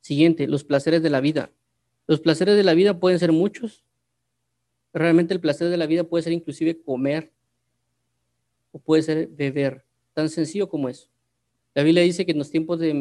Siguiente, 0.02 0.46
los 0.46 0.64
placeres 0.64 1.02
de 1.02 1.08
la 1.08 1.20
vida. 1.20 1.50
Los 2.06 2.20
placeres 2.20 2.56
de 2.56 2.62
la 2.62 2.74
vida 2.74 3.00
pueden 3.00 3.18
ser 3.18 3.32
muchos. 3.32 3.84
Realmente 4.92 5.32
el 5.32 5.40
placer 5.40 5.68
de 5.68 5.76
la 5.78 5.86
vida 5.86 6.04
puede 6.04 6.24
ser 6.24 6.34
inclusive 6.34 6.82
comer 6.82 7.32
puede 8.78 9.02
ser 9.02 9.28
beber. 9.28 9.84
Tan 10.12 10.28
sencillo 10.28 10.68
como 10.68 10.88
eso. 10.88 11.08
La 11.74 11.82
Biblia 11.82 12.02
dice 12.02 12.24
que 12.24 12.32
en 12.32 12.38
los 12.38 12.50
tiempos 12.50 12.78
de, 12.78 12.94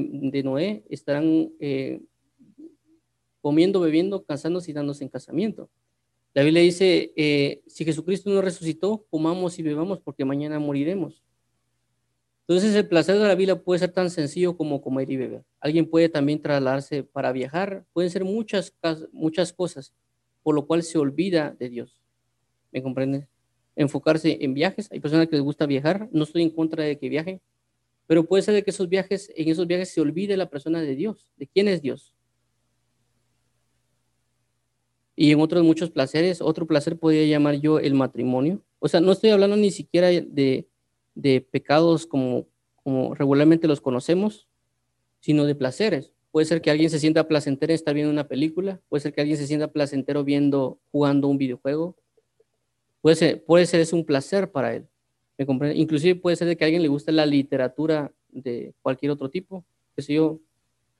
Noé 0.44 0.84
estarán 0.90 1.50
eh, 1.60 2.02
comiendo, 3.42 3.80
bebiendo, 3.80 4.24
cansándose 4.26 4.72
y 4.72 4.74
dándose 4.74 5.04
en 5.04 5.10
casamiento. 5.10 5.70
La 6.34 6.44
Biblia 6.44 6.62
dice, 6.62 7.14
eh, 7.16 7.62
si 7.68 7.86
Jesucristo 7.86 8.30
no 8.30 8.42
resucitó, 8.42 9.06
comamos 9.10 9.58
y 9.58 9.64
bebamos 9.64 10.02
porque 10.02 10.26
mañana 10.26 10.60
moriremos. 10.60 11.24
Entonces 12.48 12.76
el 12.76 12.88
placer 12.88 13.18
de 13.18 13.28
la 13.28 13.36
vida 13.36 13.60
puede 13.64 13.80
ser 13.80 13.92
tan 13.92 14.10
sencillo 14.10 14.58
como 14.58 14.82
comer 14.82 15.10
y 15.10 15.16
beber. 15.16 15.46
Alguien 15.60 15.90
puede 15.90 16.10
también 16.10 16.42
trasladarse 16.42 17.04
para 17.04 17.32
viajar, 17.32 17.86
pueden 17.94 18.12
ser 18.12 18.24
muchas, 18.24 18.76
muchas 19.14 19.54
cosas, 19.54 19.96
por 20.44 20.54
lo 20.54 20.68
cual 20.68 20.84
se 20.84 20.98
olvida 20.98 21.56
de 21.58 21.70
Dios. 21.70 22.04
¿Me 22.72 22.84
comprende? 22.84 23.28
Enfocarse 23.76 24.38
en 24.42 24.54
viajes. 24.54 24.90
Hay 24.92 25.00
personas 25.00 25.28
que 25.28 25.36
les 25.36 25.44
gusta 25.44 25.66
viajar, 25.66 26.10
no 26.12 26.24
estoy 26.24 26.44
en 26.44 26.50
contra 26.50 26.84
de 26.84 26.98
que 26.98 27.10
viajen, 27.10 27.42
pero 28.08 28.24
puede 28.26 28.44
ser 28.44 28.64
que 28.64 28.72
esos 28.72 28.88
viajes, 28.88 29.32
en 29.36 29.50
esos 29.50 29.68
viajes 29.68 29.90
se 29.90 30.02
olvide 30.02 30.38
la 30.38 30.50
persona 30.50 30.82
de 30.82 30.96
Dios, 30.96 31.32
de 31.38 31.48
quién 31.48 31.68
es 31.68 31.82
Dios. 31.82 32.14
Y 35.16 35.32
en 35.32 35.40
otros 35.40 35.64
muchos 35.64 35.92
placeres, 35.92 36.42
otro 36.42 36.68
placer 36.68 36.98
podría 37.00 37.26
llamar 37.26 37.56
yo 37.56 37.80
el 37.80 37.94
matrimonio. 37.94 38.62
O 38.80 38.88
sea, 38.88 39.00
no 39.00 39.14
estoy 39.14 39.30
hablando 39.30 39.56
ni 39.56 39.72
siquiera 39.72 40.08
de 40.10 40.68
de 41.16 41.42
pecados 41.42 42.06
como, 42.06 42.48
como 42.84 43.16
regularmente 43.16 43.68
los 43.68 43.82
conocemos, 43.82 44.48
sino 45.22 45.46
de 45.46 45.56
placeres. 45.56 46.12
Puede 46.32 46.46
ser 46.46 46.62
que 46.62 46.70
alguien 46.70 46.90
se 46.90 47.00
sienta 47.00 47.28
placentero 47.28 47.74
estar 47.74 47.96
viendo 47.96 48.12
una 48.12 48.28
película, 48.28 48.82
puede 48.90 49.02
ser 49.02 49.14
que 49.14 49.22
alguien 49.22 49.38
se 49.38 49.48
sienta 49.48 49.72
placentero 49.72 50.24
viendo, 50.26 50.80
jugando 50.92 51.30
un 51.30 51.38
videojuego. 51.38 51.98
Puede 53.06 53.18
ser, 53.18 53.44
puede 53.44 53.68
ser 53.68 53.82
es 53.82 53.94
un 53.94 54.04
placer 54.04 54.52
para 54.52 54.74
él. 54.74 54.88
¿Me 55.38 55.46
comprende? 55.46 55.78
Inclusive 55.78 56.16
puede 56.16 56.36
ser 56.36 56.48
de 56.48 56.58
que 56.58 56.64
a 56.64 56.66
alguien 56.66 56.82
le 56.82 56.88
guste 56.88 57.12
la 57.12 57.28
literatura 57.28 58.12
de 58.30 58.74
cualquier 58.82 59.12
otro 59.12 59.30
tipo, 59.30 59.64
que 59.96 60.02
sé 60.02 60.16
yo, 60.16 60.42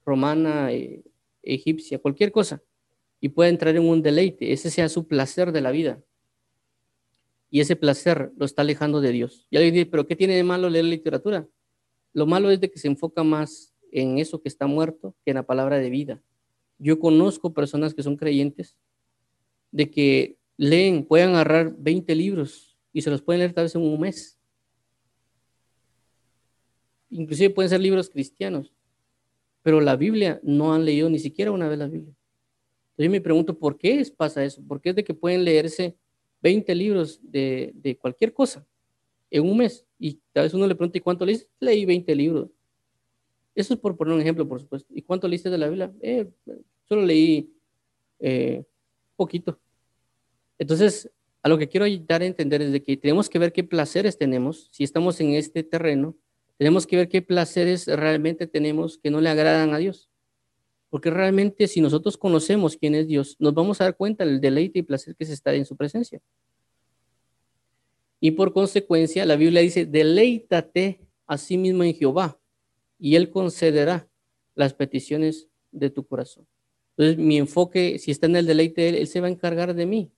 romana, 0.06 0.72
eh, 0.72 1.04
egipcia, 1.42 1.98
cualquier 1.98 2.32
cosa. 2.32 2.62
y 3.20 3.30
pueda 3.30 3.50
entrar 3.50 3.76
en 3.76 3.90
un 3.90 4.04
deleite, 4.04 4.54
ese 4.54 4.70
sea 4.70 4.88
su 4.88 5.08
placer 5.08 5.52
de 5.52 5.62
la 5.62 5.72
vida. 5.72 6.00
Y 7.50 7.62
ese 7.62 7.76
placer 7.76 8.32
lo 8.38 8.46
está 8.46 8.62
alejando 8.62 9.02
de 9.02 9.12
Dios. 9.12 9.48
Y 9.50 9.58
alguien 9.58 9.74
dice, 9.74 9.88
pero 9.88 10.06
¿qué 10.06 10.16
tiene 10.16 10.36
de 10.36 10.44
malo 10.44 10.70
leer 10.70 10.86
literatura? 10.86 11.48
Lo 12.14 12.28
malo 12.28 12.52
es 12.52 12.60
de 12.60 12.70
que 12.70 12.78
se 12.78 12.88
enfoca 12.88 13.24
más 13.24 13.74
en 13.92 14.20
eso 14.20 14.44
que 14.44 14.50
está 14.50 14.68
muerto 14.68 15.16
que 15.26 15.32
en 15.32 15.38
la 15.38 15.44
palabra 15.48 15.80
de 15.80 15.90
vida. 15.90 16.22
Yo 16.78 17.00
conozco 17.00 17.52
personas 17.52 17.96
que 17.96 18.04
son 18.04 18.16
creyentes 18.16 18.78
de 19.72 19.90
que 19.90 20.38
leen, 20.58 21.06
pueden 21.06 21.30
agarrar 21.30 21.76
20 21.78 22.14
libros 22.16 22.78
y 22.94 23.02
se 23.02 23.10
los 23.10 23.22
pueden 23.22 23.40
leer 23.40 23.54
tal 23.54 23.66
vez 23.66 23.76
en 23.76 23.82
un 23.82 24.00
mes. 24.00 24.40
Inclusive 27.10 27.50
pueden 27.50 27.70
ser 27.70 27.80
libros 27.80 28.10
cristianos, 28.10 28.74
pero 29.62 29.80
la 29.82 29.96
Biblia 29.96 30.40
no 30.44 30.74
han 30.74 30.86
leído 30.86 31.10
ni 31.10 31.20
siquiera 31.20 31.52
una 31.52 31.68
vez 31.68 31.78
la 31.78 31.88
Biblia. 31.88 32.14
Entonces 32.92 33.06
yo 33.06 33.12
me 33.12 33.22
pregunto, 33.22 33.58
¿por 33.58 33.78
qué 33.78 34.06
pasa 34.16 34.44
eso? 34.44 34.62
¿Por 34.66 34.82
qué 34.82 34.90
es 34.90 34.96
de 34.96 35.04
que 35.04 35.14
pueden 35.14 35.44
leerse 35.44 35.98
20 36.42 36.74
libros 36.76 37.20
de, 37.22 37.72
de 37.76 37.98
cualquier 37.98 38.34
cosa 38.34 38.66
en 39.30 39.44
un 39.44 39.58
mes? 39.58 39.86
Y 40.00 40.20
tal 40.32 40.44
vez 40.44 40.54
uno 40.54 40.68
le 40.68 40.76
pregunta, 40.76 40.98
¿y 40.98 41.02
cuánto 41.02 41.26
leíste? 41.26 41.50
Leí 41.60 41.86
20 41.86 42.16
libros. 42.16 42.50
Eso 43.54 43.74
es 43.74 43.80
por 43.80 43.96
poner 43.96 44.14
un 44.14 44.22
ejemplo, 44.22 44.48
por 44.48 44.60
supuesto. 44.60 44.94
¿Y 44.94 45.02
cuánto 45.02 45.28
leíste 45.28 45.50
de 45.50 45.58
la 45.58 45.68
Biblia? 45.68 45.92
Eh, 46.02 46.30
solo 46.88 47.02
leí 47.02 47.54
eh, 48.20 48.64
poquito. 49.16 49.60
Entonces, 50.58 51.12
a 51.44 51.50
lo 51.50 51.58
que 51.58 51.70
quiero 51.70 51.86
dar 52.08 52.22
a 52.22 52.26
entender 52.26 52.62
es 52.62 52.72
de 52.72 52.82
que 52.82 52.98
tenemos 52.98 53.30
que 53.30 53.40
ver 53.40 53.54
qué 53.54 53.64
placeres 53.64 54.18
tenemos. 54.18 54.68
Si 54.72 54.84
estamos 54.84 55.20
en 55.20 55.34
este 55.34 55.64
terreno, 55.64 56.16
tenemos 56.58 56.88
que 56.88 56.96
ver 56.96 57.10
qué 57.10 57.22
placeres 57.22 57.88
realmente 57.88 58.48
tenemos 58.48 58.98
que 58.98 59.12
no 59.12 59.22
le 59.22 59.30
agradan 59.30 59.74
a 59.74 59.78
Dios. 59.78 60.10
Porque 60.90 61.10
realmente 61.10 61.68
si 61.68 61.82
nosotros 61.82 62.18
conocemos 62.18 62.78
quién 62.78 62.96
es 62.96 63.08
Dios, 63.08 63.36
nos 63.40 63.54
vamos 63.54 63.80
a 63.80 63.84
dar 63.84 63.98
cuenta 63.98 64.26
del 64.26 64.40
deleite 64.40 64.80
y 64.80 64.84
placer 64.84 65.16
que 65.16 65.26
se 65.26 65.34
está 65.34 65.54
en 65.54 65.66
su 65.66 65.76
presencia. 65.76 66.22
Y 68.20 68.32
por 68.32 68.54
consecuencia, 68.54 69.26
la 69.26 69.36
Biblia 69.36 69.62
dice, 69.62 69.86
deleítate 69.86 71.02
a 71.28 71.38
sí 71.38 71.58
mismo 71.58 71.84
en 71.84 71.94
Jehová 71.94 72.40
y 72.98 73.16
Él 73.16 73.30
concederá 73.30 74.08
las 74.56 74.74
peticiones 74.74 75.48
de 75.72 75.90
tu 75.90 76.08
corazón. 76.08 76.48
Entonces, 76.98 77.24
mi 77.24 77.38
enfoque, 77.38 78.00
si 78.00 78.12
está 78.12 78.26
en 78.28 78.38
el 78.38 78.46
deleite 78.46 78.82
de 78.82 78.90
Él, 78.90 78.96
Él 78.96 79.08
se 79.08 79.20
va 79.20 79.28
a 79.28 79.32
encargar 79.32 79.76
de 79.76 79.86
mí. 79.86 80.12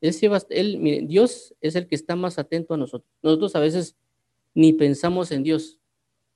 Él 0.00 0.14
él, 0.50 1.06
Dios 1.06 1.54
es 1.60 1.76
el 1.76 1.86
que 1.86 1.94
está 1.94 2.16
más 2.16 2.38
atento 2.38 2.74
a 2.74 2.76
nosotros. 2.76 3.10
Nosotros 3.22 3.54
a 3.54 3.60
veces 3.60 3.96
ni 4.54 4.72
pensamos 4.72 5.30
en 5.30 5.42
Dios, 5.42 5.78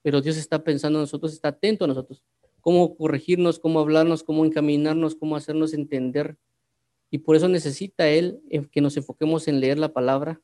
pero 0.02 0.20
Dios 0.20 0.36
está 0.36 0.62
pensando 0.62 0.98
en 0.98 1.04
nosotros, 1.04 1.32
está 1.32 1.48
atento 1.48 1.84
a 1.84 1.88
nosotros. 1.88 2.22
Cómo 2.60 2.96
corregirnos, 2.96 3.58
cómo 3.58 3.80
hablarnos, 3.80 4.22
cómo 4.22 4.44
encaminarnos, 4.44 5.14
cómo 5.14 5.36
hacernos 5.36 5.72
entender. 5.72 6.36
Y 7.10 7.18
por 7.18 7.36
eso 7.36 7.48
necesita 7.48 8.08
Él 8.08 8.40
eh, 8.50 8.66
que 8.70 8.80
nos 8.80 8.96
enfoquemos 8.96 9.48
en 9.48 9.60
leer 9.60 9.78
la 9.78 9.92
palabra, 9.92 10.40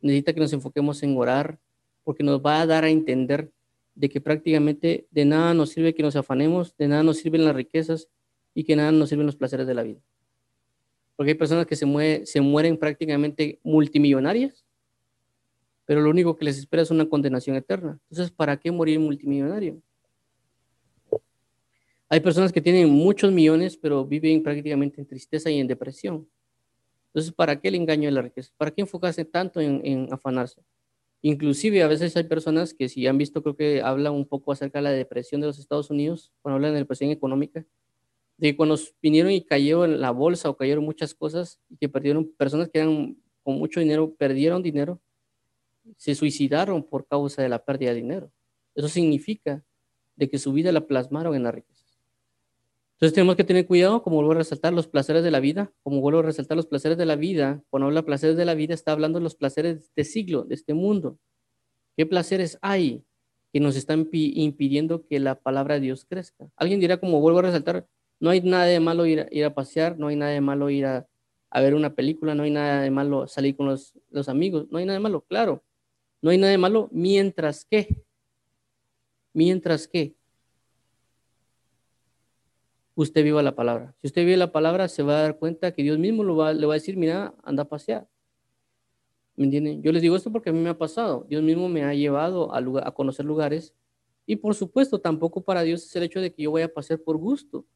necesita 0.00 0.32
que 0.32 0.40
nos 0.40 0.52
enfoquemos 0.52 1.02
en 1.02 1.16
orar, 1.16 1.60
porque 2.04 2.24
nos 2.24 2.40
va 2.40 2.60
a 2.60 2.66
dar 2.66 2.84
a 2.84 2.90
entender 2.90 3.52
de 3.94 4.08
que 4.08 4.20
prácticamente 4.20 5.06
de 5.10 5.24
nada 5.24 5.54
nos 5.54 5.70
sirve 5.70 5.94
que 5.94 6.02
nos 6.02 6.16
afanemos, 6.16 6.76
de 6.76 6.88
nada 6.88 7.02
nos 7.02 7.18
sirven 7.18 7.44
las 7.44 7.54
riquezas 7.54 8.08
y 8.54 8.64
que 8.64 8.74
nada 8.74 8.90
nos 8.90 9.08
sirven 9.08 9.26
los 9.26 9.36
placeres 9.36 9.66
de 9.66 9.74
la 9.74 9.82
vida. 9.82 10.00
Porque 11.22 11.30
hay 11.30 11.38
personas 11.38 11.66
que 11.66 11.76
se, 11.76 12.26
se 12.26 12.40
mueren 12.40 12.76
prácticamente 12.76 13.60
multimillonarias, 13.62 14.66
pero 15.84 16.00
lo 16.00 16.10
único 16.10 16.36
que 16.36 16.46
les 16.46 16.58
espera 16.58 16.82
es 16.82 16.90
una 16.90 17.08
condenación 17.08 17.54
eterna. 17.54 18.00
Entonces, 18.10 18.32
¿para 18.34 18.56
qué 18.56 18.72
morir 18.72 18.98
multimillonario? 18.98 19.80
Hay 22.08 22.18
personas 22.18 22.50
que 22.50 22.60
tienen 22.60 22.90
muchos 22.90 23.30
millones, 23.30 23.76
pero 23.76 24.04
viven 24.04 24.42
prácticamente 24.42 25.00
en 25.00 25.06
tristeza 25.06 25.48
y 25.48 25.60
en 25.60 25.68
depresión. 25.68 26.28
Entonces, 27.10 27.32
¿para 27.32 27.60
qué 27.60 27.68
el 27.68 27.76
engaño 27.76 28.08
de 28.08 28.12
la 28.16 28.22
riqueza? 28.22 28.52
¿Para 28.56 28.72
qué 28.72 28.80
enfocarse 28.80 29.24
tanto 29.24 29.60
en, 29.60 29.80
en 29.84 30.12
afanarse? 30.12 30.60
Inclusive 31.20 31.84
a 31.84 31.86
veces 31.86 32.16
hay 32.16 32.24
personas 32.24 32.74
que 32.74 32.88
si 32.88 33.06
han 33.06 33.16
visto, 33.16 33.44
creo 33.44 33.54
que 33.54 33.80
habla 33.80 34.10
un 34.10 34.26
poco 34.26 34.50
acerca 34.50 34.80
de 34.80 34.82
la 34.82 34.90
depresión 34.90 35.40
de 35.40 35.46
los 35.46 35.60
Estados 35.60 35.88
Unidos, 35.88 36.32
cuando 36.42 36.56
hablan 36.56 36.72
de 36.72 36.80
depresión 36.80 37.12
económica, 37.12 37.64
de 38.42 38.56
cuando 38.56 38.76
vinieron 39.00 39.30
y 39.30 39.44
cayó 39.44 39.84
en 39.84 40.00
la 40.00 40.10
bolsa 40.10 40.50
o 40.50 40.56
cayeron 40.56 40.84
muchas 40.84 41.14
cosas 41.14 41.60
y 41.68 41.76
que 41.76 41.88
perdieron, 41.88 42.28
personas 42.36 42.68
que 42.68 42.80
eran 42.80 43.16
con 43.44 43.56
mucho 43.56 43.78
dinero, 43.78 44.12
perdieron 44.16 44.64
dinero, 44.64 45.00
se 45.96 46.16
suicidaron 46.16 46.82
por 46.82 47.06
causa 47.06 47.40
de 47.40 47.48
la 47.48 47.64
pérdida 47.64 47.90
de 47.90 47.96
dinero. 47.96 48.32
Eso 48.74 48.88
significa 48.88 49.64
de 50.16 50.28
que 50.28 50.38
su 50.38 50.52
vida 50.52 50.72
la 50.72 50.88
plasmaron 50.88 51.36
en 51.36 51.44
la 51.44 51.52
riqueza. 51.52 51.84
Entonces 52.94 53.14
tenemos 53.14 53.36
que 53.36 53.44
tener 53.44 53.64
cuidado, 53.64 54.02
como 54.02 54.16
vuelvo 54.16 54.32
a 54.32 54.36
resaltar, 54.36 54.72
los 54.72 54.88
placeres 54.88 55.22
de 55.22 55.30
la 55.30 55.38
vida, 55.38 55.72
como 55.84 56.00
vuelvo 56.00 56.18
a 56.18 56.22
resaltar 56.22 56.56
los 56.56 56.66
placeres 56.66 56.98
de 56.98 57.06
la 57.06 57.14
vida, 57.14 57.62
cuando 57.70 57.86
habla 57.86 58.00
de 58.00 58.06
placeres 58.06 58.36
de 58.36 58.44
la 58.44 58.54
vida, 58.54 58.74
está 58.74 58.90
hablando 58.90 59.20
de 59.20 59.22
los 59.22 59.36
placeres 59.36 59.74
de 59.76 59.84
este 59.84 60.04
siglo, 60.04 60.42
de 60.42 60.56
este 60.56 60.74
mundo. 60.74 61.16
¿Qué 61.96 62.06
placeres 62.06 62.58
hay 62.60 63.04
que 63.52 63.60
nos 63.60 63.76
están 63.76 64.08
impidiendo 64.12 65.06
que 65.06 65.20
la 65.20 65.36
palabra 65.36 65.76
de 65.76 65.82
Dios 65.82 66.04
crezca? 66.04 66.50
Alguien 66.56 66.80
dirá, 66.80 66.96
como 66.96 67.20
vuelvo 67.20 67.38
a 67.38 67.42
resaltar, 67.42 67.86
no 68.22 68.30
hay 68.30 68.40
nada 68.40 68.66
de 68.66 68.78
malo 68.78 69.04
ir, 69.04 69.26
ir 69.32 69.44
a 69.44 69.52
pasear, 69.52 69.98
no 69.98 70.06
hay 70.06 70.14
nada 70.14 70.30
de 70.30 70.40
malo 70.40 70.70
ir 70.70 70.86
a, 70.86 71.08
a, 71.50 71.60
ver 71.60 71.74
una 71.74 71.92
película, 71.96 72.36
no 72.36 72.44
hay 72.44 72.52
nada 72.52 72.80
de 72.80 72.90
malo 72.92 73.26
salir 73.26 73.56
con 73.56 73.66
los, 73.66 73.98
los 74.10 74.28
amigos, 74.28 74.68
no 74.70 74.78
hay 74.78 74.84
nada 74.84 74.96
de 74.96 75.02
malo, 75.02 75.22
claro. 75.22 75.64
No 76.20 76.30
hay 76.30 76.38
nada 76.38 76.52
de 76.52 76.58
malo 76.58 76.88
mientras 76.92 77.64
que, 77.64 78.04
mientras 79.32 79.88
que 79.88 80.14
usted 82.94 83.24
viva 83.24 83.42
la 83.42 83.56
palabra. 83.56 83.92
Si 84.00 84.06
usted 84.06 84.22
vive 84.22 84.36
la 84.36 84.52
palabra, 84.52 84.86
se 84.86 85.02
va 85.02 85.18
a 85.18 85.22
dar 85.22 85.38
cuenta 85.40 85.72
que 85.72 85.82
Dios 85.82 85.98
mismo 85.98 86.22
lo 86.22 86.36
va, 86.36 86.52
le 86.52 86.64
va 86.64 86.74
a 86.74 86.78
decir, 86.78 86.96
mira, 86.96 87.34
anda 87.42 87.64
a 87.64 87.68
pasear. 87.68 88.06
¿Me 89.34 89.46
entienden? 89.46 89.82
Yo 89.82 89.90
les 89.90 90.00
digo 90.00 90.14
esto 90.14 90.30
porque 90.30 90.50
a 90.50 90.52
mí 90.52 90.60
me 90.60 90.68
ha 90.68 90.78
pasado. 90.78 91.26
Dios 91.28 91.42
mismo 91.42 91.68
me 91.68 91.82
ha 91.82 91.92
llevado 91.92 92.54
a, 92.54 92.60
lugar, 92.60 92.86
a 92.86 92.92
conocer 92.92 93.26
lugares. 93.26 93.74
Y 94.26 94.36
por 94.36 94.54
supuesto, 94.54 95.00
tampoco 95.00 95.42
para 95.42 95.62
Dios 95.62 95.84
es 95.84 95.96
el 95.96 96.04
hecho 96.04 96.20
de 96.20 96.32
que 96.32 96.44
yo 96.44 96.52
vaya 96.52 96.66
a 96.66 96.68
pasear 96.68 97.00
por 97.00 97.16
gusto, 97.16 97.66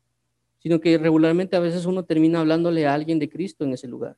sino 0.66 0.80
que 0.80 0.98
regularmente 0.98 1.54
a 1.54 1.60
veces 1.60 1.86
uno 1.86 2.04
termina 2.04 2.40
hablándole 2.40 2.88
a 2.88 2.92
alguien 2.92 3.20
de 3.20 3.28
Cristo 3.28 3.62
en 3.62 3.74
ese 3.74 3.86
lugar. 3.86 4.16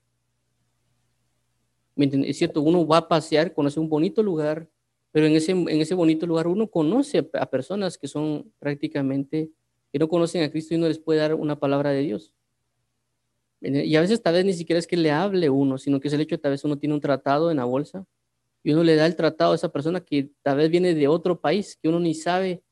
Es 1.94 2.38
cierto, 2.38 2.62
uno 2.62 2.86
va 2.86 2.96
a 2.96 3.06
pasear, 3.06 3.52
conoce 3.52 3.78
un 3.78 3.90
bonito 3.90 4.22
lugar, 4.22 4.66
pero 5.12 5.26
en 5.26 5.34
ese, 5.34 5.52
en 5.52 5.68
ese 5.68 5.92
bonito 5.92 6.26
lugar 6.26 6.46
uno 6.46 6.66
conoce 6.66 7.28
a 7.34 7.50
personas 7.50 7.98
que 7.98 8.08
son 8.08 8.50
prácticamente 8.58 9.50
que 9.92 9.98
no 9.98 10.08
conocen 10.08 10.42
a 10.42 10.50
Cristo 10.50 10.72
y 10.74 10.78
no 10.78 10.88
les 10.88 10.98
puede 10.98 11.20
dar 11.20 11.34
una 11.34 11.60
palabra 11.60 11.90
de 11.90 12.00
Dios. 12.00 12.32
Y 13.60 13.94
a 13.96 14.00
veces 14.00 14.22
tal 14.22 14.32
vez 14.32 14.46
ni 14.46 14.54
siquiera 14.54 14.78
es 14.78 14.86
que 14.86 14.96
le 14.96 15.10
hable 15.10 15.50
uno, 15.50 15.76
sino 15.76 16.00
que 16.00 16.08
es 16.08 16.14
el 16.14 16.22
hecho 16.22 16.36
de 16.36 16.40
tal 16.40 16.52
vez 16.52 16.64
uno 16.64 16.78
tiene 16.78 16.94
un 16.94 17.02
tratado 17.02 17.50
en 17.50 17.58
la 17.58 17.66
bolsa 17.66 18.06
y 18.62 18.72
uno 18.72 18.84
le 18.84 18.96
da 18.96 19.04
el 19.04 19.16
tratado 19.16 19.52
a 19.52 19.56
esa 19.56 19.68
persona 19.70 20.00
que 20.00 20.30
tal 20.40 20.56
vez 20.56 20.70
viene 20.70 20.94
de 20.94 21.08
otro 21.08 21.42
país, 21.42 21.76
que 21.76 21.90
uno 21.90 22.00
ni 22.00 22.14
sabe 22.14 22.62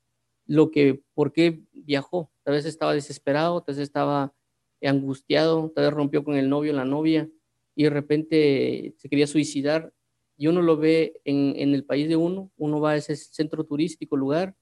lo 0.47 0.71
que, 0.71 1.03
por 1.13 1.31
qué 1.31 1.61
viajó. 1.75 2.31
Tal 2.47 2.55
vez 2.55 2.65
estaba 2.65 2.95
desesperado, 2.95 3.61
tal 3.61 3.75
vez 3.75 3.83
estaba 3.83 4.33
angustiado, 4.81 5.73
tal 5.75 5.87
vez 5.87 5.93
rompió 5.93 6.23
con 6.23 6.37
el 6.37 6.49
novio, 6.49 6.73
la 6.73 6.85
novia, 6.85 7.29
y 7.75 7.83
de 7.83 7.91
repente 7.91 8.95
se 8.99 9.09
quería 9.09 9.27
suicidar. 9.27 9.93
Y 10.37 10.47
uno 10.47 10.63
lo 10.63 10.77
ve 10.77 11.21
en, 11.25 11.55
en 11.57 11.75
el 11.75 11.83
país 11.85 12.09
de 12.09 12.15
uno, 12.15 12.53
uno 12.57 12.81
va 12.81 12.93
a 12.93 12.97
ese 12.97 13.17
centro 13.17 13.65
turístico, 13.65 14.17
lugar, 14.17 14.55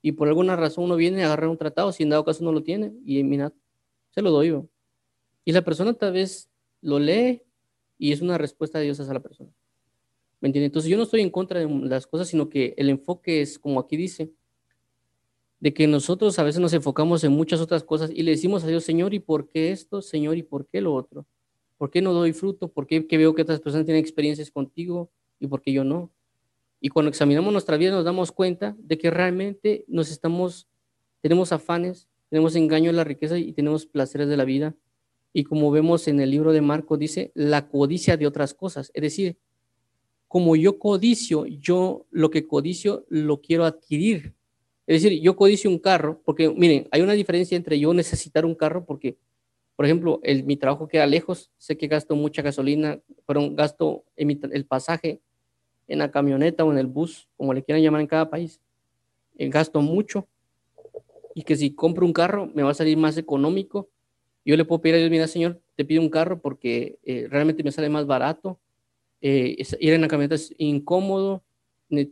y 0.00 0.12
por 0.12 0.26
alguna 0.26 0.56
razón 0.56 0.84
uno 0.84 0.96
viene 0.96 1.22
a 1.22 1.26
agarrar 1.26 1.50
un 1.50 1.58
tratado, 1.58 1.92
si 1.92 2.02
en 2.02 2.08
dado 2.08 2.24
caso 2.24 2.42
no 2.42 2.50
lo 2.50 2.62
tiene, 2.62 2.94
y 3.04 3.22
mira, 3.24 3.52
se 4.08 4.22
lo 4.22 4.30
doy 4.30 4.48
yo. 4.48 4.66
Y 5.44 5.52
la 5.52 5.60
persona 5.60 5.92
tal 5.92 6.14
vez 6.14 6.48
lo 6.80 6.98
lee 6.98 7.42
y 7.98 8.12
es 8.12 8.22
una 8.22 8.38
respuesta 8.38 8.78
de 8.78 8.86
Dios 8.86 9.00
hacia 9.00 9.12
la 9.12 9.20
persona. 9.20 9.50
¿Me 10.40 10.48
entiendes? 10.48 10.68
Entonces 10.68 10.90
yo 10.90 10.96
no 10.96 11.02
estoy 11.02 11.20
en 11.20 11.30
contra 11.30 11.60
de 11.60 11.68
las 11.90 12.06
cosas, 12.06 12.28
sino 12.28 12.48
que 12.48 12.72
el 12.78 12.88
enfoque 12.88 13.42
es, 13.42 13.58
como 13.58 13.80
aquí 13.80 13.98
dice, 13.98 14.32
de 15.60 15.74
que 15.74 15.86
nosotros 15.86 16.38
a 16.38 16.42
veces 16.42 16.60
nos 16.60 16.72
enfocamos 16.72 17.24
en 17.24 17.32
muchas 17.32 17.60
otras 17.60 17.82
cosas 17.82 18.10
y 18.14 18.22
le 18.22 18.32
decimos 18.32 18.64
a 18.64 18.68
Dios, 18.68 18.84
Señor, 18.84 19.14
¿y 19.14 19.18
por 19.18 19.48
qué 19.48 19.72
esto? 19.72 20.02
Señor, 20.02 20.36
¿y 20.36 20.42
por 20.42 20.66
qué 20.66 20.80
lo 20.80 20.94
otro? 20.94 21.26
¿Por 21.76 21.90
qué 21.90 22.02
no 22.02 22.12
doy 22.12 22.32
fruto? 22.32 22.68
¿Por 22.68 22.86
qué 22.86 23.06
que 23.06 23.18
veo 23.18 23.34
que 23.34 23.42
otras 23.42 23.60
personas 23.60 23.86
tienen 23.86 24.02
experiencias 24.02 24.50
contigo 24.50 25.10
y 25.40 25.46
por 25.46 25.62
qué 25.62 25.72
yo 25.72 25.84
no? 25.84 26.10
Y 26.80 26.90
cuando 26.90 27.08
examinamos 27.08 27.52
nuestra 27.52 27.76
vida 27.76 27.90
nos 27.90 28.04
damos 28.04 28.30
cuenta 28.30 28.76
de 28.78 28.98
que 28.98 29.10
realmente 29.10 29.84
nos 29.88 30.10
estamos, 30.10 30.68
tenemos 31.20 31.52
afanes, 31.52 32.08
tenemos 32.30 32.54
engaño 32.54 32.90
en 32.90 32.96
la 32.96 33.04
riqueza 33.04 33.38
y 33.38 33.52
tenemos 33.52 33.86
placeres 33.86 34.28
de 34.28 34.36
la 34.36 34.44
vida. 34.44 34.76
Y 35.32 35.44
como 35.44 35.70
vemos 35.70 36.08
en 36.08 36.20
el 36.20 36.30
libro 36.30 36.52
de 36.52 36.60
Marco, 36.60 36.96
dice 36.96 37.32
la 37.34 37.68
codicia 37.68 38.16
de 38.16 38.26
otras 38.26 38.54
cosas. 38.54 38.90
Es 38.94 39.02
decir, 39.02 39.38
como 40.28 40.56
yo 40.56 40.78
codicio, 40.78 41.46
yo 41.46 42.06
lo 42.10 42.30
que 42.30 42.46
codicio 42.46 43.06
lo 43.08 43.40
quiero 43.40 43.64
adquirir. 43.64 44.34
Es 44.88 45.02
decir, 45.02 45.20
yo 45.20 45.36
codicio 45.36 45.68
un 45.68 45.78
carro, 45.78 46.22
porque 46.24 46.48
miren, 46.48 46.88
hay 46.90 47.02
una 47.02 47.12
diferencia 47.12 47.58
entre 47.58 47.78
yo 47.78 47.92
necesitar 47.92 48.46
un 48.46 48.54
carro, 48.54 48.86
porque, 48.86 49.18
por 49.76 49.84
ejemplo, 49.84 50.18
el, 50.22 50.44
mi 50.44 50.56
trabajo 50.56 50.88
queda 50.88 51.06
lejos, 51.06 51.50
sé 51.58 51.76
que 51.76 51.88
gasto 51.88 52.16
mucha 52.16 52.40
gasolina, 52.40 52.98
pero 53.26 53.50
gasto 53.50 54.04
el 54.16 54.64
pasaje 54.64 55.20
en 55.88 55.98
la 55.98 56.10
camioneta 56.10 56.64
o 56.64 56.72
en 56.72 56.78
el 56.78 56.86
bus, 56.86 57.28
como 57.36 57.52
le 57.52 57.62
quieran 57.62 57.82
llamar 57.82 58.00
en 58.00 58.06
cada 58.06 58.30
país, 58.30 58.62
gasto 59.36 59.82
mucho 59.82 60.26
y 61.34 61.42
que 61.42 61.54
si 61.54 61.74
compro 61.74 62.06
un 62.06 62.14
carro 62.14 62.50
me 62.54 62.62
va 62.62 62.70
a 62.70 62.74
salir 62.74 62.96
más 62.96 63.18
económico 63.18 63.90
Yo 64.42 64.56
le 64.56 64.64
puedo 64.64 64.80
pedir 64.80 64.94
a 64.94 64.98
Dios, 64.98 65.10
mira, 65.10 65.26
Señor, 65.28 65.60
te 65.76 65.84
pido 65.84 66.00
un 66.00 66.08
carro 66.08 66.40
porque 66.40 66.98
eh, 67.04 67.26
realmente 67.28 67.62
me 67.62 67.72
sale 67.72 67.90
más 67.90 68.06
barato. 68.06 68.58
Eh, 69.20 69.62
ir 69.80 69.92
en 69.92 70.00
la 70.00 70.08
camioneta 70.08 70.36
es 70.36 70.54
incómodo, 70.56 71.42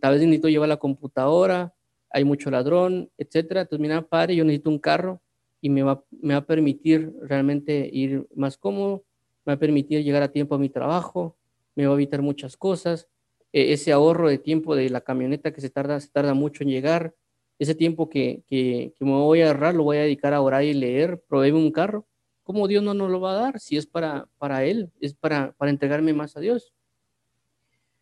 tal 0.01 0.12
vez 0.12 0.20
necesito 0.20 0.49
llevar 0.51 0.68
la 0.68 0.77
computadora, 0.77 1.72
hay 2.11 2.24
mucho 2.24 2.50
ladrón, 2.50 3.11
etcétera. 3.18 3.62
Entonces, 3.62 3.80
mira, 3.80 4.02
padre, 4.02 4.36
yo 4.36 4.44
necesito 4.44 4.70
un 4.70 4.78
carro 4.78 5.20
y 5.61 5.70
me 5.70 5.82
va, 5.82 6.04
me 6.11 6.34
va 6.34 6.40
a 6.40 6.46
permitir 6.46 7.12
realmente 7.22 7.88
ir 7.92 8.26
más 8.34 8.57
cómodo, 8.57 9.04
me 9.44 9.52
va 9.52 9.54
a 9.54 9.59
permitir 9.59 10.02
llegar 10.04 10.22
a 10.22 10.32
tiempo 10.32 10.54
a 10.54 10.59
mi 10.59 10.68
trabajo, 10.68 11.36
me 11.74 11.86
va 11.86 11.92
a 11.92 11.96
evitar 11.96 12.22
muchas 12.22 12.57
cosas. 12.57 13.09
E, 13.52 13.72
ese 13.72 13.92
ahorro 13.92 14.28
de 14.28 14.38
tiempo 14.38 14.76
de 14.76 14.90
la 14.90 15.00
camioneta 15.00 15.52
que 15.52 15.61
se 15.61 15.70
tarda, 15.70 16.00
se 16.00 16.09
tarda 16.09 16.34
mucho 16.34 16.62
en 16.62 16.70
llegar, 16.70 17.14
ese 17.59 17.74
tiempo 17.74 18.09
que, 18.09 18.42
que, 18.46 18.92
que 18.96 19.04
me 19.04 19.12
voy 19.12 19.40
a 19.40 19.48
ahorrar 19.48 19.74
lo 19.74 19.84
voy 19.84 19.96
a 19.96 20.02
dedicar 20.02 20.34
a 20.34 20.40
orar 20.40 20.64
y 20.64 20.74
leer, 20.74 21.22
provee 21.26 21.52
un 21.52 21.70
carro. 21.70 22.07
¿Cómo 22.42 22.68
Dios 22.68 22.82
no 22.82 22.94
nos 22.94 23.11
lo 23.11 23.20
va 23.20 23.32
a 23.32 23.40
dar 23.40 23.59
si 23.59 23.76
es 23.76 23.86
para, 23.86 24.28
para 24.38 24.64
Él? 24.64 24.90
Es 25.00 25.14
para, 25.14 25.52
para 25.52 25.70
entregarme 25.70 26.12
más 26.12 26.36
a 26.36 26.40
Dios. 26.40 26.72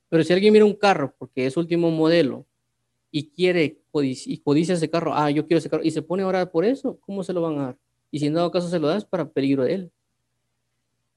Pero 0.08 0.22
si 0.22 0.32
alguien 0.32 0.52
mira 0.52 0.64
un 0.64 0.74
carro 0.74 1.14
porque 1.18 1.46
es 1.46 1.56
último 1.56 1.90
modelo 1.90 2.46
y 3.10 3.30
quiere 3.30 3.80
y 4.02 4.38
codicia 4.38 4.74
ese 4.74 4.90
carro, 4.90 5.14
ah, 5.14 5.30
yo 5.30 5.46
quiero 5.46 5.58
ese 5.58 5.70
carro, 5.70 5.84
y 5.84 5.90
se 5.90 6.02
pone 6.02 6.22
a 6.22 6.26
orar 6.26 6.50
por 6.50 6.64
eso, 6.64 6.98
¿cómo 7.00 7.22
se 7.22 7.32
lo 7.32 7.42
van 7.42 7.58
a 7.58 7.62
dar? 7.62 7.78
Y 8.10 8.18
si 8.18 8.26
en 8.26 8.34
dado 8.34 8.50
caso 8.50 8.68
se 8.68 8.78
lo 8.78 8.88
das 8.88 9.04
para 9.04 9.28
peligro 9.28 9.64
de 9.64 9.74
él. 9.74 9.92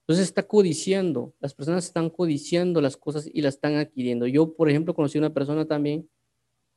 Entonces 0.02 0.26
está 0.26 0.44
codiciando, 0.44 1.34
las 1.40 1.54
personas 1.54 1.86
están 1.86 2.10
codiciando 2.10 2.80
las 2.80 2.96
cosas 2.96 3.30
y 3.32 3.42
las 3.42 3.56
están 3.56 3.76
adquiriendo. 3.76 4.26
Yo, 4.26 4.54
por 4.54 4.70
ejemplo, 4.70 4.94
conocí 4.94 5.18
una 5.18 5.34
persona 5.34 5.66
también 5.66 6.10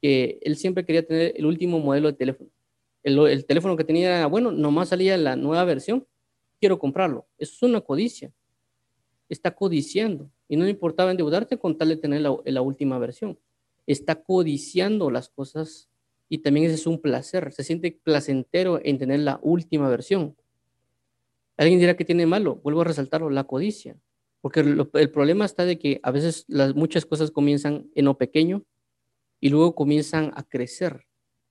que 0.03 0.39
él 0.43 0.57
siempre 0.57 0.85
quería 0.85 1.07
tener 1.07 1.35
el 1.37 1.47
último 1.47 1.79
modelo 1.79 2.09
de 2.09 2.15
teléfono. 2.15 2.51
El, 3.03 3.19
el 3.29 3.45
teléfono 3.45 3.77
que 3.77 3.85
tenía 3.85 4.27
bueno, 4.27 4.51
nomás 4.51 4.89
salía 4.89 5.17
la 5.17 5.37
nueva 5.37 5.65
versión, 5.65 6.07
quiero 6.59 6.79
comprarlo. 6.79 7.27
Eso 7.39 7.55
es 7.55 7.63
una 7.63 7.81
codicia. 7.81 8.33
Está 9.29 9.55
codiciando 9.55 10.31
y 10.49 10.57
no 10.57 10.65
le 10.65 10.71
importaba 10.71 11.11
endeudarte 11.11 11.59
con 11.59 11.79
tal 11.79 11.89
de 11.89 11.97
tener 11.97 12.21
la, 12.21 12.37
la 12.45 12.63
última 12.63 12.99
versión. 12.99 13.39
Está 13.87 14.23
codiciando 14.23 15.11
las 15.11 15.29
cosas 15.29 15.90
y 16.33 16.39
también 16.39 16.67
ese 16.67 16.77
es 16.77 16.87
un 16.87 17.01
placer. 17.01 17.53
Se 17.53 17.65
siente 17.65 18.01
placentero 18.03 18.81
en 18.83 18.99
tener 18.99 19.19
la 19.19 19.41
última 19.43 19.89
versión. 19.89 20.37
Alguien 21.57 21.81
dirá 21.81 21.97
que 21.97 22.05
tiene 22.05 22.25
malo, 22.25 22.61
vuelvo 22.63 22.83
a 22.83 22.85
resaltarlo, 22.85 23.29
la 23.31 23.45
codicia. 23.45 23.99
Porque 24.41 24.61
el 24.61 25.11
problema 25.11 25.45
está 25.45 25.67
de 25.67 25.79
que 25.79 26.01
a 26.05 26.13
veces 26.13 26.45
las, 26.47 26.75
muchas 26.77 27.05
cosas 27.05 27.33
comienzan 27.33 27.91
en 27.97 28.05
lo 28.05 28.17
pequeño 28.17 28.65
y 29.41 29.49
luego 29.49 29.75
comienzan 29.75 30.31
a 30.37 30.45
crecer. 30.45 31.05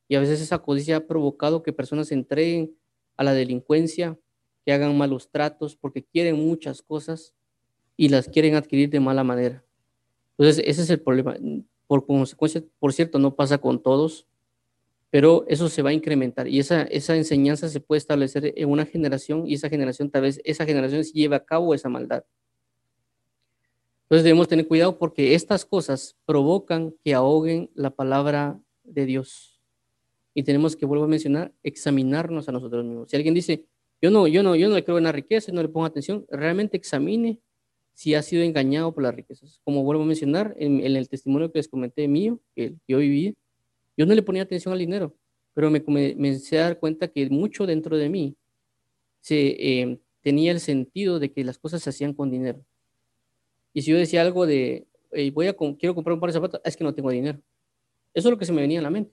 Y 0.07 0.15
a 0.15 0.21
veces 0.21 0.39
esa 0.41 0.59
codicia 0.59 0.95
ha 0.95 1.07
provocado 1.07 1.61
que 1.61 1.73
personas 1.73 2.07
se 2.07 2.13
entreguen 2.13 2.73
a 3.17 3.25
la 3.25 3.33
delincuencia, 3.33 4.17
que 4.65 4.71
hagan 4.71 4.97
malos 4.97 5.29
tratos, 5.29 5.75
porque 5.75 6.05
quieren 6.05 6.37
muchas 6.37 6.81
cosas 6.81 7.35
y 7.97 8.07
las 8.07 8.29
quieren 8.29 8.55
adquirir 8.55 8.89
de 8.89 9.01
mala 9.01 9.25
manera. 9.25 9.63
Entonces, 10.37 10.63
ese 10.65 10.83
es 10.83 10.89
el 10.89 11.01
problema. 11.01 11.35
Por 11.85 12.05
consecuencia, 12.05 12.63
por 12.79 12.93
cierto, 12.93 13.19
no 13.19 13.35
pasa 13.35 13.57
con 13.57 13.83
todos, 13.83 14.28
pero 15.09 15.45
eso 15.47 15.69
se 15.69 15.81
va 15.81 15.89
a 15.89 15.93
incrementar 15.93 16.47
y 16.47 16.59
esa, 16.59 16.87
enseñanza 16.89 17.67
se 17.67 17.79
puede 17.79 17.97
establecer 17.97 18.53
en 18.55 18.69
una 18.69 18.85
generación 18.85 19.47
y 19.47 19.55
esa 19.55 19.69
generación, 19.69 20.09
tal 20.11 20.23
vez 20.23 20.39
esa 20.43 20.65
generación 20.65 21.03
sí 21.03 21.13
lleva 21.13 21.37
a 21.37 21.45
cabo 21.45 21.73
esa 21.73 21.89
maldad. 21.89 22.23
Entonces 24.03 24.23
debemos 24.23 24.47
tener 24.47 24.67
cuidado 24.67 24.97
porque 24.97 25.35
estas 25.35 25.65
cosas 25.65 26.15
provocan 26.25 26.95
que 27.03 27.13
ahoguen 27.13 27.69
la 27.75 27.91
palabra 27.91 28.59
de 28.83 29.05
Dios. 29.05 29.59
Y 30.33 30.43
tenemos 30.43 30.75
que, 30.75 30.85
vuelvo 30.85 31.05
a 31.05 31.07
mencionar, 31.07 31.53
examinarnos 31.61 32.49
a 32.49 32.51
nosotros 32.51 32.85
mismos. 32.85 33.09
Si 33.09 33.15
alguien 33.15 33.35
dice, 33.35 33.65
yo 34.01 34.09
no, 34.09 34.27
yo 34.27 34.41
no, 34.41 34.55
yo 34.55 34.67
no 34.67 34.75
le 34.75 34.83
creo 34.83 34.97
en 34.97 35.03
la 35.03 35.11
riqueza, 35.11 35.51
no 35.51 35.61
le 35.61 35.69
pongo 35.69 35.85
atención, 35.85 36.25
realmente 36.29 36.77
examine 36.77 37.39
si 37.93 38.15
ha 38.15 38.21
sido 38.21 38.43
engañado 38.43 38.93
por 38.93 39.03
las 39.03 39.13
riquezas. 39.13 39.59
Como 39.63 39.83
vuelvo 39.83 40.03
a 40.03 40.07
mencionar 40.07 40.55
en, 40.57 40.83
en 40.83 40.95
el 40.95 41.09
testimonio 41.09 41.51
que 41.51 41.59
les 41.59 41.67
comenté 41.67 42.07
mío, 42.07 42.39
que 42.55 42.75
yo 42.87 42.99
viví, 42.99 43.35
yo 43.99 44.05
no 44.05 44.15
le 44.15 44.23
ponía 44.23 44.43
atención 44.43 44.71
al 44.71 44.79
dinero, 44.79 45.13
pero 45.53 45.69
me, 45.69 45.83
me, 45.85 46.15
me 46.15 46.29
empecé 46.29 46.57
a 46.57 46.63
dar 46.63 46.79
cuenta 46.79 47.09
que 47.09 47.29
mucho 47.29 47.67
dentro 47.67 47.97
de 47.97 48.07
mí 48.07 48.37
se, 49.19 49.57
eh, 49.59 49.99
tenía 50.21 50.53
el 50.53 50.61
sentido 50.61 51.19
de 51.19 51.33
que 51.33 51.43
las 51.43 51.57
cosas 51.57 51.83
se 51.83 51.89
hacían 51.89 52.13
con 52.13 52.31
dinero. 52.31 52.63
Y 53.73 53.81
si 53.81 53.91
yo 53.91 53.97
decía 53.97 54.21
algo 54.21 54.45
de, 54.45 54.87
voy 55.33 55.47
a, 55.47 55.53
quiero 55.53 55.93
comprar 55.93 56.13
un 56.13 56.21
par 56.21 56.29
de 56.29 56.33
zapatos, 56.35 56.61
es 56.63 56.77
que 56.77 56.83
no 56.85 56.95
tengo 56.95 57.11
dinero. 57.11 57.41
Eso 58.13 58.29
es 58.29 58.31
lo 58.31 58.37
que 58.37 58.45
se 58.45 58.53
me 58.53 58.61
venía 58.61 58.79
a 58.79 58.83
la 58.83 58.89
mente. 58.89 59.11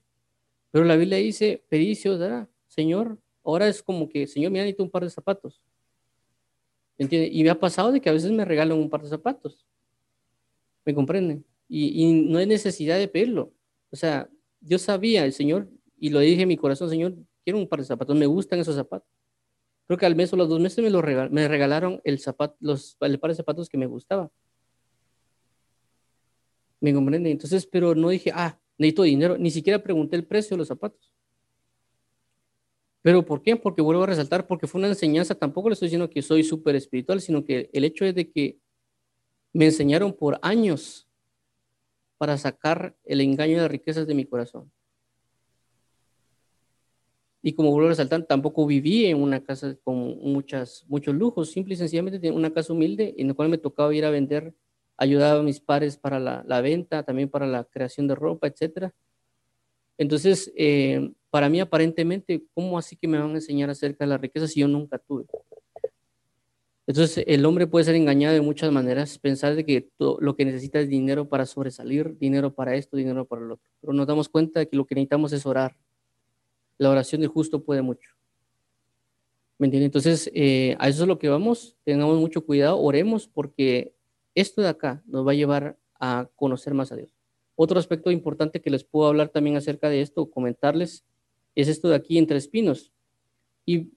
Pero 0.70 0.84
la 0.84 0.94
Biblia 0.94 1.18
dice, 1.18 1.64
pedí 1.68 1.96
dará. 2.16 2.48
Señor, 2.68 3.18
ahora 3.42 3.66
es 3.66 3.82
como 3.82 4.08
que, 4.08 4.28
Señor, 4.28 4.52
me 4.52 4.60
necesito 4.60 4.84
un 4.84 4.90
par 4.90 5.02
de 5.02 5.10
zapatos. 5.10 5.60
¿Entiende? 6.96 7.28
Y 7.32 7.42
me 7.42 7.50
ha 7.50 7.58
pasado 7.58 7.90
de 7.90 8.00
que 8.00 8.08
a 8.08 8.12
veces 8.12 8.30
me 8.30 8.44
regalan 8.44 8.78
un 8.78 8.88
par 8.88 9.02
de 9.02 9.08
zapatos. 9.08 9.66
¿Me 10.84 10.94
comprenden? 10.94 11.44
Y, 11.68 12.04
y 12.04 12.12
no 12.22 12.38
hay 12.38 12.46
necesidad 12.46 12.98
de 12.98 13.08
pedirlo. 13.08 13.52
O 13.90 13.96
sea, 13.96 14.30
yo 14.66 14.78
sabía, 14.78 15.24
el 15.24 15.32
Señor, 15.32 15.68
y 15.98 16.10
lo 16.10 16.20
dije 16.20 16.42
en 16.42 16.48
mi 16.48 16.56
corazón, 16.56 16.90
Señor, 16.90 17.14
quiero 17.44 17.58
un 17.58 17.68
par 17.68 17.80
de 17.80 17.86
zapatos, 17.86 18.16
me 18.16 18.26
gustan 18.26 18.58
esos 18.58 18.74
zapatos. 18.74 19.08
Creo 19.86 19.98
que 19.98 20.06
al 20.06 20.16
mes 20.16 20.32
o 20.32 20.36
los 20.36 20.48
dos 20.48 20.60
meses 20.60 20.82
me, 20.82 20.90
me 21.30 21.48
regalaron 21.48 22.00
el, 22.04 22.18
zapato, 22.18 22.56
los, 22.60 22.96
el 23.00 23.20
par 23.20 23.30
de 23.30 23.36
zapatos 23.36 23.68
que 23.68 23.78
me 23.78 23.86
gustaba. 23.86 24.30
¿Me 26.80 26.92
comprende? 26.92 27.30
Entonces, 27.30 27.66
pero 27.66 27.94
no 27.94 28.08
dije, 28.08 28.32
ah, 28.34 28.58
necesito 28.78 29.04
dinero, 29.04 29.38
ni 29.38 29.50
siquiera 29.50 29.82
pregunté 29.82 30.16
el 30.16 30.26
precio 30.26 30.56
de 30.56 30.58
los 30.58 30.68
zapatos. 30.68 31.12
¿Pero 33.02 33.24
por 33.24 33.40
qué? 33.40 33.54
Porque 33.54 33.80
vuelvo 33.80 34.02
a 34.02 34.06
resaltar, 34.06 34.48
porque 34.48 34.66
fue 34.66 34.80
una 34.80 34.88
enseñanza, 34.88 35.36
tampoco 35.36 35.68
le 35.68 35.74
estoy 35.74 35.86
diciendo 35.86 36.10
que 36.10 36.22
soy 36.22 36.42
súper 36.42 36.74
espiritual, 36.74 37.20
sino 37.20 37.44
que 37.44 37.70
el 37.72 37.84
hecho 37.84 38.04
es 38.04 38.14
de 38.16 38.28
que 38.28 38.58
me 39.52 39.66
enseñaron 39.66 40.12
por 40.12 40.40
años 40.42 41.05
para 42.18 42.38
sacar 42.38 42.96
el 43.04 43.20
engaño 43.20 43.60
de 43.60 43.68
riquezas 43.68 44.06
de 44.06 44.14
mi 44.14 44.24
corazón. 44.24 44.70
Y 47.42 47.52
como 47.52 47.70
vuelvo 47.70 47.86
a 47.86 47.90
resaltar, 47.90 48.24
tampoco 48.24 48.66
viví 48.66 49.06
en 49.06 49.22
una 49.22 49.42
casa 49.44 49.76
con 49.84 50.18
muchas, 50.18 50.84
muchos 50.88 51.14
lujos, 51.14 51.52
simple 51.52 51.74
y 51.74 51.76
sencillamente 51.76 52.26
en 52.26 52.34
una 52.34 52.52
casa 52.52 52.72
humilde 52.72 53.14
en 53.18 53.28
la 53.28 53.34
cual 53.34 53.48
me 53.48 53.58
tocaba 53.58 53.94
ir 53.94 54.04
a 54.04 54.10
vender, 54.10 54.52
ayudaba 54.96 55.40
a 55.40 55.42
mis 55.44 55.60
padres 55.60 55.96
para 55.96 56.18
la, 56.18 56.44
la 56.48 56.60
venta, 56.60 57.04
también 57.04 57.28
para 57.28 57.46
la 57.46 57.64
creación 57.64 58.08
de 58.08 58.16
ropa, 58.16 58.48
etc. 58.48 58.90
Entonces, 59.98 60.52
eh, 60.56 61.12
para 61.30 61.48
mí 61.48 61.60
aparentemente, 61.60 62.44
¿cómo 62.52 62.78
así 62.78 62.96
que 62.96 63.06
me 63.06 63.18
van 63.18 63.30
a 63.30 63.34
enseñar 63.34 63.70
acerca 63.70 64.04
de 64.04 64.08
las 64.08 64.20
riquezas 64.20 64.50
si 64.50 64.60
yo 64.60 64.68
nunca 64.68 64.98
tuve? 64.98 65.26
Entonces, 66.86 67.24
el 67.26 67.44
hombre 67.44 67.66
puede 67.66 67.84
ser 67.84 67.96
engañado 67.96 68.34
de 68.34 68.40
muchas 68.40 68.70
maneras, 68.70 69.18
pensar 69.18 69.56
de 69.56 69.64
que 69.64 69.90
lo 69.98 70.36
que 70.36 70.44
necesita 70.44 70.78
es 70.78 70.88
dinero 70.88 71.28
para 71.28 71.44
sobresalir, 71.44 72.16
dinero 72.18 72.54
para 72.54 72.76
esto, 72.76 72.96
dinero 72.96 73.24
para 73.24 73.42
lo 73.42 73.54
otro. 73.54 73.70
Pero 73.80 73.92
nos 73.92 74.06
damos 74.06 74.28
cuenta 74.28 74.60
de 74.60 74.68
que 74.68 74.76
lo 74.76 74.86
que 74.86 74.94
necesitamos 74.94 75.32
es 75.32 75.44
orar. 75.46 75.76
La 76.78 76.90
oración 76.90 77.20
de 77.22 77.26
justo 77.26 77.64
puede 77.64 77.82
mucho. 77.82 78.12
¿Me 79.58 79.66
entiendes? 79.66 79.86
Entonces, 79.86 80.30
eh, 80.32 80.76
a 80.78 80.88
eso 80.88 81.02
es 81.02 81.08
lo 81.08 81.18
que 81.18 81.28
vamos. 81.28 81.76
Tengamos 81.82 82.20
mucho 82.20 82.44
cuidado, 82.44 82.78
oremos, 82.78 83.26
porque 83.26 83.94
esto 84.34 84.62
de 84.62 84.68
acá 84.68 85.02
nos 85.06 85.26
va 85.26 85.32
a 85.32 85.34
llevar 85.34 85.78
a 85.98 86.28
conocer 86.36 86.74
más 86.74 86.92
a 86.92 86.96
Dios. 86.96 87.16
Otro 87.56 87.80
aspecto 87.80 88.10
importante 88.10 88.60
que 88.60 88.70
les 88.70 88.84
puedo 88.84 89.08
hablar 89.08 89.30
también 89.30 89.56
acerca 89.56 89.88
de 89.88 90.02
esto, 90.02 90.30
comentarles, 90.30 91.04
es 91.54 91.68
esto 91.68 91.88
de 91.88 91.96
aquí 91.96 92.18
entre 92.18 92.36
espinos. 92.36 92.92
Y 93.64 93.88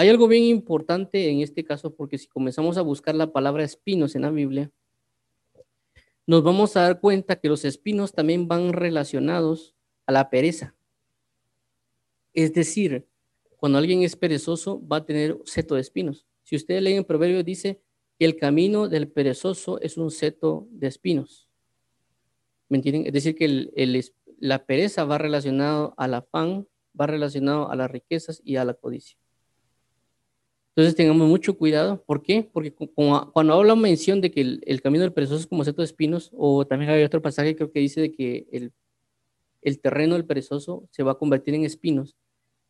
hay 0.00 0.08
algo 0.08 0.28
bien 0.28 0.44
importante 0.44 1.28
en 1.28 1.42
este 1.42 1.62
caso 1.62 1.94
porque 1.94 2.16
si 2.16 2.26
comenzamos 2.26 2.78
a 2.78 2.80
buscar 2.80 3.14
la 3.14 3.32
palabra 3.34 3.64
espinos 3.64 4.16
en 4.16 4.22
la 4.22 4.30
Biblia, 4.30 4.72
nos 6.26 6.42
vamos 6.42 6.74
a 6.74 6.84
dar 6.84 7.00
cuenta 7.00 7.36
que 7.36 7.50
los 7.50 7.66
espinos 7.66 8.14
también 8.14 8.48
van 8.48 8.72
relacionados 8.72 9.74
a 10.06 10.12
la 10.12 10.30
pereza. 10.30 10.74
Es 12.32 12.54
decir, 12.54 13.06
cuando 13.58 13.76
alguien 13.76 14.02
es 14.02 14.16
perezoso 14.16 14.80
va 14.88 14.98
a 14.98 15.04
tener 15.04 15.36
seto 15.44 15.74
de 15.74 15.82
espinos. 15.82 16.26
Si 16.44 16.56
ustedes 16.56 16.82
leen 16.82 16.96
en 16.96 17.04
Proverbios 17.04 17.44
dice 17.44 17.82
que 18.18 18.24
el 18.24 18.36
camino 18.36 18.88
del 18.88 19.06
perezoso 19.06 19.78
es 19.82 19.98
un 19.98 20.10
seto 20.10 20.66
de 20.70 20.86
espinos. 20.86 21.50
¿Me 22.70 22.78
entienden? 22.78 23.04
Es 23.04 23.12
decir, 23.12 23.34
que 23.34 23.68
la 24.38 24.64
pereza 24.64 25.04
va 25.04 25.18
relacionado 25.18 25.92
al 25.98 26.14
afán, 26.14 26.66
va 26.98 27.06
relacionado 27.06 27.70
a 27.70 27.76
las 27.76 27.90
riquezas 27.90 28.40
y 28.42 28.56
a 28.56 28.64
la 28.64 28.72
codicia. 28.72 29.19
Entonces 30.70 30.94
tengamos 30.94 31.28
mucho 31.28 31.58
cuidado. 31.58 32.02
¿Por 32.04 32.22
qué? 32.22 32.48
Porque 32.52 32.72
cuando 32.72 33.54
habla 33.54 33.74
mención 33.74 34.20
de 34.20 34.30
que 34.30 34.40
el, 34.40 34.82
camino 34.82 35.02
del 35.02 35.12
perezoso 35.12 35.40
es 35.40 35.46
como 35.46 35.64
seto 35.64 35.82
de 35.82 35.86
espinos, 35.86 36.30
o 36.36 36.66
también 36.66 36.90
hay 36.90 37.02
otro 37.02 37.20
pasaje 37.20 37.56
creo 37.56 37.72
que 37.72 37.80
dice 37.80 38.00
de 38.00 38.12
que 38.12 38.46
el, 38.52 38.72
el 39.62 39.80
terreno 39.80 40.14
del 40.14 40.26
perezoso 40.26 40.88
se 40.90 41.02
va 41.02 41.12
a 41.12 41.18
convertir 41.18 41.54
en 41.54 41.64
espinos, 41.64 42.16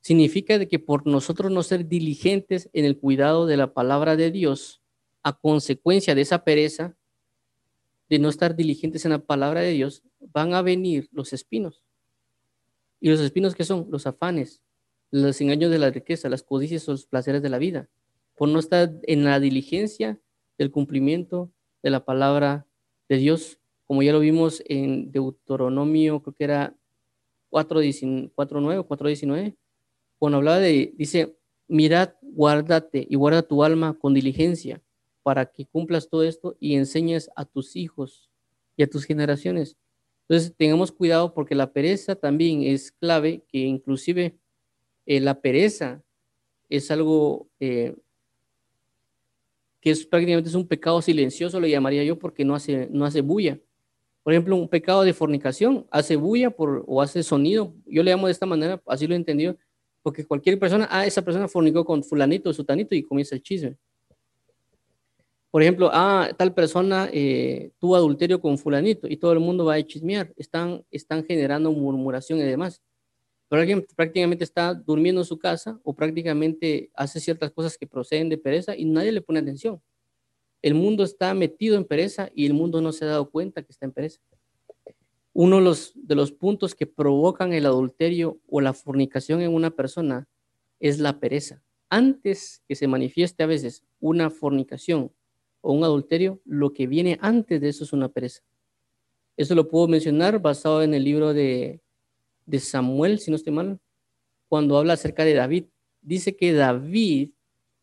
significa 0.01 0.59
de 0.59 0.67
que 0.67 0.79
por 0.79 1.07
nosotros 1.07 1.53
no 1.53 1.63
ser 1.63 1.87
diligentes 1.87 2.71
en 2.73 2.87
el 2.87 2.99
cuidado 2.99 3.47
de 3.47 3.59
la 3.59 3.75
palabra 3.75 4.17
de 4.17 4.31
Dios, 4.31 4.81
a 5.23 5.39
consecuencia 5.39 6.15
de 6.15 6.23
esa 6.23 6.43
pereza, 6.43 6.97
de 8.09 8.19
no 8.19 8.29
estar 8.29 8.57
diligentes 8.57 9.05
en 9.05 9.13
la 9.13 9.19
palabra 9.19 9.61
de 9.61 9.73
Dios, 9.73 10.03
van 10.19 10.55
a 10.55 10.63
venir 10.63 11.09
los 11.13 11.33
espinos. 11.33 11.83
¿Y 12.99 13.11
los 13.11 13.21
espinos 13.21 13.55
qué 13.55 13.65
son? 13.65 13.87
Los 13.91 14.07
afanes, 14.07 14.63
los 15.11 15.41
engaños 15.41 15.71
de 15.71 15.79
la 15.79 15.91
riqueza, 15.91 16.29
las 16.29 16.43
codicias 16.43 16.89
o 16.89 16.93
los 16.93 17.07
placeres 17.07 17.43
de 17.43 17.49
la 17.49 17.59
vida. 17.59 17.89
por 18.37 18.49
no 18.49 18.59
estar 18.59 18.91
en 19.03 19.25
la 19.25 19.39
diligencia 19.39 20.19
del 20.57 20.71
cumplimiento 20.71 21.51
de 21.83 21.91
la 21.91 22.07
palabra 22.07 22.67
de 23.07 23.19
Dios, 23.19 23.59
como 23.87 24.03
ya 24.03 24.13
lo 24.13 24.21
vimos 24.21 24.63
en 24.67 25.13
Deuteronomio, 25.13 26.23
creo 26.23 26.35
que 26.35 26.45
era 26.45 26.75
4.9 27.51 28.79
o 28.79 28.89
4.19, 28.89 29.57
cuando 30.19 30.39
hablaba 30.39 30.59
de, 30.59 30.95
dice, 30.97 31.37
mirad, 31.69 32.15
guárdate 32.23 33.07
y 33.11 33.17
guarda 33.17 33.43
tu 33.43 33.63
alma 33.63 33.99
con 33.99 34.15
diligencia 34.15 34.83
para 35.23 35.47
que 35.47 35.67
cumplas 35.67 36.09
todo 36.09 36.23
esto 36.23 36.57
y 36.61 36.77
enseñes 36.77 37.31
a 37.37 37.45
tus 37.45 37.77
hijos 37.77 38.31
y 38.77 38.83
a 38.83 38.89
tus 38.89 39.05
generaciones. 39.05 39.77
Entonces, 40.29 40.55
tengamos 40.57 40.93
cuidado 40.93 41.35
porque 41.35 41.55
la 41.55 41.73
pereza 41.73 42.15
también 42.15 42.63
es 42.63 42.93
clave, 42.93 43.45
que 43.49 43.59
inclusive 43.59 44.39
eh, 45.11 45.19
la 45.19 45.41
pereza 45.41 46.05
es 46.69 46.89
algo 46.93 47.49
eh, 47.59 47.97
que 49.81 49.91
es 49.91 50.07
prácticamente 50.07 50.49
es 50.49 50.55
un 50.55 50.69
pecado 50.69 51.03
silencioso, 51.03 51.59
lo 51.59 51.67
llamaría 51.67 52.05
yo, 52.05 52.17
porque 52.17 52.45
no 52.45 52.55
hace, 52.55 52.87
no 52.93 53.05
hace 53.05 53.21
bulla. 53.21 53.59
Por 54.23 54.33
ejemplo, 54.33 54.55
un 54.55 54.69
pecado 54.69 55.03
de 55.03 55.13
fornicación 55.13 55.85
hace 55.91 56.15
bulla 56.15 56.51
por, 56.51 56.85
o 56.87 57.03
hace 57.03 57.25
sonido. 57.25 57.75
Yo 57.87 58.05
le 58.05 58.13
llamo 58.13 58.29
de 58.29 58.33
esta 58.33 58.47
manera, 58.47 58.81
así 58.87 59.09
lo 59.09 59.15
he 59.15 59.17
entendido, 59.17 59.57
porque 60.01 60.25
cualquier 60.25 60.61
persona, 60.61 60.87
ah, 60.89 61.05
esa 61.05 61.23
persona 61.23 61.49
fornicó 61.49 61.85
con 61.85 62.05
fulanito 62.05 62.51
o 62.51 62.53
sutanito 62.53 62.95
y 62.95 63.03
comienza 63.03 63.35
el 63.35 63.43
chisme. 63.43 63.77
Por 65.51 65.61
ejemplo, 65.63 65.91
ah, 65.93 66.31
tal 66.39 66.55
persona 66.55 67.11
eh, 67.13 67.73
tuvo 67.81 67.97
adulterio 67.97 68.41
con 68.41 68.59
fulanito 68.59 69.09
y 69.09 69.17
todo 69.17 69.33
el 69.33 69.41
mundo 69.41 69.65
va 69.65 69.75
a 69.75 69.83
chismear. 69.83 70.33
Están, 70.37 70.85
están 70.93 71.25
generando 71.25 71.73
murmuración 71.73 72.39
y 72.39 72.43
demás. 72.43 72.81
Pero 73.51 73.63
alguien 73.63 73.85
prácticamente 73.97 74.45
está 74.45 74.73
durmiendo 74.75 75.23
en 75.23 75.25
su 75.25 75.37
casa 75.37 75.81
o 75.83 75.93
prácticamente 75.93 76.89
hace 76.95 77.19
ciertas 77.19 77.51
cosas 77.51 77.77
que 77.77 77.85
proceden 77.85 78.29
de 78.29 78.39
pereza 78.39 78.77
y 78.77 78.85
nadie 78.85 79.11
le 79.11 79.23
pone 79.23 79.41
atención. 79.41 79.83
El 80.63 80.75
mundo 80.75 81.03
está 81.03 81.35
metido 81.35 81.77
en 81.77 81.85
pereza 81.85 82.31
y 82.33 82.47
el 82.47 82.55
mundo 82.55 82.81
no 82.81 82.93
se 82.93 83.05
ha 83.05 83.09
dado 83.09 83.29
cuenta 83.29 83.65
que 83.65 83.73
está 83.73 83.87
en 83.87 83.93
pereza. 83.93 84.21
Uno 85.33 85.57
de 85.57 85.63
los, 85.63 85.93
de 85.97 86.15
los 86.15 86.31
puntos 86.31 86.77
que 86.77 86.87
provocan 86.87 87.53
el 87.53 87.67
adulterio 87.67 88.39
o 88.47 88.61
la 88.61 88.73
fornicación 88.73 89.41
en 89.41 89.53
una 89.53 89.71
persona 89.71 90.29
es 90.79 91.01
la 91.01 91.19
pereza. 91.19 91.61
Antes 91.89 92.63
que 92.69 92.77
se 92.77 92.87
manifieste 92.87 93.43
a 93.43 93.47
veces 93.47 93.83
una 93.99 94.31
fornicación 94.31 95.11
o 95.61 95.73
un 95.73 95.83
adulterio, 95.83 96.41
lo 96.45 96.73
que 96.73 96.87
viene 96.87 97.19
antes 97.21 97.61
de 97.61 97.71
eso 97.71 97.83
es 97.83 97.93
una 97.93 98.11
pereza. 98.11 98.43
Eso 99.37 99.57
lo 99.57 99.67
puedo 99.67 99.89
mencionar 99.89 100.41
basado 100.41 100.85
en 100.85 100.95
el 100.95 101.03
libro 101.03 101.35
de, 101.35 101.81
de 102.51 102.59
Samuel, 102.59 103.21
si 103.21 103.31
no 103.31 103.37
estoy 103.37 103.53
mal, 103.53 103.81
cuando 104.49 104.77
habla 104.77 104.95
acerca 104.95 105.25
de 105.25 105.35
David. 105.35 105.67
Dice 106.03 106.37
que 106.37 106.53
David 106.53 107.31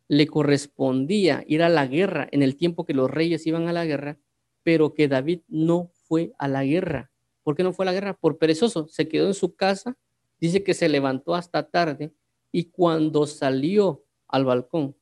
le 0.07 0.27
correspondía 0.27 1.43
ir 1.47 1.63
a 1.63 1.69
la 1.69 1.87
guerra 1.87 2.27
en 2.31 2.43
el 2.43 2.55
tiempo 2.55 2.85
que 2.85 2.93
los 2.93 3.09
reyes 3.09 3.47
iban 3.47 3.67
a 3.67 3.73
la 3.73 3.85
guerra, 3.85 4.17
pero 4.63 4.93
que 4.93 5.07
David 5.07 5.41
no 5.47 5.89
fue 5.93 6.33
a 6.37 6.47
la 6.47 6.65
guerra. 6.65 7.11
¿Por 7.43 7.55
qué 7.55 7.63
no 7.63 7.73
fue 7.73 7.85
a 7.85 7.87
la 7.87 7.93
guerra? 7.93 8.13
Por 8.13 8.37
perezoso. 8.37 8.87
Se 8.87 9.07
quedó 9.07 9.27
en 9.27 9.33
su 9.33 9.55
casa, 9.55 9.97
dice 10.39 10.63
que 10.63 10.73
se 10.73 10.89
levantó 10.89 11.35
hasta 11.35 11.69
tarde 11.69 12.13
y 12.51 12.65
cuando 12.65 13.25
salió 13.25 14.03
al 14.27 14.43
balcón, 14.43 14.95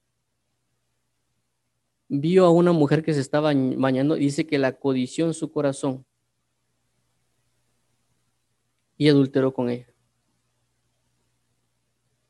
vio 2.08 2.46
a 2.46 2.52
una 2.52 2.72
mujer 2.72 3.04
que 3.04 3.14
se 3.14 3.22
estaba 3.22 3.54
bañando, 3.54 4.16
dice 4.16 4.46
que 4.46 4.60
la 4.60 4.78
codició 4.78 5.26
en 5.26 5.34
su 5.34 5.52
corazón 5.52 6.06
y 8.98 9.10
adulteró 9.10 9.54
con 9.54 9.70
ella. 9.70 9.88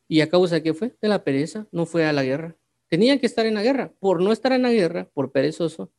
¿Y 0.07 0.21
a 0.21 0.29
causa 0.29 0.55
de 0.55 0.63
qué 0.63 0.73
fue? 0.73 0.95
De 1.01 1.07
la 1.07 1.23
pereza, 1.23 1.67
no 1.71 1.85
fue 1.85 2.05
a 2.05 2.13
la 2.13 2.23
guerra. 2.23 2.55
Tenía 2.87 3.19
que 3.19 3.25
estar 3.25 3.45
en 3.45 3.55
la 3.55 3.63
guerra. 3.63 3.91
Por 3.99 4.21
no 4.21 4.31
estar 4.31 4.51
en 4.51 4.61
la 4.61 4.71
guerra, 4.71 5.09
por 5.13 5.31
perezoso, 5.31 5.91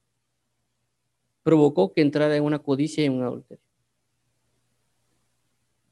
provocó 1.42 1.92
que 1.92 2.00
entrara 2.00 2.36
en 2.36 2.44
una 2.44 2.60
codicia 2.60 3.02
y 3.02 3.06
en 3.06 3.14
un 3.14 3.22
adulterio. 3.22 3.64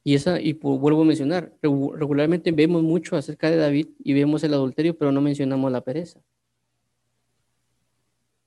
Y 0.06 0.14
esa, 0.14 0.40
y 0.40 0.52
vuelvo 0.52 1.02
a 1.02 1.04
mencionar, 1.06 1.54
regularmente 1.62 2.52
vemos 2.52 2.82
mucho 2.82 3.16
acerca 3.16 3.50
de 3.50 3.56
David 3.56 3.88
y 3.98 4.12
vemos 4.12 4.44
el 4.44 4.52
adulterio, 4.52 4.96
pero 4.98 5.10
no 5.10 5.22
mencionamos 5.22 5.72
la 5.72 5.80
pereza. 5.80 6.20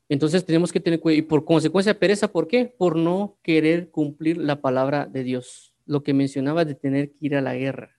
Entonces 0.08 0.46
tenemos 0.46 0.72
que 0.72 0.80
tener 0.80 1.00
cuidado. 1.00 1.20
Y 1.20 1.24
por 1.24 1.44
consecuencia, 1.44 1.98
pereza, 1.98 2.32
¿por 2.32 2.48
qué? 2.48 2.66
Por 2.66 2.96
no 2.96 3.38
querer 3.42 3.90
cumplir 3.90 4.38
la 4.38 4.62
palabra 4.62 5.06
de 5.06 5.24
Dios. 5.24 5.74
Lo 5.88 6.04
que 6.04 6.14
mencionaba 6.14 6.66
de 6.66 6.76
tener 6.76 7.10
que 7.10 7.18
ir 7.22 7.36
a 7.36 7.42
la 7.42 7.56
guerra. 7.56 7.98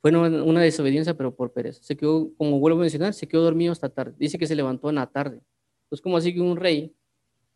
Fue 0.00 0.10
una 0.10 0.60
desobediencia, 0.60 1.14
pero 1.14 1.34
por 1.34 1.52
pereza. 1.52 1.82
Se 1.82 1.96
quedó, 1.96 2.32
como 2.36 2.58
vuelvo 2.58 2.78
a 2.78 2.82
mencionar, 2.82 3.14
se 3.14 3.28
quedó 3.28 3.42
dormido 3.42 3.72
hasta 3.72 3.88
tarde. 3.88 4.14
Dice 4.18 4.38
que 4.38 4.46
se 4.46 4.56
levantó 4.56 4.88
en 4.88 4.96
la 4.96 5.06
tarde. 5.06 5.40
Entonces, 5.84 6.02
como 6.02 6.16
así 6.16 6.34
que 6.34 6.40
un 6.40 6.56
rey 6.56 6.94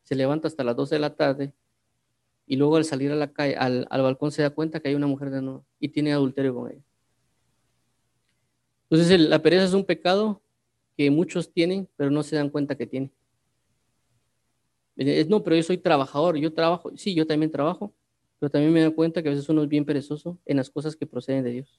se 0.03 0.15
levanta 0.15 0.49
hasta 0.49 0.63
las 0.65 0.77
12 0.77 0.95
de 0.95 1.01
la 1.01 1.15
tarde 1.15 1.53
y 2.47 2.57
luego 2.57 2.77
al 2.77 2.85
salir 2.85 3.13
a 3.13 3.17
la 3.17 3.33
calle, 3.33 3.57
al, 3.57 3.87
al 3.91 4.03
balcón 4.03 4.33
se 4.33 4.43
da 4.43 4.51
cuenta 4.51 4.81
que 4.81 4.89
hay 4.89 4.95
una 4.95 5.07
mujer 5.07 5.31
de 5.31 5.43
nuevo 5.43 5.65
y 5.79 5.89
tiene 5.89 6.13
adulterio 6.13 6.55
con 6.55 6.71
ella. 6.71 6.83
Entonces, 8.91 9.21
la 9.21 9.41
pereza 9.41 9.65
es 9.65 9.73
un 9.73 9.85
pecado 9.85 10.43
que 10.97 11.11
muchos 11.11 11.53
tienen, 11.53 11.89
pero 11.97 12.11
no 12.11 12.23
se 12.23 12.37
dan 12.37 12.51
cuenta 12.51 12.77
que 12.77 12.87
tienen. 12.87 13.11
No, 15.29 15.43
pero 15.43 15.57
yo 15.57 15.63
soy 15.63 15.79
trabajador, 15.79 16.37
yo 16.37 16.53
trabajo, 16.53 16.91
sí, 16.97 17.15
yo 17.15 17.27
también 17.27 17.51
trabajo, 17.51 17.95
pero 18.43 18.51
también 18.51 18.73
me 18.73 18.83
doy 18.83 18.93
cuenta 18.93 19.23
que 19.23 19.29
a 19.29 19.31
veces 19.31 19.49
uno 19.49 19.63
es 19.63 19.69
bien 19.69 19.85
perezoso 19.85 20.37
en 20.47 20.57
las 20.57 20.69
cosas 20.69 20.97
que 20.97 21.07
proceden 21.07 21.45
de 21.45 21.51
Dios. 21.51 21.79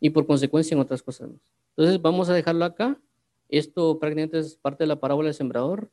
Y 0.00 0.10
por 0.10 0.26
consecuencia 0.26 0.74
en 0.74 0.82
otras 0.82 1.02
cosas 1.02 1.30
más. 1.30 1.40
Entonces 1.70 2.02
vamos 2.02 2.28
a 2.28 2.34
dejarlo 2.34 2.66
acá. 2.66 3.00
Esto 3.48 3.98
prácticamente 3.98 4.38
es 4.38 4.56
parte 4.56 4.84
de 4.84 4.88
la 4.88 5.00
parábola 5.00 5.28
del 5.28 5.34
sembrador. 5.34 5.90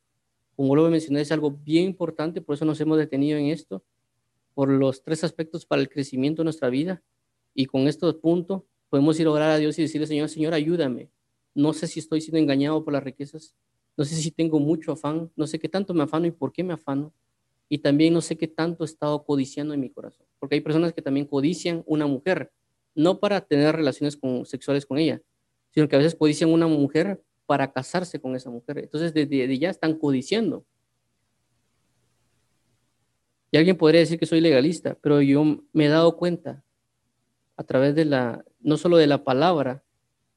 Como 0.58 0.76
lo 0.76 0.90
mencioné, 0.90 1.22
es 1.22 1.32
algo 1.32 1.50
bien 1.50 1.86
importante, 1.86 2.42
por 2.42 2.56
eso 2.56 2.66
nos 2.66 2.82
hemos 2.82 2.98
detenido 2.98 3.38
en 3.38 3.46
esto, 3.46 3.86
por 4.54 4.68
los 4.68 5.02
tres 5.02 5.24
aspectos 5.24 5.66
para 5.66 5.82
el 5.82 5.88
crecimiento 5.88 6.42
de 6.42 6.48
nuestra 6.48 6.68
vida. 6.70 7.02
Y 7.54 7.68
con 7.68 7.88
estos 7.88 8.16
puntos 8.16 8.64
Podemos 8.90 9.18
ir 9.18 9.28
a 9.28 9.32
orar 9.32 9.52
a 9.52 9.58
Dios 9.60 9.80
y 9.80 9.84
decirle, 9.84 10.08
Señor, 10.08 10.28
Señor, 10.28 10.54
ayúdame. 10.54 11.10
No 11.54 11.72
sé 11.72 11.88
si 11.88 12.02
estoy 12.02 12.20
siendo 12.20 12.40
engañado 12.40 12.84
por 12.84 12.92
las 12.92 13.04
riquezas. 13.04 13.56
No 13.96 14.04
sé 14.04 14.16
si 14.16 14.30
tengo 14.30 14.60
mucho 14.60 14.92
afán. 14.92 15.32
No 15.38 15.48
sé 15.48 15.58
qué 15.58 15.70
tanto 15.70 15.94
me 15.94 16.04
afano 16.04 16.28
y 16.28 16.32
por 16.32 16.52
qué 16.52 16.66
me 16.66 16.74
afano. 16.74 17.14
Y 17.68 17.80
también 17.80 18.14
no 18.14 18.22
sé 18.22 18.38
qué 18.38 18.48
tanto 18.48 18.84
he 18.84 18.86
estado 18.86 19.24
codiciando 19.24 19.74
en 19.74 19.80
mi 19.80 19.90
corazón. 19.90 20.26
Porque 20.40 20.56
hay 20.56 20.62
personas 20.62 20.94
que 20.94 21.02
también 21.02 21.26
codician 21.26 21.84
una 21.86 22.06
mujer, 22.06 22.52
no 22.94 23.20
para 23.20 23.42
tener 23.42 23.76
relaciones 23.76 24.20
sexuales 24.44 24.86
con 24.86 24.98
ella, 24.98 25.22
sino 25.72 25.88
que 25.88 25.96
a 25.96 26.00
veces 26.00 26.16
codician 26.16 26.52
una 26.52 26.68
mujer 26.68 27.22
para 27.46 27.72
casarse 27.72 28.20
con 28.20 28.36
esa 28.36 28.50
mujer. 28.50 28.80
Entonces, 28.80 29.14
desde, 29.14 29.58
ya 29.58 29.70
están 29.70 29.98
codiciando. 29.98 30.66
Y 33.52 33.58
alguien 33.58 33.78
podría 33.78 34.02
decir 34.02 34.20
que 34.20 34.26
soy 34.26 34.42
legalista, 34.42 34.98
pero 35.02 35.22
yo 35.22 35.44
me 35.72 35.86
he 35.86 35.90
dado 35.90 36.18
cuenta 36.18 36.64
a 37.58 37.64
través 37.64 37.96
de 37.96 38.06
la, 38.06 38.44
no 38.60 38.78
solo 38.78 38.98
de 38.98 39.08
la 39.08 39.24
palabra, 39.24 39.84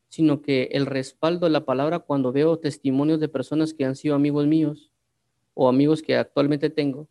sino 0.09 0.41
que 0.41 0.69
el 0.73 0.87
respaldo 0.87 1.47
de 1.47 1.53
la 1.53 1.65
palabra 1.65 1.99
cuando 1.99 2.33
veo 2.33 2.59
testimonios 2.59 3.21
de 3.21 3.29
personas 3.29 3.75
que 3.75 3.85
han 3.85 3.97
sido 3.97 4.15
amigos 4.15 4.47
míos 4.47 4.93
o 5.55 5.69
amigos 5.69 6.03
que 6.03 6.17
actualmente 6.17 6.71
tengo, 6.71 7.09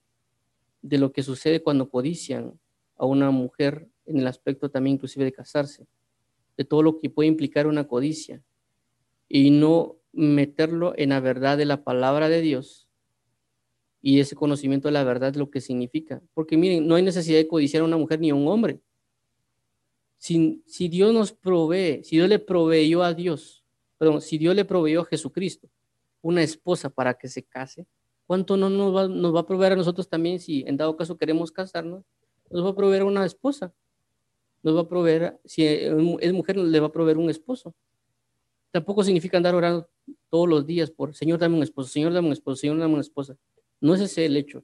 de 0.87 0.97
lo 0.97 1.11
que 1.11 1.23
sucede 1.23 1.61
cuando 1.61 1.89
codician 1.89 2.59
a 2.95 3.05
una 3.05 3.31
mujer 3.31 3.87
en 4.05 4.19
el 4.19 4.27
aspecto 4.27 4.69
también 4.69 4.95
inclusive 4.95 5.25
de 5.25 5.33
casarse, 5.33 5.87
de 6.55 6.63
todo 6.63 6.81
lo 6.81 6.97
que 6.99 7.09
puede 7.09 7.27
implicar 7.27 7.67
una 7.67 7.87
codicia 7.87 8.41
y 9.27 9.51
no 9.51 9.97
meterlo 10.13 10.93
en 10.97 11.09
la 11.09 11.19
verdad 11.19 11.57
de 11.57 11.65
la 11.65 11.83
palabra 11.83 12.29
de 12.29 12.41
Dios 12.41 12.87
y 14.01 14.19
ese 14.19 14.35
conocimiento 14.35 14.87
de 14.87 14.93
la 14.93 15.03
verdad 15.03 15.35
lo 15.35 15.49
que 15.49 15.59
significa. 15.59 16.21
Porque 16.33 16.55
miren, 16.55 16.87
no 16.87 16.95
hay 16.95 17.03
necesidad 17.03 17.37
de 17.37 17.47
codiciar 17.47 17.81
a 17.81 17.85
una 17.85 17.97
mujer 17.97 18.19
ni 18.19 18.29
a 18.29 18.35
un 18.35 18.47
hombre. 18.47 18.79
Si, 20.17 20.61
Dios 20.89 21.13
nos 21.13 21.31
provee, 21.31 22.03
si 22.03 22.15
Dios 22.15 22.29
le 22.29 22.39
proveyó 22.39 23.03
a 23.03 23.13
Dios, 23.13 23.63
perdón, 23.97 24.21
si 24.21 24.37
Dios 24.37 24.55
le 24.55 24.65
proveyó 24.65 25.01
a 25.01 25.05
Jesucristo 25.05 25.69
una 26.21 26.41
esposa 26.41 26.89
para 26.89 27.13
que 27.13 27.27
se 27.27 27.43
case, 27.43 27.85
¿cuánto 28.27 28.57
no 28.57 28.69
nos 28.69 28.95
va, 29.35 29.39
a 29.39 29.47
proveer 29.47 29.73
a 29.73 29.75
nosotros 29.75 30.07
también 30.07 30.39
si 30.39 30.63
en 30.67 30.77
dado 30.77 30.95
caso 30.95 31.17
queremos 31.17 31.51
casarnos? 31.51 32.03
Nos 32.51 32.63
va 32.63 32.69
a 32.69 32.75
proveer 32.75 33.03
una 33.03 33.25
esposa. 33.25 33.73
Nos 34.61 34.75
va 34.75 34.81
a 34.81 34.87
proveer, 34.87 35.39
si 35.45 35.65
es 35.65 36.33
mujer, 36.33 36.57
le 36.57 36.79
va 36.79 36.87
a 36.87 36.91
proveer 36.91 37.17
un 37.17 37.29
esposo. 37.29 37.73
Tampoco 38.71 39.03
significa 39.03 39.37
andar 39.37 39.55
orando 39.55 39.89
todos 40.29 40.47
los 40.47 40.65
días 40.65 40.91
por, 40.91 41.15
Señor, 41.15 41.39
dame 41.39 41.55
un 41.55 41.63
esposo, 41.63 41.89
Señor, 41.89 42.13
dame 42.13 42.27
un 42.27 42.33
esposo, 42.33 42.57
Señor, 42.57 42.77
dame 42.77 42.93
una 42.93 43.01
esposa. 43.01 43.37
No 43.79 43.95
es 43.95 44.01
ese 44.01 44.25
el 44.25 44.35
hecho. 44.35 44.63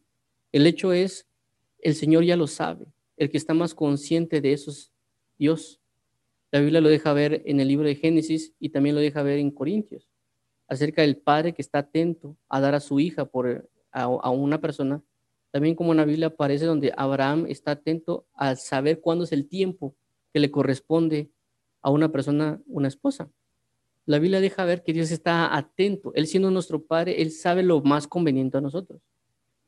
El 0.51 0.67
hecho 0.67 0.93
es, 0.93 1.27
el 1.79 1.95
Señor 1.95 2.23
ya 2.23 2.35
lo 2.35 2.47
sabe. 2.47 2.85
El 3.17 3.29
que 3.29 3.37
está 3.37 3.53
más 3.53 3.73
consciente 3.73 4.41
de 4.41 4.53
esos 4.53 4.91
Dios. 5.37 5.79
La 6.51 6.59
Biblia 6.59 6.81
lo 6.81 6.89
deja 6.89 7.13
ver 7.13 7.41
en 7.45 7.59
el 7.59 7.67
libro 7.67 7.87
de 7.87 7.95
Génesis 7.95 8.53
y 8.59 8.69
también 8.69 8.95
lo 8.95 9.01
deja 9.01 9.23
ver 9.23 9.39
en 9.39 9.51
Corintios, 9.51 10.07
acerca 10.73 11.01
del 11.01 11.17
padre 11.17 11.53
que 11.53 11.61
está 11.61 11.79
atento 11.79 12.35
a 12.49 12.59
dar 12.59 12.75
a 12.75 12.79
su 12.79 12.99
hija 12.99 13.25
por, 13.25 13.69
a, 13.91 14.29
una 14.29 14.59
persona. 14.59 15.01
También 15.51 15.75
como 15.75 15.91
en 15.91 15.97
la 15.97 16.05
Biblia 16.05 16.27
aparece 16.27 16.65
donde 16.65 16.93
Abraham 16.97 17.45
está 17.47 17.71
atento 17.71 18.25
a 18.33 18.55
saber 18.55 18.99
cuándo 18.99 19.23
es 19.23 19.31
el 19.31 19.47
tiempo 19.47 19.95
que 20.33 20.39
le 20.39 20.49
corresponde 20.49 21.29
a 21.81 21.91
una 21.91 22.11
persona, 22.11 22.59
una 22.67 22.87
esposa. 22.87 23.29
La 24.05 24.19
Biblia 24.19 24.41
deja 24.41 24.65
ver 24.65 24.83
que 24.83 24.93
Dios 24.93 25.11
está 25.11 25.55
atento. 25.55 26.11
Él 26.15 26.27
siendo 26.27 26.49
nuestro 26.49 26.81
Padre, 26.83 27.21
Él 27.21 27.31
sabe 27.31 27.63
lo 27.63 27.81
más 27.81 28.07
conveniente 28.07 28.57
a 28.57 28.61
nosotros. 28.61 29.01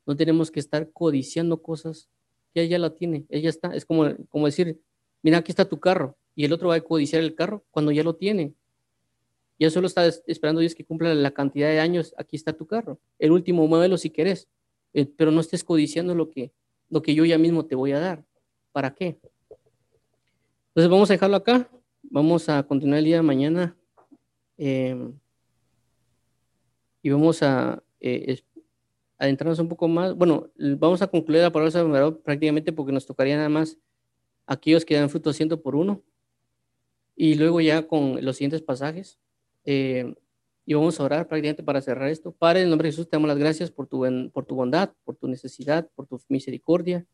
No 0.04 0.16
tenemos 0.16 0.50
que 0.50 0.60
estar 0.60 0.90
codiciando 0.90 1.62
cosas 1.62 2.08
que 2.52 2.62
ella 2.62 2.78
la 2.78 2.90
tiene. 2.90 3.24
Ella 3.28 3.48
está, 3.48 3.68
es 3.74 3.84
como, 3.84 4.06
como 4.28 4.46
decir, 4.46 4.80
mira, 5.22 5.38
aquí 5.38 5.52
está 5.52 5.64
tu 5.64 5.78
carro. 5.78 6.16
Y 6.34 6.44
el 6.44 6.52
otro 6.52 6.68
va 6.68 6.74
a 6.74 6.80
codiciar 6.80 7.22
el 7.22 7.34
carro 7.34 7.64
cuando 7.70 7.92
ya 7.92 8.02
lo 8.02 8.16
tiene. 8.16 8.52
Ya 9.58 9.70
solo 9.70 9.86
está 9.86 10.06
esperando 10.06 10.60
Dios 10.60 10.74
que 10.74 10.84
cumpla 10.84 11.14
la 11.14 11.30
cantidad 11.30 11.68
de 11.68 11.80
años. 11.80 12.14
Aquí 12.18 12.36
está 12.36 12.52
tu 12.52 12.66
carro. 12.66 12.98
El 13.18 13.32
último 13.32 13.66
modelo 13.66 13.96
si 13.96 14.10
querés. 14.10 14.48
Eh, 14.92 15.06
pero 15.16 15.30
no 15.30 15.40
estés 15.40 15.64
codiciando 15.64 16.14
lo 16.14 16.30
que, 16.30 16.52
lo 16.90 17.02
que 17.02 17.14
yo 17.14 17.24
ya 17.24 17.38
mismo 17.38 17.64
te 17.64 17.74
voy 17.74 17.92
a 17.92 17.98
dar. 17.98 18.24
¿Para 18.72 18.94
qué? 18.94 19.18
Entonces 20.68 20.90
vamos 20.90 21.10
a 21.10 21.14
dejarlo 21.14 21.36
acá. 21.36 21.70
Vamos 22.02 22.48
a 22.48 22.62
continuar 22.62 22.98
el 22.98 23.04
día 23.06 23.16
de 23.16 23.22
mañana 23.22 23.76
Em, 24.58 25.18
y 27.02 27.10
vamos 27.10 27.42
a 27.42 27.82
eh, 28.00 28.40
adentrarnos 29.18 29.58
un 29.58 29.68
poco 29.68 29.86
más. 29.88 30.14
Bueno, 30.14 30.50
vamos 30.56 31.02
a 31.02 31.06
concluir 31.06 31.42
la 31.42 31.52
palabra 31.52 32.10
prácticamente 32.22 32.72
porque 32.72 32.92
nos 32.92 33.06
tocaría 33.06 33.36
nada 33.36 33.48
más 33.48 33.78
aquellos 34.46 34.84
que 34.84 34.96
dan 34.96 35.10
fruto 35.10 35.32
ciento 35.32 35.60
por 35.60 35.76
uno. 35.76 36.02
Y 37.14 37.34
luego 37.34 37.60
ya 37.60 37.86
con 37.86 38.24
los 38.24 38.36
siguientes 38.36 38.62
pasajes. 38.62 39.18
Em, 39.66 40.14
y 40.64 40.74
vamos 40.74 40.98
a 40.98 41.04
orar 41.04 41.28
prácticamente 41.28 41.62
para 41.62 41.80
cerrar 41.82 42.08
esto. 42.08 42.32
Padre, 42.32 42.62
en 42.62 42.70
nombre 42.70 42.86
de 42.86 42.92
Jesús, 42.92 43.08
te 43.08 43.16
damos 43.16 43.28
las 43.28 43.38
gracias 43.38 43.70
por 43.70 43.86
tu, 43.86 44.06
por 44.32 44.46
tu 44.46 44.54
bondad, 44.54 44.92
por 45.04 45.16
tu 45.16 45.28
necesidad, 45.28 45.88
por 45.94 46.06
tu 46.06 46.20
misericordia, 46.28 47.04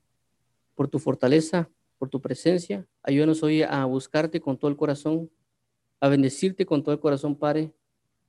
por 0.74 0.88
tu 0.88 0.98
fortaleza, 0.98 1.70
por 1.98 2.09
tu 2.09 2.20
presencia. 2.20 2.86
Ayúdanos 3.03 3.42
hoy 3.42 3.62
a 3.62 3.84
buscarte 3.86 4.40
con 4.40 4.59
todo 4.59 4.70
el 4.70 4.76
corazón, 4.76 5.30
a 6.00 6.09
bendecirte 6.09 6.66
con 6.66 6.82
todo 6.82 6.94
el 6.94 7.00
corazón, 7.00 7.36
Padre, 7.36 7.72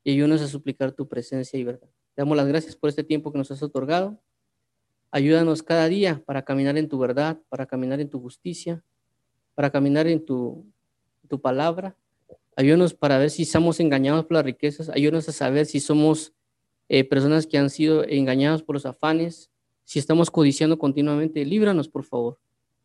y 0.04 0.12
ayúdanos 0.12 0.42
a 0.42 0.48
suplicar 0.48 0.92
tu 0.94 1.08
presencia 1.08 1.60
y 1.60 1.64
verdad. 1.64 1.90
Te 2.16 2.22
damos 2.22 2.38
las 2.38 2.48
gracias 2.48 2.76
por 2.76 2.90
este 2.90 3.04
tiempo 3.04 3.32
que 3.32 3.38
nos 3.38 3.52
has 3.52 3.64
otorgado. 3.64 4.20
Ayúdanos 5.12 5.64
cada 5.64 5.88
día 5.88 6.22
para 6.26 6.44
caminar 6.44 6.78
en 6.78 6.88
tu 6.88 6.98
verdad, 6.98 7.40
para 7.50 7.66
caminar 7.66 8.00
en 8.00 8.10
tu 8.10 8.20
justicia, 8.20 8.84
para 9.54 9.70
caminar 9.70 10.08
en 10.08 10.24
tu, 10.24 10.66
tu 11.28 11.40
palabra. 11.40 11.98
Ayúdanos 12.56 12.94
para 12.94 13.18
ver 13.18 13.30
si 13.30 13.44
estamos 13.44 13.80
engañados 13.80 14.26
por 14.26 14.34
las 14.34 14.46
riquezas. 14.46 14.90
Ayúdanos 14.90 15.28
a 15.28 15.32
saber 15.32 15.66
si 15.66 15.80
somos 15.80 16.34
eh, 16.88 17.04
personas 17.04 17.48
que 17.48 17.58
han 17.58 17.70
sido 17.70 18.04
engañadas 18.08 18.62
por 18.62 18.76
los 18.76 18.86
afanes, 18.86 19.50
si 19.84 20.00
estamos 20.00 20.30
codiciando 20.30 20.78
continuamente. 20.78 21.46
Líbranos, 21.46 21.90
por 21.90 22.04
favor. 22.04 22.40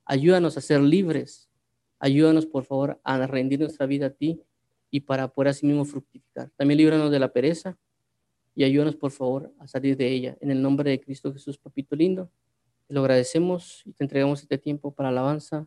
Ayúdanos 0.04 0.56
a 0.56 0.60
ser 0.60 0.80
libres. 0.80 1.50
Ayúdanos, 1.98 2.46
por 2.46 2.64
favor, 2.64 3.00
a 3.02 3.26
rendir 3.26 3.60
nuestra 3.60 3.86
vida 3.86 4.06
a 4.06 4.10
ti 4.10 4.40
y 4.90 5.00
para 5.00 5.28
poder 5.28 5.48
así 5.48 5.66
mismo 5.66 5.84
fructificar. 5.84 6.50
También 6.56 6.78
líbranos 6.78 7.10
de 7.10 7.18
la 7.18 7.32
pereza 7.32 7.76
y 8.54 8.64
ayúdanos, 8.64 8.96
por 8.96 9.10
favor, 9.10 9.52
a 9.58 9.66
salir 9.66 9.96
de 9.96 10.08
ella. 10.08 10.36
En 10.40 10.50
el 10.50 10.62
nombre 10.62 10.90
de 10.90 11.00
Cristo 11.00 11.32
Jesús, 11.32 11.58
papito 11.58 11.94
lindo, 11.94 12.30
te 12.86 12.94
lo 12.94 13.00
agradecemos 13.00 13.82
y 13.84 13.92
te 13.92 14.04
entregamos 14.04 14.42
este 14.42 14.56
tiempo 14.56 14.92
para 14.92 15.10
alabanza 15.10 15.66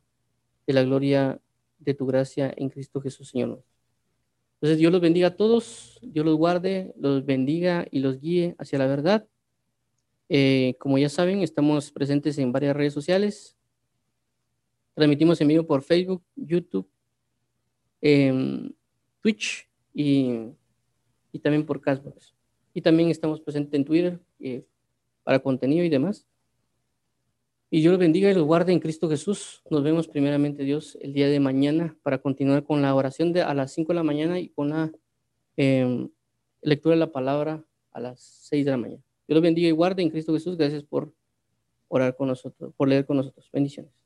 de 0.65 0.73
la 0.73 0.83
gloria 0.83 1.39
de 1.77 1.93
tu 1.93 2.05
gracia 2.05 2.51
en 2.55 2.69
Cristo 2.69 2.99
Jesús, 2.99 3.29
Señor. 3.29 3.63
Entonces, 4.61 4.77
Dios 4.77 4.91
los 4.91 5.01
bendiga 5.01 5.29
a 5.29 5.35
todos, 5.35 5.97
Dios 6.03 6.23
los 6.23 6.37
guarde, 6.37 6.93
los 6.95 7.25
bendiga 7.25 7.87
y 7.89 7.99
los 7.99 8.21
guíe 8.21 8.55
hacia 8.59 8.77
la 8.77 8.85
verdad. 8.85 9.27
Eh, 10.29 10.75
como 10.77 10.99
ya 10.99 11.09
saben, 11.09 11.41
estamos 11.41 11.91
presentes 11.91 12.37
en 12.37 12.51
varias 12.51 12.75
redes 12.75 12.93
sociales. 12.93 13.57
Transmitimos 14.93 15.41
en 15.41 15.47
vivo 15.47 15.65
por 15.65 15.81
Facebook, 15.81 16.23
YouTube, 16.35 16.87
eh, 18.03 18.71
Twitch 19.21 19.67
y, 19.95 20.51
también 21.41 21.65
por 21.65 21.81
Castbox. 21.81 22.35
Y 22.75 22.81
también 22.81 23.09
estamos 23.09 23.41
presentes 23.41 23.73
en 23.73 23.83
Twitter 23.83 24.19
eh, 24.39 24.63
para 25.23 25.39
contenido 25.39 25.83
y 25.83 25.89
demás. 25.89 26.27
Y 27.73 27.81
yo 27.81 27.91
los 27.91 27.99
bendiga 28.01 28.29
y 28.29 28.33
los 28.33 28.43
guarde 28.43 28.73
en 28.73 28.81
Cristo 28.81 29.09
Jesús. 29.09 29.63
Nos 29.69 29.81
vemos 29.81 30.09
primeramente, 30.09 30.65
Dios, 30.65 30.97
el 30.99 31.13
día 31.13 31.29
de 31.29 31.39
mañana 31.39 31.97
para 32.03 32.17
continuar 32.17 32.65
con 32.65 32.81
la 32.81 32.93
oración 32.93 33.31
de 33.31 33.43
a 33.43 33.53
las 33.53 33.71
5 33.71 33.93
de 33.93 33.95
la 33.95 34.03
mañana 34.03 34.39
y 34.41 34.49
con 34.49 34.71
la 34.71 34.91
em, 35.55 36.09
lectura 36.61 36.95
de 36.95 36.99
la 36.99 37.13
palabra 37.13 37.63
a 37.93 38.01
las 38.01 38.19
6 38.19 38.65
de 38.65 38.71
la 38.71 38.77
mañana. 38.77 39.01
Dios 39.25 39.35
los 39.35 39.41
bendiga 39.41 39.69
y 39.69 39.71
guarde 39.71 40.01
en 40.01 40.09
Cristo 40.09 40.33
Jesús. 40.33 40.57
Gracias 40.57 40.83
por 40.83 41.13
orar 41.87 42.13
con 42.17 42.27
nosotros, 42.27 42.73
por 42.75 42.89
leer 42.89 43.05
con 43.05 43.15
nosotros. 43.15 43.49
Bendiciones. 43.53 44.00